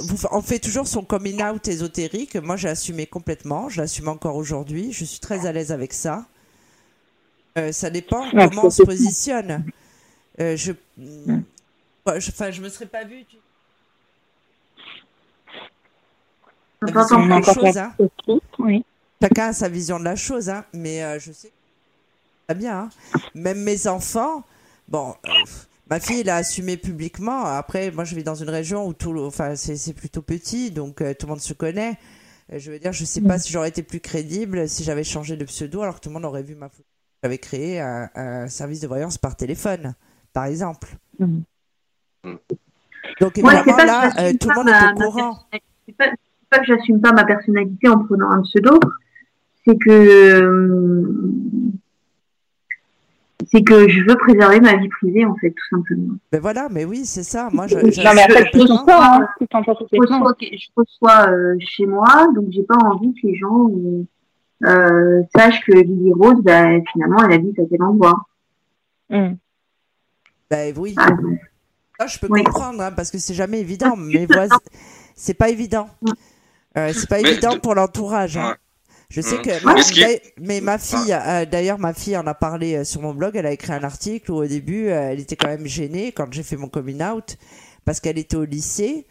[0.00, 2.36] vous- on fait toujours son coming out ésotérique.
[2.36, 3.68] Moi, j'ai assumé complètement.
[3.68, 4.92] Je l'assume encore aujourd'hui.
[4.92, 6.26] Je suis très à l'aise avec ça.
[7.56, 9.64] Euh, ça dépend Ouais, comment on se positionne.
[10.40, 10.72] Euh, je,
[12.06, 13.24] Enfin, je, enfin, je me serais pas vue.
[13.28, 13.36] Tu...
[16.86, 17.92] La chose, hein.
[18.58, 18.84] Oui.
[19.20, 20.64] Chacun a sa vision de la chose, hein.
[20.72, 21.50] Mais euh, je sais
[22.46, 22.78] très bien.
[22.82, 22.88] hein.
[23.34, 24.44] Même mes enfants,
[24.86, 25.30] bon, euh,
[25.90, 27.44] ma fille l'a assumé publiquement.
[27.44, 31.00] Après, moi, je vis dans une région où tout, le- enfin, c'est plutôt petit, donc
[31.00, 31.98] euh, tout le monde se connaît.
[32.52, 35.36] Euh, Je veux dire, je sais pas si j'aurais été plus crédible si j'avais changé
[35.36, 36.84] de pseudo, alors que tout le monde aurait vu ma photo.
[37.22, 39.94] J'avais créé un, un service de voyance par téléphone,
[40.32, 40.88] par exemple.
[41.18, 41.42] Mhm.
[43.20, 44.92] Donc Moi, c'est évidemment, pas que là, j'assume euh, tout le pas monde ma- est
[44.92, 45.34] au courant.
[45.34, 45.64] personnalité.
[45.86, 46.10] C'est pas,
[46.50, 48.78] pas que j'assume pas ma personnalité en prenant un pseudo,
[49.66, 51.12] c'est que euh,
[53.52, 56.14] c'est que je veux préserver ma vie privée en fait, tout simplement.
[56.32, 57.48] Ben voilà, mais oui, c'est ça.
[57.52, 62.46] Moi, je, Non, mais après, je hein, Je reçois, je reçois, euh, chez moi, donc
[62.50, 64.04] j'ai pas envie que les gens euh,
[64.66, 68.26] euh, sache que Lily Rose, bah, finalement, elle habite à tel endroit.
[69.10, 70.94] Ben oui.
[70.96, 72.44] Ah, je peux Oui.
[72.44, 73.96] comprendre, hein, parce que c'est jamais évident.
[73.96, 74.56] Mes voisins,
[75.14, 75.88] c'est pas évident.
[76.76, 78.36] Euh, c'est pas Mais évident de- pour l'entourage.
[78.36, 78.56] hein.
[79.10, 79.42] Je sais Mhm.
[79.42, 79.50] que,
[79.94, 83.36] d'ailleurs- mais ma fille, euh, d'ailleurs, ma fille en a parlé euh, sur mon blog.
[83.36, 86.30] Elle a écrit un article où au début, euh, elle était quand même gênée quand
[86.32, 87.38] j'ai fait mon coming out
[87.86, 89.06] parce qu'elle était au lycée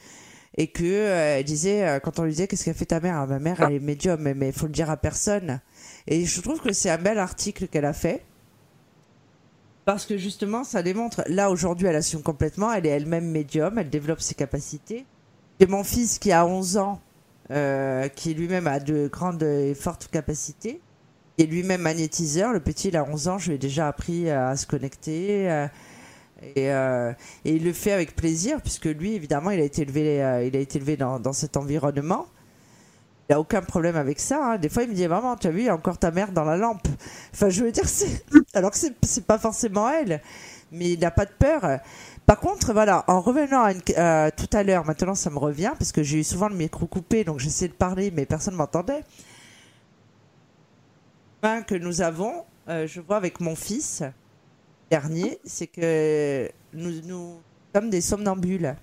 [0.56, 3.16] et que euh, elle disait euh, quand on lui disait qu'est-ce qu'a fait ta mère,
[3.18, 5.62] Ah, ma mère elle est médium, mais mais faut le dire à personne.
[6.06, 8.24] Et je trouve que c'est un bel article qu'elle a fait.
[9.86, 13.90] Parce que justement, ça démontre, là aujourd'hui, elle assume complètement, elle est elle-même médium, elle
[13.90, 15.06] développe ses capacités.
[15.60, 17.00] J'ai mon fils qui a 11 ans,
[17.52, 20.82] euh, qui lui-même a de grandes et fortes capacités,
[21.40, 22.54] est lui-même magnétiseur.
[22.54, 25.50] Le petit, il a 11 ans, je lui ai déjà appris à se connecter.
[25.52, 25.68] euh,
[26.56, 27.14] et, euh,
[27.46, 30.16] et il le fait avec plaisir, puisque lui, évidemment, il a été élevé,
[30.48, 32.28] il a été élevé dans, dans cet environnement.
[33.30, 34.54] Il n'a aucun problème avec ça.
[34.54, 34.58] hein.
[34.58, 36.32] Des fois, il me dit Maman, tu as vu, il y a encore ta mère
[36.32, 36.88] dans la lampe.
[37.34, 37.84] Enfin, je veux dire,
[38.54, 40.22] alors que c'est pas forcément elle,
[40.72, 41.80] mais il n'a pas de peur.
[42.28, 45.72] Par contre, voilà, en revenant à une- euh, tout à l'heure, maintenant ça me revient,
[45.80, 48.58] parce que j'ai eu souvent le micro coupé, donc j'essaie de parler, mais personne ne
[48.58, 49.06] m'entendait.
[51.40, 54.04] Point que nous avons, euh, je vois avec mon fils
[54.92, 57.40] dernier, c'est que nous,
[57.74, 58.76] sommes des somnambules.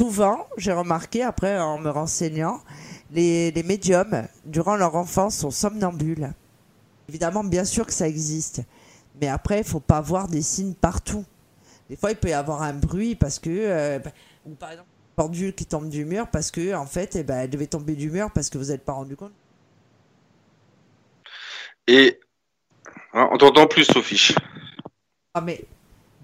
[0.00, 2.60] Souvent, j'ai remarqué, après en me renseignant,
[3.12, 6.32] les, les médiums, durant leur enfance, sont somnambules.
[7.08, 8.62] Évidemment, bien sûr que ça existe.
[9.20, 11.24] Mais après, il faut pas voir des signes partout.
[11.90, 14.12] Des fois, il peut y avoir un bruit parce que, euh, bah,
[14.46, 17.40] ou par exemple, une pendule qui tombe du mur parce que, en fait, eh ben,
[17.40, 19.32] elle devait tomber du mur parce que vous n'êtes pas rendu compte.
[21.88, 22.20] Et
[23.12, 24.36] hein, on t'entend plus, Sophie.
[25.34, 25.64] Ah, mais,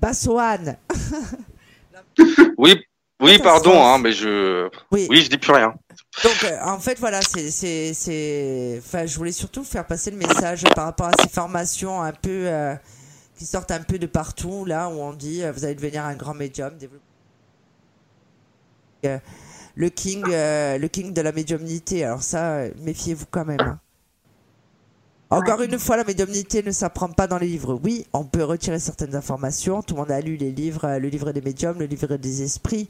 [0.01, 0.76] Bassoane
[2.56, 2.80] Oui,
[3.20, 5.09] oui, pardon, hein, mais je, Oui.
[5.10, 5.74] oui, je dis plus rien.
[6.22, 10.16] Donc, euh, en fait, voilà, c'est, c'est, c'est, enfin, je voulais surtout faire passer le
[10.16, 12.76] message par rapport à ces formations un peu, euh,
[13.36, 16.14] qui sortent un peu de partout, là, où on dit, euh, vous allez devenir un
[16.16, 16.72] grand médium,
[19.04, 19.18] Euh,
[19.76, 22.02] le king, euh, le king de la médiumnité.
[22.04, 23.60] Alors ça, méfiez-vous quand même.
[23.60, 23.78] hein.
[25.28, 27.78] Encore une fois, la médiumnité ne s'apprend pas dans les livres.
[27.84, 29.82] Oui, on peut retirer certaines informations.
[29.82, 32.88] Tout le monde a lu les livres, le livre des médiums, le livre des esprits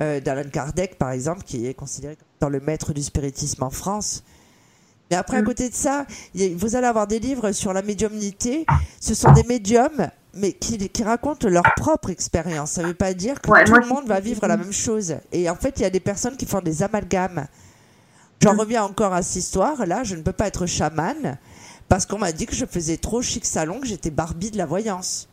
[0.00, 4.22] euh, d'Alan Kardec, par exemple, qui est considéré comme le maître du spiritisme en France.
[5.14, 6.06] Mais après, à côté de ça,
[6.56, 8.66] vous allez avoir des livres sur la médiumnité.
[9.00, 12.72] Ce sont des médiums, mais qui, qui racontent leur propre expérience.
[12.72, 14.72] Ça ne veut pas dire que Ouais, tout moi, le monde va vivre la même
[14.72, 15.14] chose.
[15.30, 17.46] Et en fait, il y a des personnes qui font des amalgames.
[18.42, 19.86] J'en reviens encore à cette histoire.
[19.86, 21.38] Là, je ne peux pas être chamane
[21.88, 24.66] parce qu'on m'a dit que je faisais trop chic salon, que j'étais Barbie de la
[24.66, 25.28] voyance.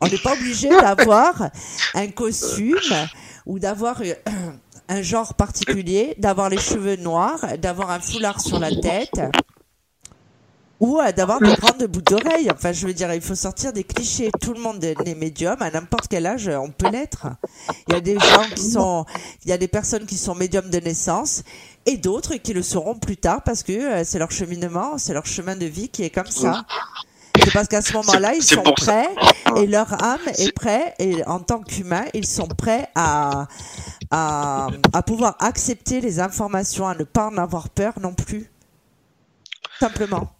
[0.00, 1.50] On n'est pas obligé d'avoir
[1.94, 2.78] un costume
[3.44, 4.14] ou d'avoir euh,
[4.90, 9.20] un genre particulier, d'avoir les cheveux noirs, d'avoir un foulard sur la tête
[10.80, 12.50] ou euh, d'avoir des grandes boucles d'oreilles.
[12.50, 14.30] Enfin, je veux dire, il faut sortir des clichés.
[14.40, 17.28] Tout le monde est médium, à n'importe quel âge, euh, on peut l'être.
[17.88, 19.04] Il y a des gens qui sont,
[19.44, 21.44] il y a des personnes qui sont médiums de naissance
[21.86, 25.26] et d'autres qui le seront plus tard parce que euh, c'est leur cheminement, c'est leur
[25.26, 26.64] chemin de vie qui est comme ça.
[27.44, 29.08] C'est parce qu'à ce moment-là, ils sont prêts
[29.56, 33.46] et leur âme est prête et en tant qu'humain, ils sont prêts à,
[34.10, 38.50] à, à pouvoir accepter les informations, à ne pas en avoir peur non plus.
[39.78, 40.30] Simplement.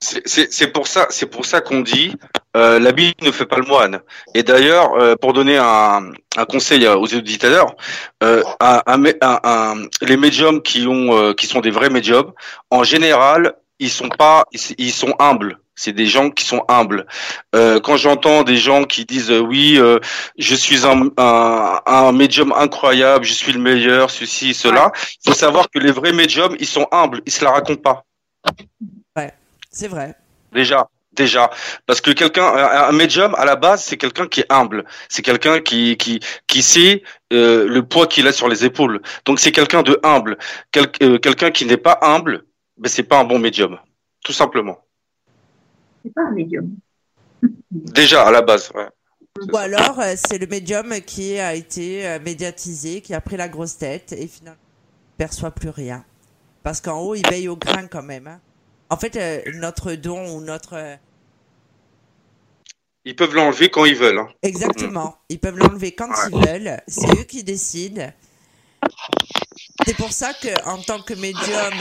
[0.00, 2.14] C'est- pour ça, c'est pour ça qu'on dit
[2.56, 4.00] euh, l'habit ne fait pas le moine.
[4.34, 7.74] Et d'ailleurs, euh, pour donner un, un conseil aux auditeurs,
[8.22, 12.32] euh, un- un les médiums qui ont, euh, qui sont des vrais médiums,
[12.70, 14.44] en général, ils sont pas,
[14.78, 15.58] ils, sont humbles.
[15.74, 17.06] C'est des gens qui sont humbles.
[17.54, 19.98] Euh, quand j'entends des gens qui disent euh, oui, euh,
[20.38, 24.90] je suis un, un, un médium incroyable, je suis le meilleur, ceci, cela,
[25.24, 28.04] il faut savoir que les vrais médiums, ils sont humbles, ils se la racontent pas.
[29.16, 29.32] Ouais,
[29.70, 30.14] c'est vrai.
[30.52, 31.50] Déjà, déjà,
[31.84, 35.22] parce que quelqu'un, un un médium à la base, c'est quelqu'un qui est humble, c'est
[35.22, 37.02] quelqu'un qui qui qui sait
[37.34, 39.02] euh, le poids qu'il a sur les épaules.
[39.26, 40.38] Donc c'est quelqu'un de humble.
[40.72, 42.44] Quel- euh, quelqu'un qui n'est pas humble,
[42.76, 43.78] ben c'est pas un bon médium,
[44.24, 44.78] tout simplement.
[46.04, 46.70] C'est pas un médium.
[47.70, 48.70] Déjà à la base.
[48.74, 48.88] Ouais.
[49.52, 53.48] Ou alors, euh, c'est le médium qui a été euh, médiatisé, qui a pris la
[53.48, 56.04] grosse tête et finalement ne perçoit plus rien.
[56.62, 58.26] Parce qu'en haut, il veille au grain quand même.
[58.26, 58.40] hein.
[58.88, 60.74] En fait, euh, notre don ou notre...
[60.74, 60.96] euh,
[63.04, 64.18] Ils peuvent l'enlever quand ils veulent.
[64.18, 64.28] hein.
[64.42, 65.16] Exactement.
[65.28, 66.80] Ils peuvent l'enlever quand ils veulent.
[66.88, 68.10] C'est eux qui décident.
[69.86, 71.72] C'est pour ça que, en tant que médium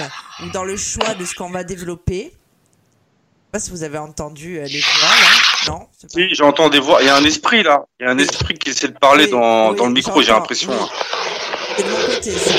[0.44, 3.98] ou dans le choix de ce qu'on va développer, je sais pas si vous avez
[3.98, 7.02] entendu euh, les voix là, non Oui, j'entends des voix.
[7.02, 7.84] Il y a un esprit là.
[8.00, 10.22] Il y a un esprit qui essaie de parler dans, oui, dans le micro.
[10.22, 10.72] J'ai l'impression.
[10.72, 10.88] oui.
[11.78, 12.52] C'est de mon côté ça.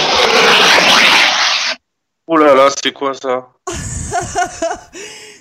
[2.26, 3.48] Oh là là, c'est quoi ça?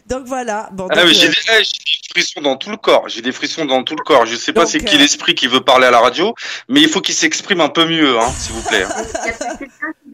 [0.08, 0.70] Donc voilà.
[0.72, 1.72] Bon, Ah, donc, mais j'ai euh, des, eh, j'ai
[2.14, 3.10] des frissons dans tout le corps.
[3.10, 4.28] J'ai des frissons dans tout le corps.
[4.28, 6.36] Je sais pas c'est qui euh, l'esprit qui veut parler à la radio,
[6.70, 8.84] mais il faut qu'il s'exprime un peu mieux, hein, s'il vous plaît.
[8.84, 9.58] hein.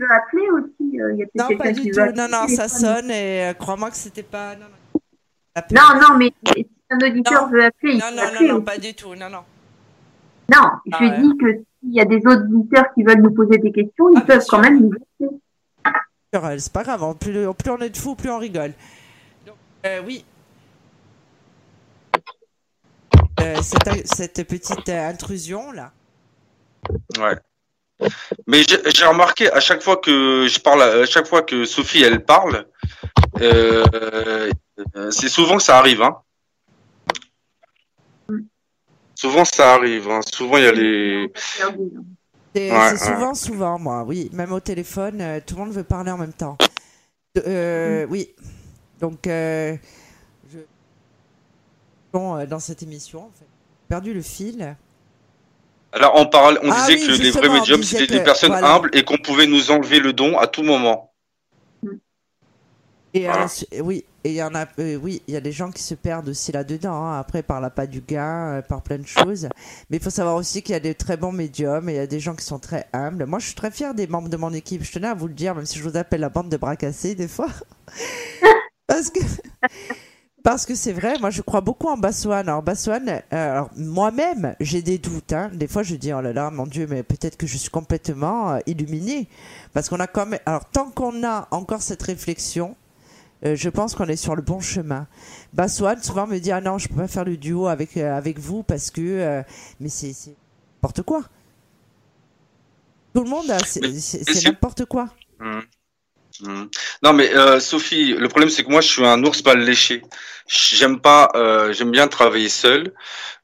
[0.10, 1.00] Appeler aussi.
[1.02, 2.16] euh, Il y a Non, quelqu'un pas qui du veut tout.
[2.18, 4.56] Non, non, ça sonne et euh, crois-moi que c'était pas.
[4.56, 5.62] Non, non.
[5.72, 8.94] Non, non, mais si un auditeur veut appeler, Non, non, non, appeler non, pas du
[8.94, 9.16] tout.
[9.16, 9.44] Non, non.
[10.52, 11.22] Non, Ah je ouais.
[11.22, 14.26] dis que s'il y a des auditeurs qui veulent nous poser des questions, Ah, ils
[14.26, 15.40] peuvent quand même nous appeler.
[16.36, 17.18] Euh, C'est pas grave.
[17.20, 18.74] Plus, plus on est de fous, plus on rigole.
[19.46, 19.56] Donc,
[19.86, 20.26] euh, oui.
[23.42, 25.92] Euh, cette, cette petite intrusion là.
[27.20, 27.36] Ouais.
[28.48, 32.24] Mais j'ai remarqué à chaque fois que je parle, à chaque fois que Sophie elle
[32.24, 32.66] parle,
[33.42, 34.50] euh,
[35.10, 36.02] c'est souvent que ça arrive.
[36.02, 36.18] Hein.
[39.16, 40.10] Souvent ça arrive.
[40.10, 40.22] Hein.
[40.32, 41.32] Souvent il y a les.
[41.36, 41.66] C'est
[42.54, 42.98] Ouais, c'est ouais.
[42.98, 44.30] souvent, souvent, moi, oui.
[44.34, 46.58] Même au téléphone, euh, tout le monde veut parler en même temps.
[47.48, 48.36] Euh, Oui.
[49.00, 49.78] Donc, je...
[52.12, 54.76] Bon, dans cette émission, en fait, j'ai perdu le fil.
[55.94, 58.20] Alors on parle, on Ah disait oui, que les vrais on médiums disait c'était des
[58.22, 58.68] personnes voilà.
[58.76, 61.14] humbles et qu'on pouvait nous enlever le don à tout moment.
[63.14, 63.48] Et euh, Voilà.
[63.82, 65.96] oui, et il y en a, euh, oui, il y a des gens qui se
[65.96, 66.94] perdent aussi là-dedans.
[66.94, 69.50] hein, après, par l'appât du gain, euh, par plein de choses.
[69.90, 72.00] Mais il faut savoir aussi qu'il y a des très bons médiums et il y
[72.00, 73.26] a des gens qui sont très humbles.
[73.26, 74.84] Moi, je suis très fière des membres de mon équipe.
[74.84, 76.78] Je tenais à vous le dire, même si je vous appelle la bande de bras
[76.78, 77.50] cassés des fois.
[78.88, 79.20] Parce que.
[80.44, 82.50] Parce que c'est vrai, moi je crois beaucoup en Bassoane.
[82.50, 85.34] Alors Bassoane, euh, alors moi-même j'ai des doutes.
[85.34, 85.52] Hein.
[85.54, 88.54] Des fois je dis oh là là mon Dieu, mais peut-être que je suis complètement
[88.54, 89.28] euh, illuminée.
[89.74, 90.40] Parce qu'on a quand même.
[90.46, 92.76] Alors tant qu'on a encore cette réflexion,
[93.46, 95.08] euh, je pense qu'on est sur le bon chemin.
[95.54, 98.38] Bassoane souvent me dit ah non je peux pas faire le duo avec euh, avec
[98.38, 99.44] vous parce que euh,
[99.80, 100.36] mais c'est c'est
[100.76, 101.24] n'importe quoi.
[103.14, 105.10] Tout le monde a c'est n'importe quoi.
[105.40, 105.62] Mhm.
[106.44, 106.70] Mhm.
[107.04, 110.02] Non mais euh, Sophie, le problème c'est que moi je suis un ours mal léché.
[110.48, 112.94] J'aime pas, euh, j'aime bien travailler seul.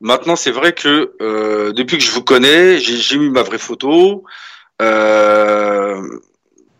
[0.01, 4.23] Maintenant c'est vrai que euh, depuis que je vous connais, j'ai mis ma vraie photo.
[4.81, 6.01] Euh,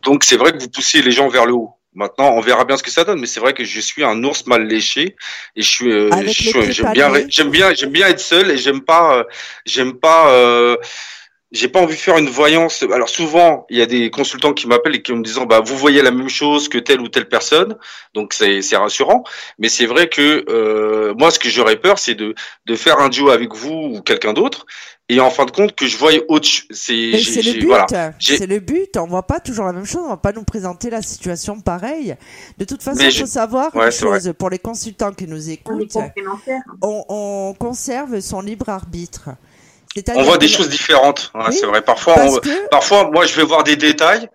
[0.03, 1.71] donc c'est vrai que vous poussez les gens vers le haut.
[1.93, 4.23] Maintenant on verra bien ce que ça donne, mais c'est vrai que je suis un
[4.23, 5.15] ours mal léché
[5.55, 9.17] et je suis, euh, j'aime bien, j'aime bien, j'aime bien être seul et j'aime pas,
[9.17, 9.23] euh,
[9.65, 10.77] j'aime pas.
[11.51, 12.83] J'ai pas envie de faire une voyance.
[12.93, 15.77] Alors souvent, il y a des consultants qui m'appellent et qui me disent bah vous
[15.77, 17.77] voyez la même chose que telle ou telle personne,
[18.13, 19.23] donc c'est c'est rassurant.
[19.59, 23.09] Mais c'est vrai que euh, moi, ce que j'aurais peur, c'est de de faire un
[23.09, 24.65] duo avec vous ou quelqu'un d'autre,
[25.09, 26.49] et en fin de compte que je voie autre.
[26.69, 27.87] C'est c'est le but, voilà.
[28.19, 28.97] C'est le but.
[28.97, 30.01] On voit pas toujours la même chose.
[30.03, 32.15] On va pas nous présenter la situation pareille.
[32.57, 34.19] De toute façon, il faut savoir Ouais, une vrai.
[34.19, 35.97] chose pour les consultants qui nous écoutent.
[36.81, 39.29] On, on conserve son libre arbitre.
[40.15, 41.31] On voit des choses différentes.
[41.35, 41.81] Ouais, Oui, c'est vrai.
[41.81, 44.29] Parfois, parce on- que- parfois, moi, je vais voir des détails.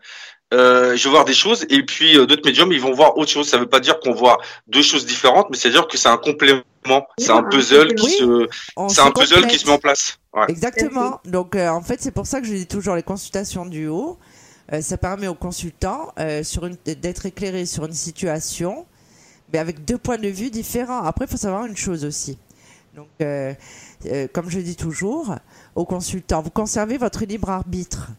[0.53, 3.31] Euh, je vais voir des choses et puis euh, d'autres médiums ils vont voir autre
[3.31, 3.49] chose.
[3.49, 4.37] Ça veut pas dire qu'on voit
[4.67, 6.61] deux choses différentes, mais c'est à dire que c'est un complément,
[7.17, 8.47] c'est un puzzle qui se,
[8.89, 9.51] c'est se un puzzle complète.
[9.51, 10.19] qui se met en place.
[10.35, 10.45] Ouais.
[10.49, 11.21] Exactement.
[11.25, 14.19] Donc, euh, en fait, c'est pour ça que je dis toujours les consultations du haut.
[14.75, 18.85] Euh, ça permet aux consultants euh, sur une- d'être éclairés sur une situation,
[19.55, 21.03] mais avec deux points de vue différents.
[21.03, 22.37] Après, il faut savoir une chose aussi.
[22.95, 23.55] Donc, euh,
[24.07, 25.35] euh, comme je dis toujours
[25.75, 28.11] aux consultants, vous conservez votre libre arbitre.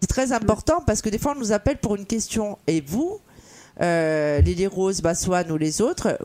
[0.00, 2.58] C'est très important parce que des fois, on nous appelle pour une question.
[2.66, 3.18] Et vous,
[3.80, 6.18] euh, Lily Rose, Bassoane ou les autres,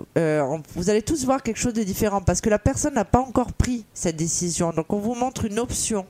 [0.76, 3.54] vous allez tous voir quelque chose de différent parce que la personne n'a pas encore
[3.54, 4.72] pris cette décision.
[4.72, 6.06] Donc on vous montre une option.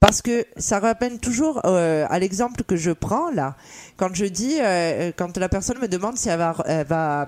[0.00, 3.56] Parce que ça ramène toujours à l'exemple que je prends là,
[3.96, 4.58] quand je dis,
[5.16, 7.26] quand la personne me demande si elle va,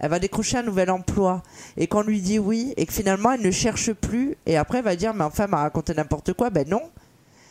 [0.00, 1.42] elle va décrocher un nouvel emploi
[1.76, 4.84] et qu'on lui dit oui et que finalement elle ne cherche plus et après elle
[4.84, 6.82] va dire mais enfin elle m'a raconté n'importe quoi, ben non.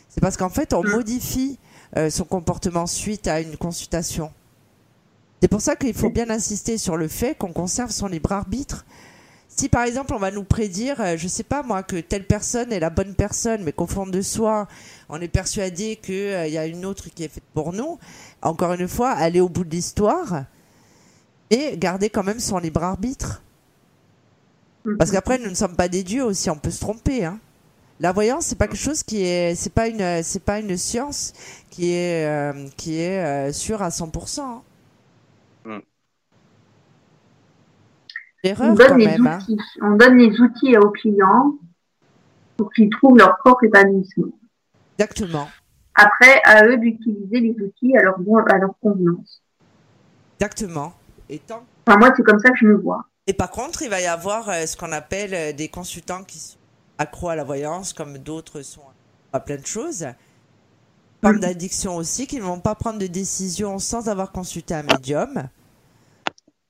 [0.09, 1.59] C'est parce qu'en fait on modifie
[1.97, 4.31] euh, son comportement suite à une consultation.
[5.41, 8.85] C'est pour ça qu'il faut bien insister sur le fait qu'on conserve son libre arbitre.
[9.49, 12.71] Si par exemple on va nous prédire, euh, je sais pas moi, que telle personne
[12.71, 14.67] est la bonne personne, mais qu'au fond de soi,
[15.09, 17.99] on est persuadé qu'il y a une autre qui est faite pour nous,
[18.41, 20.45] encore une fois, aller au bout de l'histoire
[21.49, 23.41] et garder quand même son libre arbitre.
[24.97, 27.25] Parce qu'après, nous ne sommes pas des dieux aussi, on peut se tromper.
[27.25, 27.39] Hein.
[27.99, 31.33] La voyance, c'est pas quelque chose qui est, c'est pas une, c'est pas une science
[31.69, 34.39] qui est, euh, qui est euh, sûre à 100%.
[34.41, 34.61] hein.
[35.65, 35.69] Mm.
[35.69, 35.81] On
[38.43, 39.27] L'erreur donne, quand les même.
[39.27, 39.39] hein.
[39.41, 39.57] outils.
[39.81, 41.53] on donne les outils aux clients
[42.55, 44.31] pour qu'ils trouvent leur propre épanouissement.
[44.97, 45.49] Exactement.
[45.95, 49.41] Après, à eux d'utiliser les outils à leur, bon- à leur convenance.
[50.39, 50.93] Exactement.
[51.29, 53.05] Et tant Enfin, moi, c'est comme ça que je me vois.
[53.27, 56.39] Et par contre, il va y avoir euh, ce qu'on appelle euh, des consultants qui
[56.39, 56.57] sont
[56.97, 58.81] accros à la voyance, comme d'autres sont
[59.33, 60.07] à plein de choses.
[61.21, 65.49] forme d'addiction aussi, qui ne vont pas prendre de décision sans avoir consulté un médium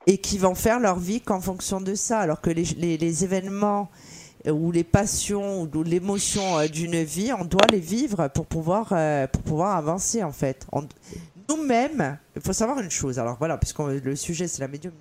[0.08, 3.24] et qui vont faire leur vie qu'en fonction de ça, alors que les, les- les
[3.24, 3.90] événements
[4.48, 8.94] euh, ou les passions ou l'émotion d'une vie, on doit les vivre pour pouvoir,
[9.32, 10.66] pour pouvoir avancer en fait.
[10.72, 10.88] On-
[11.50, 14.94] Nous-mêmes, il faut savoir une chose, alors voilà, puisque le sujet c'est la médium.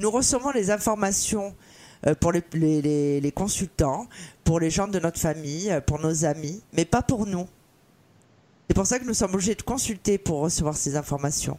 [0.00, 1.54] Nous recevons les informations
[2.06, 4.08] euh, pour les, consultants,
[4.44, 7.46] pour les gens de notre famille, euh, pour nos amis, mais pas pour nous.
[8.68, 11.58] C'est pour ça que nous sommes obligés de consulter pour recevoir ces informations.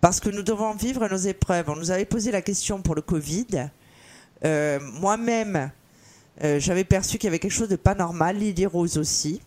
[0.00, 1.68] Parce que nous devons vivre nos épreuves.
[1.68, 3.68] On nous avait posé la question pour le Covid.
[4.44, 5.70] Euh, Moi-même,
[6.40, 8.36] j'avais perçu qu'il y avait quelque chose de pas normal.
[8.36, 9.40] Lily Rose aussi.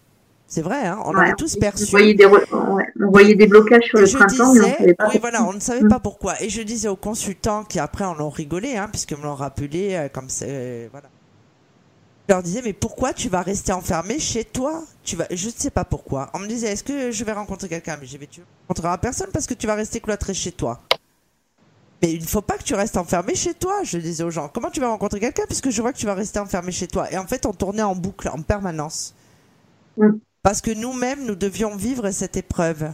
[0.48, 1.86] C'est vrai, hein, on Ouais, avait tous perçu.
[1.88, 2.46] On voyait des, ouais,
[3.02, 5.10] on voyait des blocages sur Et le printemps, mais on savait pas.
[5.10, 6.42] Oui, voilà, on ne savait pas pourquoi.
[6.42, 9.96] Et je disais aux consultants qui après en ont rigolé, hein, puisqu'ils me l'ont rappelé,
[9.96, 11.10] euh, comme c'est, euh, voilà.
[12.28, 14.84] Je leur disais, mais pourquoi tu vas rester enfermé chez toi?
[15.04, 16.30] Tu vas, je ne sais pas pourquoi.
[16.34, 17.98] On me disait, est-ce que je vais rencontrer quelqu'un?
[18.00, 20.82] Mais j'ai tu ne rencontreras personne parce que tu vas rester cloîtré chez toi.
[22.02, 24.50] Mais il ne faut pas que tu restes enfermé chez toi, je disais aux gens.
[24.50, 27.12] Comment tu vas rencontrer quelqu'un puisque je vois que tu vas rester enfermé chez toi?
[27.12, 29.16] Et en fait, on tournait en boucle, en permanence.
[30.48, 32.94] Parce que nous-mêmes, nous devions vivre cette épreuve.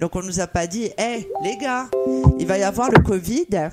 [0.00, 1.88] Donc on nous a pas dit, hé les gars,
[2.38, 3.70] il va y avoir le Covid.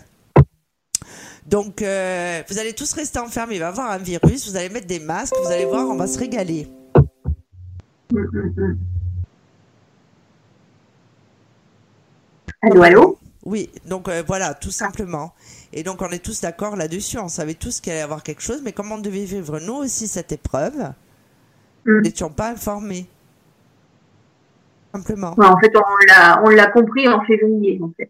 [1.46, 4.70] Donc euh, vous allez tous rester enfermés, il va y avoir un virus, vous allez
[4.70, 6.70] mettre des masques, vous allez voir, on va se régaler.
[12.62, 13.20] Allô, allô?
[13.44, 15.34] Oui, donc euh, voilà, tout simplement.
[15.74, 18.42] Et donc on est tous d'accord là-dessus, on savait tous qu'il allait y avoir quelque
[18.42, 20.94] chose, mais comme on devait vivre nous aussi cette épreuve,
[21.86, 23.06] nous n'étions pas informés.
[24.94, 25.34] Simplement.
[25.38, 28.10] Ouais, en fait, on l'a, on l'a compris en février, en fait.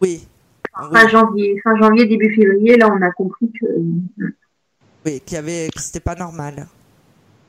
[0.00, 0.26] Oui.
[0.92, 3.66] Fin janvier, fin janvier, début février, là, on a compris que,
[5.04, 6.66] Oui, qu'il y avait, que c'était pas normal.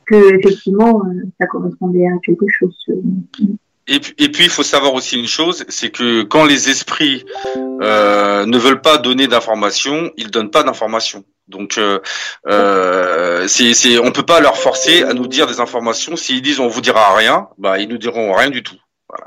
[0.06, 2.76] que effectivement, euh, ça correspondait à quelque chose.
[2.88, 2.94] euh,
[3.86, 7.24] Et, puis- et puis, il faut savoir aussi une chose, c'est que quand les esprits
[7.82, 11.22] euh, ne veulent pas donner d'informations, ils donnent pas d'informations.
[11.50, 11.98] Donc, euh,
[12.46, 16.16] euh, c'est, c'est, on peut pas leur forcer à nous dire des informations.
[16.16, 18.76] S'ils disent on vous dira rien, bah ils nous diront rien du tout.
[19.08, 19.26] Voilà.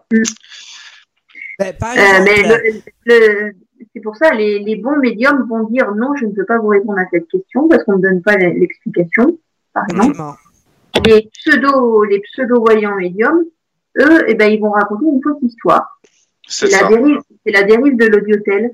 [1.60, 3.52] Ben, par Euh, exemple, mais le- le-
[3.94, 6.70] c'est pour ça, les, les bons médiums vont dire non, je ne peux pas vous
[6.70, 9.38] répondre à cette question parce qu'on ne donne pas l'explication,
[9.74, 10.18] par exemple.
[11.06, 13.44] Les pseudo, les pseudo-voyants médiums,
[14.00, 16.00] eux, eh ben, ils vont raconter une fausse histoire.
[16.48, 16.88] C'est la ça.
[16.88, 18.72] dérive, c'est la dérive de l'audiotel.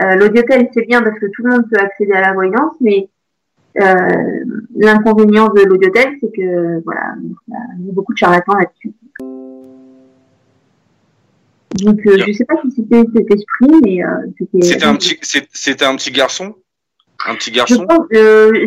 [0.00, 3.08] Euh, l'audiotel, c'est bien parce que tout le monde peut accéder à la voyance, mais
[3.78, 4.44] euh,
[4.74, 8.92] l'inconvénient de l'audiotel, c'est que voilà, il y a beaucoup de charlatans là-dessus.
[11.76, 14.62] Donc, euh, je sais pas si c'était cet esprit, mais euh, c'était.
[14.62, 15.18] C'était un petit,
[15.52, 16.56] c'était un petit garçon,
[17.26, 17.86] un petit garçon?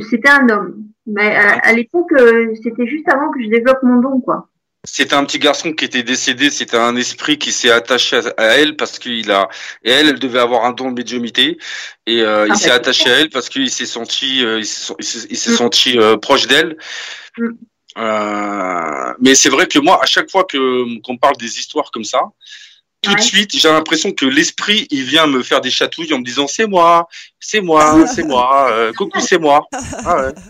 [0.10, 0.84] c'était un homme.
[1.06, 2.14] Mais à, à l'époque,
[2.64, 4.48] c'était juste avant que je développe mon don, quoi.
[4.86, 6.50] C'était un petit garçon qui était décédé.
[6.50, 9.48] C'était un esprit qui s'est attaché à, elle parce qu'il a
[9.84, 11.58] et elle, elle devait avoir un don de médiumité
[12.06, 14.94] et euh, il Ah, s'est attaché à elle parce qu'il s'est senti, euh, il s'est
[15.00, 16.78] s'est senti euh, proche d'elle.
[17.98, 22.04] Euh, mais c'est vrai que moi, à chaque fois que qu'on parle des histoires comme
[22.04, 22.22] ça,
[23.04, 26.24] tout de suite, j'ai l'impression que l'esprit, il vient me faire des chatouilles en me
[26.24, 27.08] disant c'est moi,
[27.40, 29.68] c'est moi, c'est moi, euh, coucou, c'est moi.
[30.06, 30.34] Ah ouais.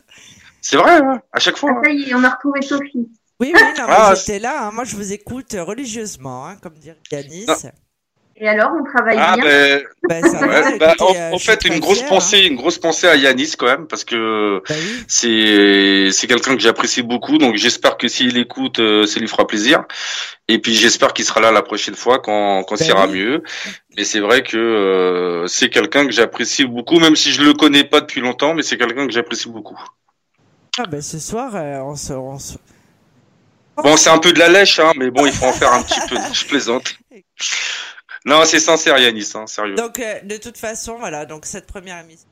[0.66, 1.72] C'est vrai, hein, à chaque fois.
[1.76, 3.10] Ah, ça y est, on a retrouvé Sophie.
[3.44, 4.68] Oui, oui, non, mais Ah, j'étais là.
[4.68, 4.72] hein.
[4.72, 7.46] Moi, je vous écoute religieusement, hein, comme dirait Yanis.
[8.38, 9.44] Et alors, on travaille Ah bien.
[9.44, 10.22] ben, Ben,
[10.80, 13.88] bah, en, euh, fait, une grosse fière, pensée, une grosse pensée à Yanis quand même,
[13.88, 14.62] parce que
[15.10, 19.46] c'est c'est quelqu'un que j'apprécie beaucoup, donc j'espère que s'il écoute, euh, ça lui fera
[19.46, 19.84] plaisir.
[20.48, 23.14] Et puis j'espère qu'il sera là la prochaine fois quand quand Ben ça ira oui.
[23.18, 23.44] mieux.
[23.98, 27.84] Mais c'est vrai que euh, c'est quelqu'un que j'apprécie beaucoup, même si je le connais
[27.84, 29.78] pas depuis longtemps, mais c'est quelqu'un que j'apprécie beaucoup.
[30.78, 32.58] Ah, ben, ce soir, euh, on se, on se-
[33.78, 35.82] Bon, c'est un peu de la lèche, hein, mais bon, il faut en faire un
[35.84, 36.16] petit peu.
[36.34, 36.96] Je plaisante.
[38.26, 39.76] Non, c'est sincère, Yanis, hein, sérieux.
[39.76, 41.26] Donc, euh, de toute façon, voilà.
[41.26, 42.28] Donc, cette première émission,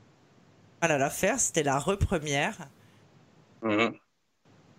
[0.80, 2.56] voilà, la faire, c'était la repremière.
[3.62, 3.94] Mhm.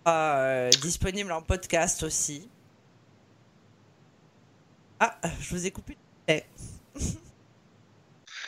[0.08, 2.48] Euh, disponible en podcast aussi.
[5.00, 5.96] Ah, je vous ai coupé.
[6.28, 6.42] Eh.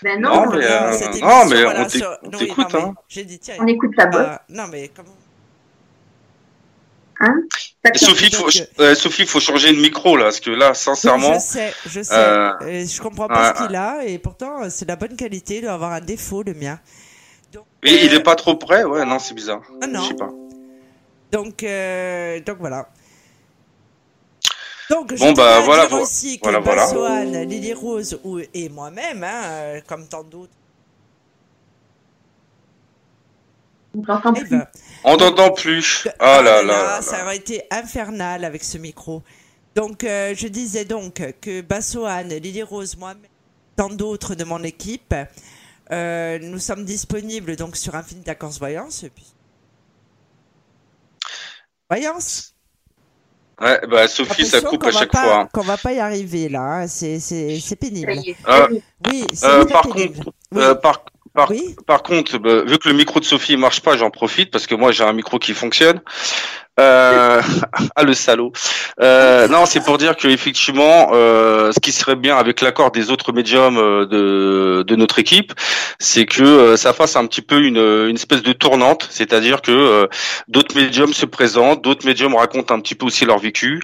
[0.02, 0.90] Ben Non, non, mais, euh,
[1.22, 2.94] non, mais voilà, on sur- t'écoute, non, mais hein.
[3.08, 3.56] J'ai dit, tiens.
[3.60, 5.16] On écoute la euh, non, mais comment
[7.20, 7.34] Hein
[7.94, 8.48] Sophie, faut,
[8.80, 11.34] euh, Sophie, faut changer de micro là, parce que là, sincèrement.
[11.34, 12.12] Je sais, je sais.
[12.14, 14.96] euh, Euh, je comprends pas ouais, ce qu'il a et pourtant euh, c'est de la
[14.96, 15.56] bonne qualité.
[15.56, 16.78] Il doit avoir un défaut, le mien.
[17.84, 19.62] Et il est pas trop près, ouais, non, c'est bizarre.
[19.80, 20.02] Ah non.
[20.02, 20.30] Je sais pas.
[21.32, 22.88] Donc, euh, donc voilà.
[24.90, 26.82] Donc, je Bon, bah, voilà, dire vo- aussi que voilà, voilà.
[26.86, 30.52] Bassoane, Lily Rose ou, et moi-même, hein, euh, comme tant d'autres,
[33.96, 34.58] On t'entend plus.
[35.04, 36.08] On t'entend plus.
[36.18, 36.82] Ah là là.
[36.96, 39.22] là ça aurait été infernal avec ce micro.
[39.74, 43.14] Donc, euh, je disais donc que Bassoane, Lily Rose, moi,
[43.76, 45.14] tant d'autres de mon équipe,
[45.92, 49.04] euh, nous sommes disponibles donc sur Infinite Accords Voyance.
[49.14, 49.32] puis-
[51.90, 52.52] Voyance
[53.60, 55.40] Ouais, bah Sophie, ça coupe à chaque pas- fois.
[55.40, 55.48] hein.
[55.50, 56.86] Qu'on va pas y arriver là, hein.
[56.88, 58.12] c'est c'est- c'est pénible.
[58.48, 58.68] Euh,
[59.06, 60.24] Oui, c'est euh, pénible.
[60.24, 61.06] contre, euh, par,
[61.36, 61.52] par,
[61.86, 64.74] par contre, bah, vu que le micro de Sophie marche pas, j'en profite parce que
[64.74, 66.00] moi j'ai un micro qui fonctionne.
[66.78, 67.40] Euh,
[67.96, 68.52] ah le salaud.
[69.00, 73.10] Euh, non, c'est pour dire que effectivement, euh, ce qui serait bien avec l'accord des
[73.10, 75.52] autres médiums de, de notre équipe,
[75.98, 80.08] c'est que ça fasse un petit peu une, une espèce de tournante, c'est-à-dire que
[80.48, 83.82] d'autres médiums se présentent, d'autres médiums racontent un petit peu aussi leur vécu,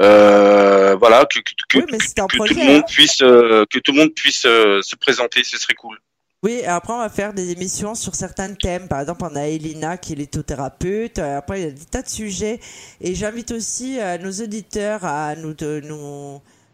[0.00, 1.38] euh, voilà, que,
[1.78, 1.84] Oui,
[2.26, 2.82] tout le monde hein.
[2.86, 5.98] puisse que tout le monde puisse se présenter, ce serait cool.
[6.44, 8.86] Oui, et après on va faire des émissions sur certains thèmes.
[8.86, 11.18] Par exemple, on a Elina qui est lithothérapeute.
[11.18, 12.60] Euh, Après, il y a des tas de sujets.
[13.00, 15.54] Et j'invite aussi euh, nos auditeurs à nous,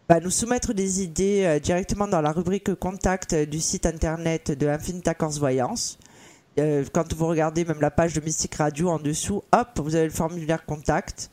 [0.08, 5.06] bah, soumettre des idées euh, directement dans la rubrique contact du site internet de Infinite
[5.06, 5.98] Accords Voyance.
[6.92, 10.10] Quand vous regardez même la page de Mystique Radio en dessous, hop, vous avez le
[10.10, 11.30] formulaire contact.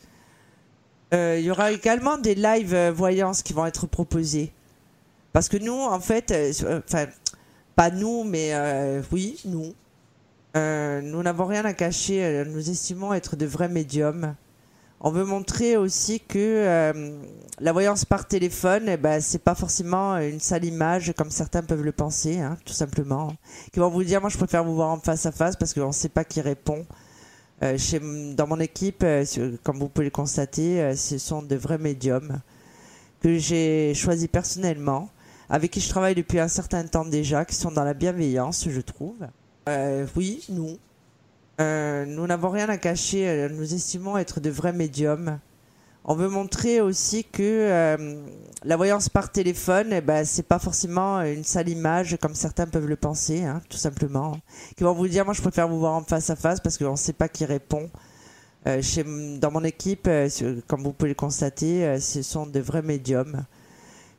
[1.11, 4.53] Il y aura également des live euh, voyances qui vont être proposés.
[5.33, 6.33] Parce que nous, en fait,
[6.87, 7.07] enfin,
[7.77, 9.73] pas nous, mais euh, oui, nous.
[10.55, 12.25] Euh, nous n'avons rien à cacher.
[12.25, 14.35] euh, Nous estimons être de vrais médiums.
[14.99, 17.19] On veut montrer aussi que euh,
[17.59, 21.83] la voyance par téléphone, eh ben, c'est pas forcément une sale image comme certains peuvent
[21.83, 23.31] le penser, hein, tout simplement.
[23.71, 25.89] Qui vont vous dire, moi, je préfère vous voir en face à face parce qu'on
[25.89, 26.83] ne sait pas qui répond.
[27.61, 27.99] Euh, chez,
[28.35, 29.23] dans mon équipe, euh,
[29.63, 32.39] comme vous pouvez le constater, euh, ce sont de vrais médiums
[33.21, 35.09] que j'ai choisis personnellement,
[35.49, 38.81] avec qui je travaille depuis un certain temps déjà, qui sont dans la bienveillance, je
[38.81, 39.27] trouve.
[39.69, 40.77] Euh, oui, nous.
[41.59, 45.39] Euh, nous n'avons rien à cacher, euh, nous estimons être de vrais médiums.
[46.09, 48.23] On veut montrer aussi que euh,
[48.63, 52.87] la voyance par téléphone, eh ben, c'est pas forcément une sale image comme certains peuvent
[52.87, 54.39] le penser, hein, tout simplement.
[54.77, 56.91] Qui vont vous dire, moi je préfère vous voir en face à face parce qu'on
[56.91, 57.89] ne sait pas qui répond.
[58.67, 60.29] Euh, chez, dans mon équipe, euh,
[60.67, 63.43] comme vous pouvez le constater, ce sont de vrais médiums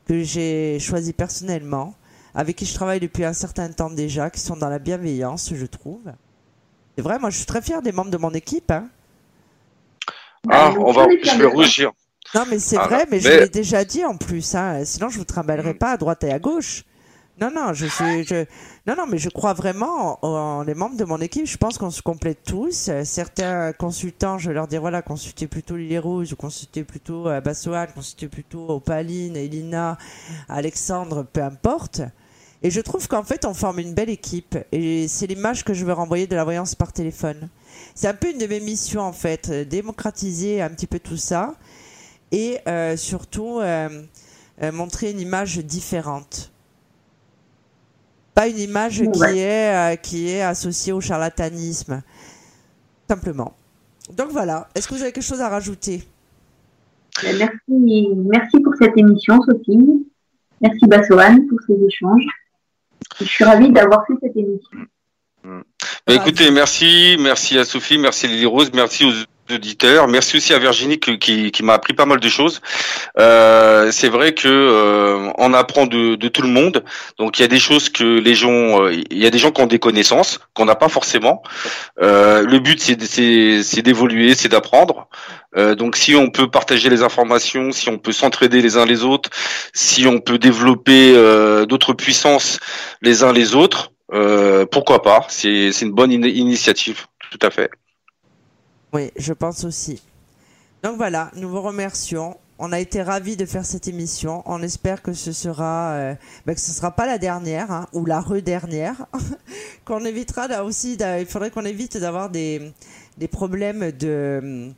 [0.09, 1.95] que j'ai choisis personnellement,
[2.35, 5.67] avec qui je travaille depuis un certain temps déjà, qui sont dans la bienveillance, je
[5.67, 6.01] trouve.
[6.97, 8.71] C'est vrai, moi je suis très fier des membres de mon équipe.
[8.71, 8.89] Hein.
[10.51, 11.93] Ah, on va, je vais rougir.
[12.35, 14.55] Non, mais c'est Ah, vrai, mais, je mais- l'ai déjà dit en plus.
[14.55, 14.83] Hein.
[14.85, 16.85] Sinon, je vous trimballerai pas à droite et à gauche.
[17.41, 18.47] Non, non, je suis, je...
[18.89, 21.47] non, non, mais je crois vraiment en, les membres de mon équipe.
[21.47, 22.89] Je pense qu'on se complète tous.
[22.89, 27.41] Euh, Certains consultants, je leur dire voilà, consultez plutôt Lily Rouge, ou consultez plutôt euh,
[27.41, 29.99] Bassoane, consultez plutôt Opaline, Elina,
[30.49, 32.01] Alexandre, peu importe.
[32.65, 34.59] Et je trouve qu'en fait, on forme une belle équipe.
[34.73, 37.49] Et c'est l'image que je veux renvoyer de la voyance par téléphone.
[37.95, 41.17] C'est un peu une de mes missions, en fait, euh, démocratiser un petit peu tout
[41.17, 41.55] ça.
[42.33, 42.59] Et
[42.97, 43.63] surtout,
[44.61, 46.53] montrer une image différente.
[48.39, 52.03] Pas une image qui, est, euh, qui est associée au charlatanisme.
[53.11, 53.57] Simplement.
[54.17, 54.69] Donc voilà.
[54.77, 56.05] Est-ce que vous avez quelque chose à rajouter?
[57.25, 60.07] Euh, Merci, merci pour cette émission, Sophie.
[60.61, 62.27] Merci Bassoane pour ces échanges.
[63.19, 64.79] Je suis ravie d'avoir fait cette émission.
[65.43, 69.11] Bah, écoutez, merci, merci à Sophie, merci à Lily Rose, merci aux
[69.53, 72.61] auditeurs, merci aussi à Virginie qui, qui, qui m'a appris pas mal de choses.
[73.19, 76.85] Euh, c'est vrai que euh, on apprend de, de tout le monde,
[77.19, 79.51] donc il y a des choses que les gens, euh, il y a des gens
[79.51, 81.43] qui ont des connaissances qu'on n'a pas forcément.
[82.01, 85.09] Euh, le but c'est d'évoluer, c'est d'apprendre.
[85.57, 89.03] Euh, donc si on peut partager les informations, si on peut s'entraider les uns les
[89.05, 89.31] autres,
[89.73, 91.15] si on peut développer
[91.67, 92.61] d'autres puissances
[93.03, 93.93] les uns les autres,
[94.71, 97.71] pourquoi pas C'est une bonne in- initiative, tout à fait.
[98.93, 100.03] Oui, je pense aussi.
[100.83, 102.39] Donc voilà, nous vous remercions.
[102.61, 104.43] On a été ravis de faire cette émission.
[104.47, 108.05] On espère que ce sera, euh, ben, que ce sera pas la dernière hein, ou
[108.05, 109.07] la re-dernière.
[109.85, 110.99] qu'on évitera là aussi.
[111.21, 112.73] Il faudrait qu'on évite d'avoir des,
[113.17, 114.73] des problèmes de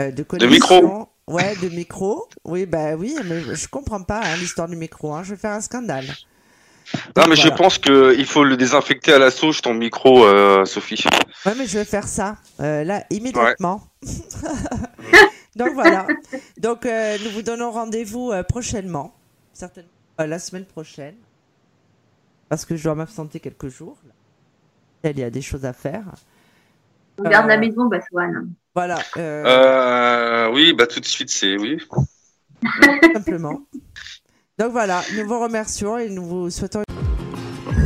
[0.00, 0.80] euh, de connexion.
[0.80, 1.08] micro.
[1.26, 2.28] Ouais, de micro.
[2.44, 5.12] Oui, bah oui, mais je comprends pas hein, l'histoire du micro.
[5.14, 5.22] Hein.
[5.24, 6.06] Je vais faire un scandale.
[7.16, 10.64] Non, mais je pense que il faut le désinfecter à la sauge ton micro, euh,
[10.64, 11.02] Sophie.
[11.44, 13.82] Ouais, mais je vais faire ça euh, là immédiatement.
[15.56, 16.06] Donc voilà.
[16.58, 19.14] Donc euh, nous vous donnons rendez-vous euh, prochainement,
[19.52, 19.90] certainement
[20.20, 21.16] euh, la semaine prochaine,
[22.48, 23.96] parce que je dois m'absenter quelques jours.
[25.04, 26.04] Il y a des choses à faire.
[27.18, 28.52] On garde la maison, Bassoane.
[28.74, 28.98] Voilà.
[29.16, 31.78] euh, Euh, oui, bah tout de suite, c'est oui.
[33.14, 33.60] simplement.
[34.58, 36.82] Donc voilà, nous vous remercions et nous vous souhaitons.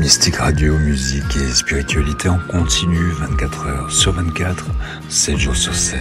[0.01, 4.69] Mystique Radio, musique et spiritualité en continu 24 heures sur 24,
[5.11, 6.01] 7 jours sur 7.